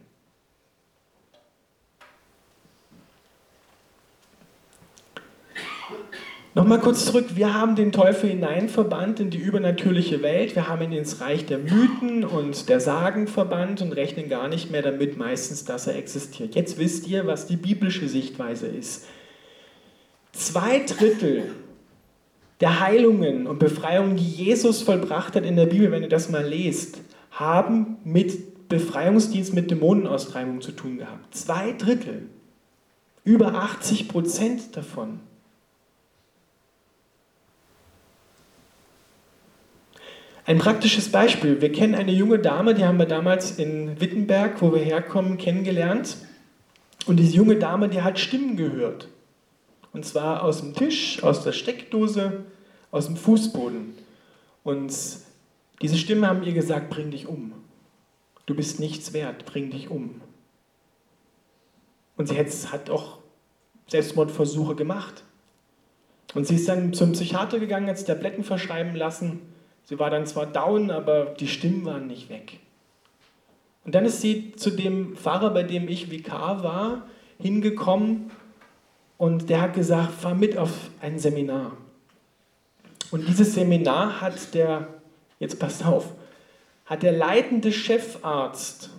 Nochmal 6.54 6.80
kurz 6.80 7.06
zurück, 7.06 7.36
wir 7.36 7.54
haben 7.54 7.74
den 7.74 7.90
Teufel 7.90 8.28
hineinverbannt 8.28 9.18
in 9.18 9.30
die 9.30 9.38
übernatürliche 9.38 10.20
Welt, 10.20 10.54
wir 10.54 10.68
haben 10.68 10.82
ihn 10.82 10.92
ins 10.92 11.22
Reich 11.22 11.46
der 11.46 11.56
Mythen 11.56 12.24
und 12.24 12.68
der 12.68 12.80
Sagen 12.80 13.28
verbannt 13.28 13.80
und 13.80 13.92
rechnen 13.92 14.28
gar 14.28 14.48
nicht 14.48 14.70
mehr 14.70 14.82
damit 14.82 15.16
meistens, 15.16 15.64
dass 15.64 15.86
er 15.86 15.96
existiert. 15.96 16.54
Jetzt 16.54 16.76
wisst 16.76 17.08
ihr, 17.08 17.26
was 17.26 17.46
die 17.46 17.56
biblische 17.56 18.08
Sichtweise 18.08 18.66
ist. 18.66 19.06
Zwei 20.34 20.80
Drittel 20.80 21.54
der 22.60 22.80
Heilungen 22.80 23.46
und 23.46 23.58
Befreiungen, 23.58 24.16
die 24.16 24.28
Jesus 24.28 24.82
vollbracht 24.82 25.36
hat 25.36 25.44
in 25.44 25.56
der 25.56 25.66
Bibel, 25.66 25.90
wenn 25.90 26.02
ihr 26.02 26.08
das 26.08 26.30
mal 26.30 26.44
lest, 26.44 27.00
haben 27.30 27.98
mit 28.04 28.68
Befreiungsdienst, 28.68 29.54
mit 29.54 29.70
Dämonenaustreibung 29.70 30.60
zu 30.60 30.72
tun 30.72 30.98
gehabt. 30.98 31.34
Zwei 31.34 31.72
Drittel. 31.72 32.28
Über 33.24 33.54
80 33.54 34.08
Prozent 34.08 34.76
davon. 34.76 35.20
Ein 40.46 40.58
praktisches 40.58 41.10
Beispiel. 41.10 41.62
Wir 41.62 41.72
kennen 41.72 41.94
eine 41.94 42.12
junge 42.12 42.38
Dame, 42.38 42.74
die 42.74 42.84
haben 42.84 42.98
wir 42.98 43.06
damals 43.06 43.58
in 43.58 43.98
Wittenberg, 44.00 44.60
wo 44.60 44.74
wir 44.74 44.82
herkommen, 44.82 45.38
kennengelernt. 45.38 46.18
Und 47.06 47.16
diese 47.16 47.36
junge 47.36 47.56
Dame, 47.56 47.88
die 47.88 48.02
hat 48.02 48.18
Stimmen 48.18 48.56
gehört. 48.56 49.08
Und 49.94 50.04
zwar 50.04 50.42
aus 50.42 50.60
dem 50.60 50.74
Tisch, 50.74 51.22
aus 51.22 51.42
der 51.42 51.52
Steckdose, 51.52 52.44
aus 52.90 53.06
dem 53.06 53.16
Fußboden. 53.16 53.94
Und 54.62 54.94
diese 55.80 55.96
Stimmen 55.96 56.28
haben 56.28 56.42
ihr 56.42 56.52
gesagt, 56.52 56.90
bring 56.90 57.10
dich 57.10 57.26
um. 57.26 57.52
Du 58.44 58.54
bist 58.54 58.78
nichts 58.78 59.14
wert, 59.14 59.46
bring 59.46 59.70
dich 59.70 59.88
um. 59.88 60.20
Und 62.18 62.28
sie 62.28 62.36
hat 62.36 62.90
auch 62.90 63.20
Selbstmordversuche 63.88 64.74
gemacht. 64.74 65.24
Und 66.34 66.46
sie 66.46 66.56
ist 66.56 66.68
dann 66.68 66.92
zum 66.92 67.12
Psychiater 67.12 67.58
gegangen, 67.58 67.88
hat 67.88 67.96
sich 67.96 68.06
Tabletten 68.06 68.44
verschreiben 68.44 68.94
lassen 68.94 69.40
Sie 69.84 69.98
war 69.98 70.10
dann 70.10 70.26
zwar 70.26 70.46
down, 70.46 70.90
aber 70.90 71.26
die 71.38 71.46
Stimmen 71.46 71.84
waren 71.84 72.06
nicht 72.06 72.30
weg. 72.30 72.58
Und 73.84 73.94
dann 73.94 74.06
ist 74.06 74.22
sie 74.22 74.52
zu 74.52 74.70
dem 74.70 75.14
Pfarrer, 75.14 75.50
bei 75.50 75.62
dem 75.62 75.88
ich 75.88 76.10
Vikar 76.10 76.62
war, 76.62 77.06
hingekommen 77.38 78.30
und 79.24 79.48
der 79.48 79.62
hat 79.62 79.72
gesagt, 79.72 80.12
fahr 80.12 80.34
mit 80.34 80.58
auf 80.58 80.90
ein 81.00 81.18
Seminar. 81.18 81.78
Und 83.10 83.26
dieses 83.26 83.54
Seminar 83.54 84.20
hat 84.20 84.52
der, 84.52 84.88
jetzt 85.38 85.58
passt 85.58 85.82
auf, 85.82 86.12
hat 86.84 87.02
der 87.02 87.12
leitende 87.12 87.72
Chefarzt 87.72 88.90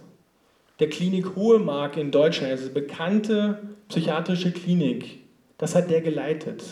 der 0.80 0.90
Klinik 0.90 1.36
Hohe 1.36 1.60
Mark 1.60 1.96
in 1.96 2.10
Deutschland, 2.10 2.54
also 2.54 2.72
bekannte 2.72 3.76
psychiatrische 3.88 4.52
Klinik, 4.52 5.20
das 5.60 5.76
hat 5.76 5.92
der 5.92 6.02
geleitet, 6.02 6.64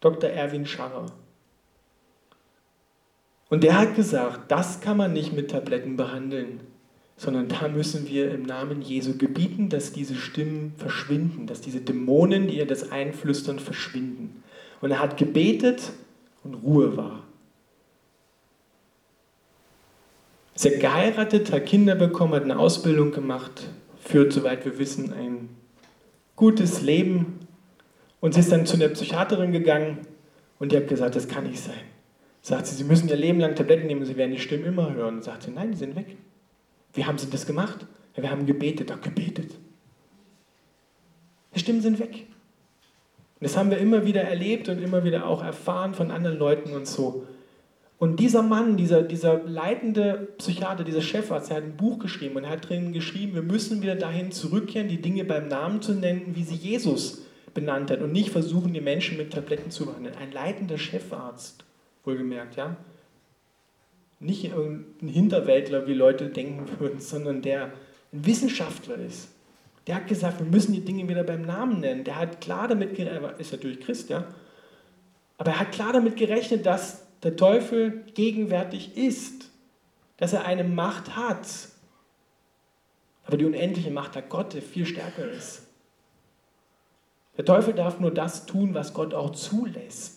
Dr. 0.00 0.28
Erwin 0.28 0.66
Scharrer. 0.66 1.06
Und 3.50 3.62
der 3.62 3.78
hat 3.78 3.94
gesagt, 3.94 4.50
das 4.50 4.80
kann 4.80 4.96
man 4.96 5.12
nicht 5.12 5.32
mit 5.32 5.52
Tabletten 5.52 5.96
behandeln, 5.96 6.58
sondern 7.16 7.48
da 7.48 7.68
müssen 7.68 8.08
wir 8.08 8.30
im 8.30 8.42
Namen 8.42 8.82
Jesu 8.82 9.16
gebieten, 9.16 9.68
dass 9.68 9.92
diese 9.92 10.14
Stimmen 10.14 10.74
verschwinden, 10.76 11.46
dass 11.46 11.60
diese 11.60 11.80
Dämonen, 11.80 12.48
die 12.48 12.58
ihr 12.58 12.66
das 12.66 12.92
einflüstern, 12.92 13.58
verschwinden. 13.58 14.42
Und 14.80 14.90
er 14.90 15.00
hat 15.00 15.16
gebetet 15.16 15.92
und 16.44 16.54
Ruhe 16.54 16.96
war. 16.96 17.22
Sie 20.54 20.70
hat 20.72 20.80
geheiratet, 20.80 21.52
hat 21.52 21.66
Kinder 21.66 21.94
bekommen, 21.94 22.34
hat 22.34 22.44
eine 22.44 22.58
Ausbildung 22.58 23.12
gemacht, 23.12 23.68
führt, 23.98 24.32
soweit 24.32 24.64
wir 24.64 24.78
wissen, 24.78 25.12
ein 25.12 25.48
gutes 26.34 26.82
Leben. 26.82 27.40
Und 28.20 28.34
sie 28.34 28.40
ist 28.40 28.52
dann 28.52 28.66
zu 28.66 28.76
der 28.76 28.88
Psychiaterin 28.88 29.52
gegangen 29.52 29.98
und 30.58 30.72
die 30.72 30.76
hat 30.76 30.88
gesagt, 30.88 31.16
das 31.16 31.28
kann 31.28 31.44
nicht 31.44 31.60
sein. 31.60 31.74
Sagt 32.42 32.68
sie, 32.68 32.76
Sie 32.76 32.84
müssen 32.84 33.08
Ihr 33.08 33.16
Leben 33.16 33.40
lang 33.40 33.56
Tabletten 33.56 33.88
nehmen 33.88 34.02
und 34.02 34.06
Sie 34.06 34.16
werden 34.16 34.30
die 34.30 34.38
Stimmen 34.38 34.66
immer 34.66 34.94
hören. 34.94 35.20
Sagt 35.20 35.42
sie, 35.42 35.50
nein, 35.50 35.72
die 35.72 35.78
sind 35.78 35.96
weg. 35.96 36.16
Wie 36.96 37.04
haben 37.04 37.18
Sie 37.18 37.30
das 37.30 37.46
gemacht? 37.46 37.86
Ja, 38.16 38.22
wir 38.22 38.30
haben 38.30 38.46
gebetet, 38.46 38.90
auch 38.90 39.00
gebetet. 39.00 39.52
Die 41.54 41.60
Stimmen 41.60 41.82
sind 41.82 41.98
weg. 41.98 42.26
Und 43.38 43.44
das 43.44 43.56
haben 43.56 43.70
wir 43.70 43.78
immer 43.78 44.06
wieder 44.06 44.22
erlebt 44.22 44.68
und 44.68 44.82
immer 44.82 45.04
wieder 45.04 45.26
auch 45.26 45.44
erfahren 45.44 45.94
von 45.94 46.10
anderen 46.10 46.38
Leuten 46.38 46.72
und 46.72 46.86
so. 46.86 47.26
Und 47.98 48.20
dieser 48.20 48.42
Mann, 48.42 48.76
dieser, 48.76 49.02
dieser 49.02 49.42
leitende 49.44 50.28
Psychiater, 50.38 50.84
dieser 50.84 51.00
Chefarzt, 51.00 51.50
der 51.50 51.58
hat 51.58 51.64
ein 51.64 51.76
Buch 51.76 51.98
geschrieben 51.98 52.36
und 52.36 52.48
hat 52.48 52.68
drin 52.68 52.92
geschrieben, 52.92 53.34
wir 53.34 53.42
müssen 53.42 53.82
wieder 53.82 53.94
dahin 53.94 54.32
zurückkehren, 54.32 54.88
die 54.88 55.00
Dinge 55.00 55.24
beim 55.24 55.48
Namen 55.48 55.80
zu 55.80 55.92
nennen, 55.92 56.34
wie 56.34 56.44
sie 56.44 56.56
Jesus 56.56 57.22
benannt 57.54 57.90
hat 57.90 58.02
und 58.02 58.12
nicht 58.12 58.30
versuchen, 58.30 58.74
die 58.74 58.82
Menschen 58.82 59.16
mit 59.16 59.32
Tabletten 59.32 59.70
zu 59.70 59.86
behandeln. 59.86 60.14
Ein 60.16 60.32
leitender 60.32 60.76
Chefarzt 60.76 61.64
wohlgemerkt, 62.04 62.56
ja. 62.56 62.76
Nicht 64.18 64.52
ein 64.52 64.84
Hinterwäldler, 65.00 65.86
wie 65.86 65.94
Leute 65.94 66.28
denken 66.28 66.66
würden, 66.78 67.00
sondern 67.00 67.42
der 67.42 67.72
ein 68.12 68.24
Wissenschaftler 68.24 68.96
ist. 68.96 69.28
Der 69.86 69.96
hat 69.96 70.08
gesagt, 70.08 70.40
wir 70.40 70.46
müssen 70.46 70.72
die 70.72 70.84
Dinge 70.84 71.08
wieder 71.08 71.22
beim 71.22 71.42
Namen 71.42 71.80
nennen. 71.80 72.04
Der 72.04 72.16
hat 72.16 72.40
klar 72.40 72.66
damit 72.66 72.94
gerechnet, 72.94 73.22
er 73.22 73.40
ist 73.40 73.52
natürlich 73.52 73.80
Christ, 73.80 74.08
ja, 74.10 74.26
aber 75.38 75.52
er 75.52 75.60
hat 75.60 75.72
klar 75.72 75.92
damit 75.92 76.16
gerechnet, 76.16 76.66
dass 76.66 77.06
der 77.22 77.36
Teufel 77.36 78.04
gegenwärtig 78.14 78.96
ist, 78.96 79.50
dass 80.16 80.32
er 80.32 80.44
eine 80.44 80.64
Macht 80.64 81.16
hat. 81.16 81.46
Aber 83.24 83.36
die 83.36 83.44
unendliche 83.44 83.90
Macht 83.90 84.16
hat 84.16 84.28
Gott, 84.28 84.54
der 84.54 84.62
viel 84.62 84.86
stärker 84.86 85.28
ist. 85.30 85.62
Der 87.36 87.44
Teufel 87.44 87.74
darf 87.74 88.00
nur 88.00 88.12
das 88.12 88.46
tun, 88.46 88.72
was 88.72 88.94
Gott 88.94 89.12
auch 89.12 89.30
zulässt. 89.32 90.15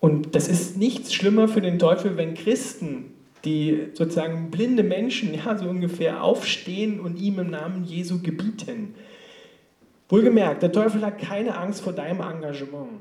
Und 0.00 0.34
das 0.34 0.48
ist 0.48 0.78
nichts 0.78 1.12
schlimmer 1.12 1.46
für 1.46 1.60
den 1.60 1.78
Teufel, 1.78 2.16
wenn 2.16 2.34
Christen, 2.34 3.12
die 3.44 3.88
sozusagen 3.94 4.50
blinde 4.50 4.82
Menschen, 4.82 5.34
ja, 5.34 5.56
so 5.56 5.68
ungefähr 5.68 6.24
aufstehen 6.24 7.00
und 7.00 7.16
ihm 7.16 7.38
im 7.38 7.50
Namen 7.50 7.84
Jesu 7.84 8.20
gebieten. 8.20 8.94
Wohlgemerkt, 10.08 10.62
der 10.62 10.72
Teufel 10.72 11.02
hat 11.02 11.18
keine 11.18 11.56
Angst 11.56 11.82
vor 11.82 11.92
deinem 11.92 12.20
Engagement. 12.20 13.00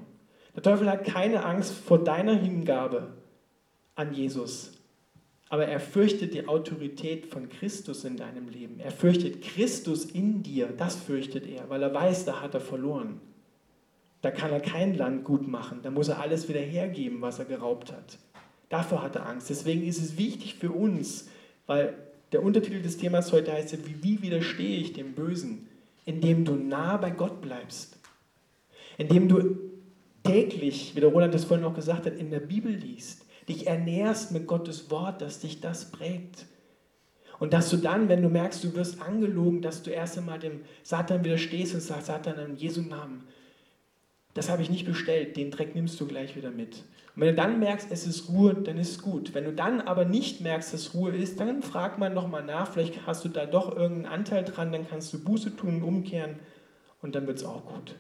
Der 0.55 0.61
Teufel 0.61 0.89
hat 0.89 1.05
keine 1.05 1.45
Angst 1.45 1.73
vor 1.73 2.03
deiner 2.03 2.35
Hingabe 2.35 3.13
an 3.95 4.13
Jesus. 4.13 4.73
Aber 5.49 5.65
er 5.65 5.79
fürchtet 5.79 6.33
die 6.33 6.47
Autorität 6.47 7.25
von 7.25 7.49
Christus 7.49 8.03
in 8.03 8.17
deinem 8.17 8.49
Leben. 8.49 8.79
Er 8.79 8.91
fürchtet 8.91 9.41
Christus 9.41 10.05
in 10.05 10.43
dir. 10.43 10.67
Das 10.67 10.95
fürchtet 10.95 11.47
er, 11.47 11.69
weil 11.69 11.81
er 11.81 11.93
weiß, 11.93 12.25
da 12.25 12.41
hat 12.41 12.53
er 12.53 12.61
verloren. 12.61 13.19
Da 14.21 14.31
kann 14.31 14.51
er 14.51 14.59
kein 14.59 14.97
Land 14.97 15.23
gut 15.23 15.47
machen. 15.47 15.79
Da 15.81 15.91
muss 15.91 16.09
er 16.09 16.19
alles 16.19 16.49
wieder 16.49 16.59
hergeben, 16.59 17.21
was 17.21 17.39
er 17.39 17.45
geraubt 17.45 17.91
hat. 17.91 18.17
Davor 18.67 19.01
hat 19.01 19.15
er 19.15 19.27
Angst. 19.27 19.49
Deswegen 19.49 19.85
ist 19.85 20.01
es 20.01 20.17
wichtig 20.17 20.55
für 20.55 20.71
uns, 20.71 21.29
weil 21.65 21.95
der 22.31 22.43
Untertitel 22.43 22.81
des 22.81 22.97
Themas 22.97 23.31
heute 23.31 23.51
heißt 23.51 23.77
wie 24.03 24.21
widerstehe 24.21 24.77
ich 24.77 24.93
dem 24.93 25.13
Bösen? 25.13 25.67
Indem 26.05 26.45
du 26.45 26.55
nah 26.55 26.97
bei 26.97 27.11
Gott 27.11 27.41
bleibst. 27.41 27.97
Indem 28.97 29.27
du 29.29 29.57
täglich, 30.23 30.95
wie 30.95 30.99
der 30.99 31.09
Roland 31.09 31.33
das 31.33 31.45
vorhin 31.45 31.65
auch 31.65 31.73
gesagt 31.73 32.05
hat, 32.05 32.17
in 32.17 32.29
der 32.29 32.41
Bibel 32.41 32.71
liest 32.71 33.25
dich 33.49 33.67
ernährst 33.67 34.31
mit 34.31 34.47
Gottes 34.47 34.89
Wort, 34.91 35.21
dass 35.21 35.39
dich 35.39 35.59
das 35.59 35.91
prägt. 35.91 36.45
Und 37.39 37.53
dass 37.53 37.69
du 37.69 37.77
dann, 37.77 38.07
wenn 38.09 38.21
du 38.21 38.29
merkst, 38.29 38.63
du 38.63 38.75
wirst 38.75 39.01
angelogen, 39.01 39.61
dass 39.61 39.81
du 39.81 39.89
erst 39.89 40.17
einmal 40.17 40.39
dem 40.39 40.61
Satan 40.83 41.23
widerstehst 41.23 41.73
und 41.73 41.81
sagst, 41.81 42.07
Satan, 42.07 42.37
in 42.37 42.55
Jesu 42.57 42.81
Namen, 42.81 43.23
das 44.33 44.49
habe 44.49 44.61
ich 44.61 44.69
nicht 44.69 44.85
bestellt, 44.85 45.37
den 45.37 45.51
Dreck 45.51 45.75
nimmst 45.75 45.99
du 45.99 46.07
gleich 46.07 46.35
wieder 46.35 46.51
mit. 46.51 46.83
Und 47.15 47.21
wenn 47.21 47.29
du 47.29 47.35
dann 47.35 47.59
merkst, 47.59 47.87
es 47.91 48.05
ist 48.05 48.29
Ruhe, 48.29 48.53
dann 48.53 48.77
ist 48.77 48.91
es 48.91 49.01
gut. 49.01 49.33
Wenn 49.33 49.43
du 49.43 49.53
dann 49.53 49.81
aber 49.81 50.05
nicht 50.05 50.41
merkst, 50.41 50.73
dass 50.73 50.93
Ruhe 50.93 51.15
ist, 51.15 51.39
dann 51.39 51.63
frag 51.63 51.97
mal 51.97 52.09
nochmal 52.09 52.45
nach, 52.45 52.71
vielleicht 52.71 53.05
hast 53.05 53.25
du 53.25 53.29
da 53.29 53.45
doch 53.45 53.75
irgendeinen 53.75 54.13
Anteil 54.13 54.43
dran, 54.43 54.71
dann 54.71 54.87
kannst 54.87 55.13
du 55.13 55.23
Buße 55.23 55.55
tun 55.55 55.77
und 55.77 55.83
umkehren 55.83 56.35
und 57.01 57.15
dann 57.15 57.27
wird 57.27 57.37
es 57.37 57.43
auch 57.43 57.65
gut. 57.65 57.95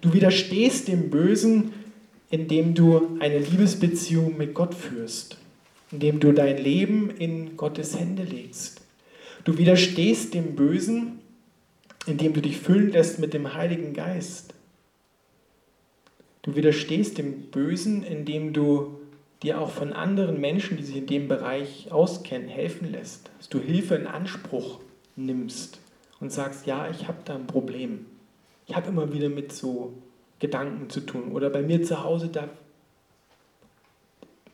Du 0.00 0.12
widerstehst 0.12 0.88
dem 0.88 1.10
Bösen, 1.10 1.72
indem 2.30 2.74
du 2.74 3.18
eine 3.20 3.38
Liebesbeziehung 3.38 4.36
mit 4.36 4.54
Gott 4.54 4.74
führst, 4.74 5.36
indem 5.90 6.20
du 6.20 6.32
dein 6.32 6.58
Leben 6.58 7.10
in 7.10 7.56
Gottes 7.56 7.98
Hände 7.98 8.22
legst. 8.22 8.82
Du 9.44 9.58
widerstehst 9.58 10.32
dem 10.34 10.54
Bösen, 10.54 11.19
indem 12.06 12.32
du 12.32 12.40
dich 12.40 12.58
füllen 12.58 12.90
lässt 12.90 13.18
mit 13.18 13.34
dem 13.34 13.54
Heiligen 13.54 13.92
Geist. 13.92 14.54
Du 16.42 16.56
widerstehst 16.56 17.18
dem 17.18 17.50
Bösen, 17.50 18.02
indem 18.02 18.52
du 18.52 18.98
dir 19.42 19.60
auch 19.60 19.70
von 19.70 19.92
anderen 19.92 20.40
Menschen, 20.40 20.76
die 20.76 20.82
sich 20.82 20.96
in 20.96 21.06
dem 21.06 21.28
Bereich 21.28 21.90
auskennen, 21.92 22.48
helfen 22.48 22.90
lässt. 22.90 23.30
Dass 23.38 23.48
du 23.48 23.58
Hilfe 23.58 23.94
in 23.94 24.06
Anspruch 24.06 24.80
nimmst 25.16 25.78
und 26.20 26.32
sagst, 26.32 26.66
ja, 26.66 26.88
ich 26.90 27.08
habe 27.08 27.18
da 27.24 27.34
ein 27.34 27.46
Problem. 27.46 28.06
Ich 28.66 28.74
habe 28.74 28.88
immer 28.88 29.12
wieder 29.12 29.28
mit 29.28 29.52
so 29.52 29.94
Gedanken 30.38 30.88
zu 30.90 31.00
tun. 31.00 31.32
Oder 31.32 31.50
bei 31.50 31.62
mir 31.62 31.82
zu 31.82 32.02
Hause, 32.02 32.28
da, 32.28 32.48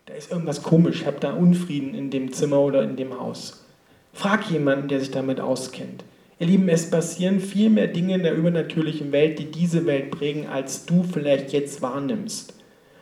da 0.07 0.15
ist 0.15 0.31
irgendwas 0.31 0.63
komisch, 0.63 1.03
ich 1.03 1.07
habe 1.07 1.21
da 1.21 1.33
Unfrieden 1.33 1.95
in 1.95 2.11
dem 2.11 2.33
Zimmer 2.33 2.61
oder 2.61 2.83
in 2.83 2.97
dem 2.97 3.19
Haus. 3.19 3.65
Frag 4.13 4.51
jemanden, 4.51 4.89
der 4.89 5.01
sich 5.01 5.11
damit 5.11 5.41
auskennt. 5.41 6.05
Ihr 6.39 6.47
Lieben, 6.47 6.69
es 6.69 6.91
passieren 6.91 7.41
viel 7.41 7.71
mehr 7.71 7.87
Dinge 7.87 8.15
in 8.15 8.23
der 8.23 8.35
übernatürlichen 8.35 9.11
Welt, 9.13 9.39
die 9.39 9.51
diese 9.51 9.87
Welt 9.87 10.11
prägen, 10.11 10.47
als 10.47 10.85
du 10.85 11.03
vielleicht 11.03 11.53
jetzt 11.53 11.81
wahrnimmst. 11.81 12.55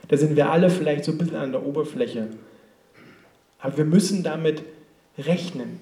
Da 0.08 0.16
sind 0.16 0.36
wir 0.36 0.50
alle 0.50 0.70
vielleicht 0.70 1.04
so 1.04 1.12
ein 1.12 1.18
bisschen 1.18 1.36
an 1.36 1.52
der 1.52 1.66
Oberfläche. 1.66 2.28
Aber 3.58 3.76
wir 3.76 3.84
müssen 3.84 4.22
damit 4.22 4.62
rechnen. 5.18 5.80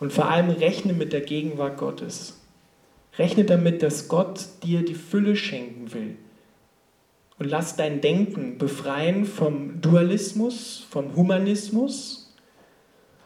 Und 0.00 0.12
vor 0.12 0.28
allem 0.28 0.50
rechnen 0.50 0.98
mit 0.98 1.12
der 1.12 1.20
Gegenwart 1.20 1.78
Gottes. 1.78 2.40
Rechne 3.18 3.44
damit, 3.44 3.82
dass 3.82 4.08
Gott 4.08 4.46
dir 4.62 4.84
die 4.84 4.94
Fülle 4.94 5.36
schenken 5.36 5.94
will 5.94 6.16
und 7.42 7.50
lass 7.50 7.74
dein 7.76 8.00
Denken 8.00 8.56
befreien 8.56 9.24
vom 9.24 9.80
Dualismus, 9.80 10.86
vom 10.88 11.16
Humanismus 11.16 12.32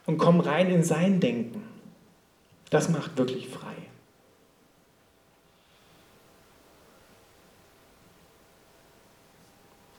und 0.07 0.17
komm 0.17 0.41
rein 0.41 0.71
in 0.71 0.83
sein 0.83 1.21
Denken. 1.21 1.63
Das 2.71 2.89
macht 2.89 3.17
wirklich 3.17 3.49
frei. 3.49 3.75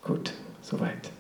Gut, 0.02 0.34
soweit. 0.62 1.12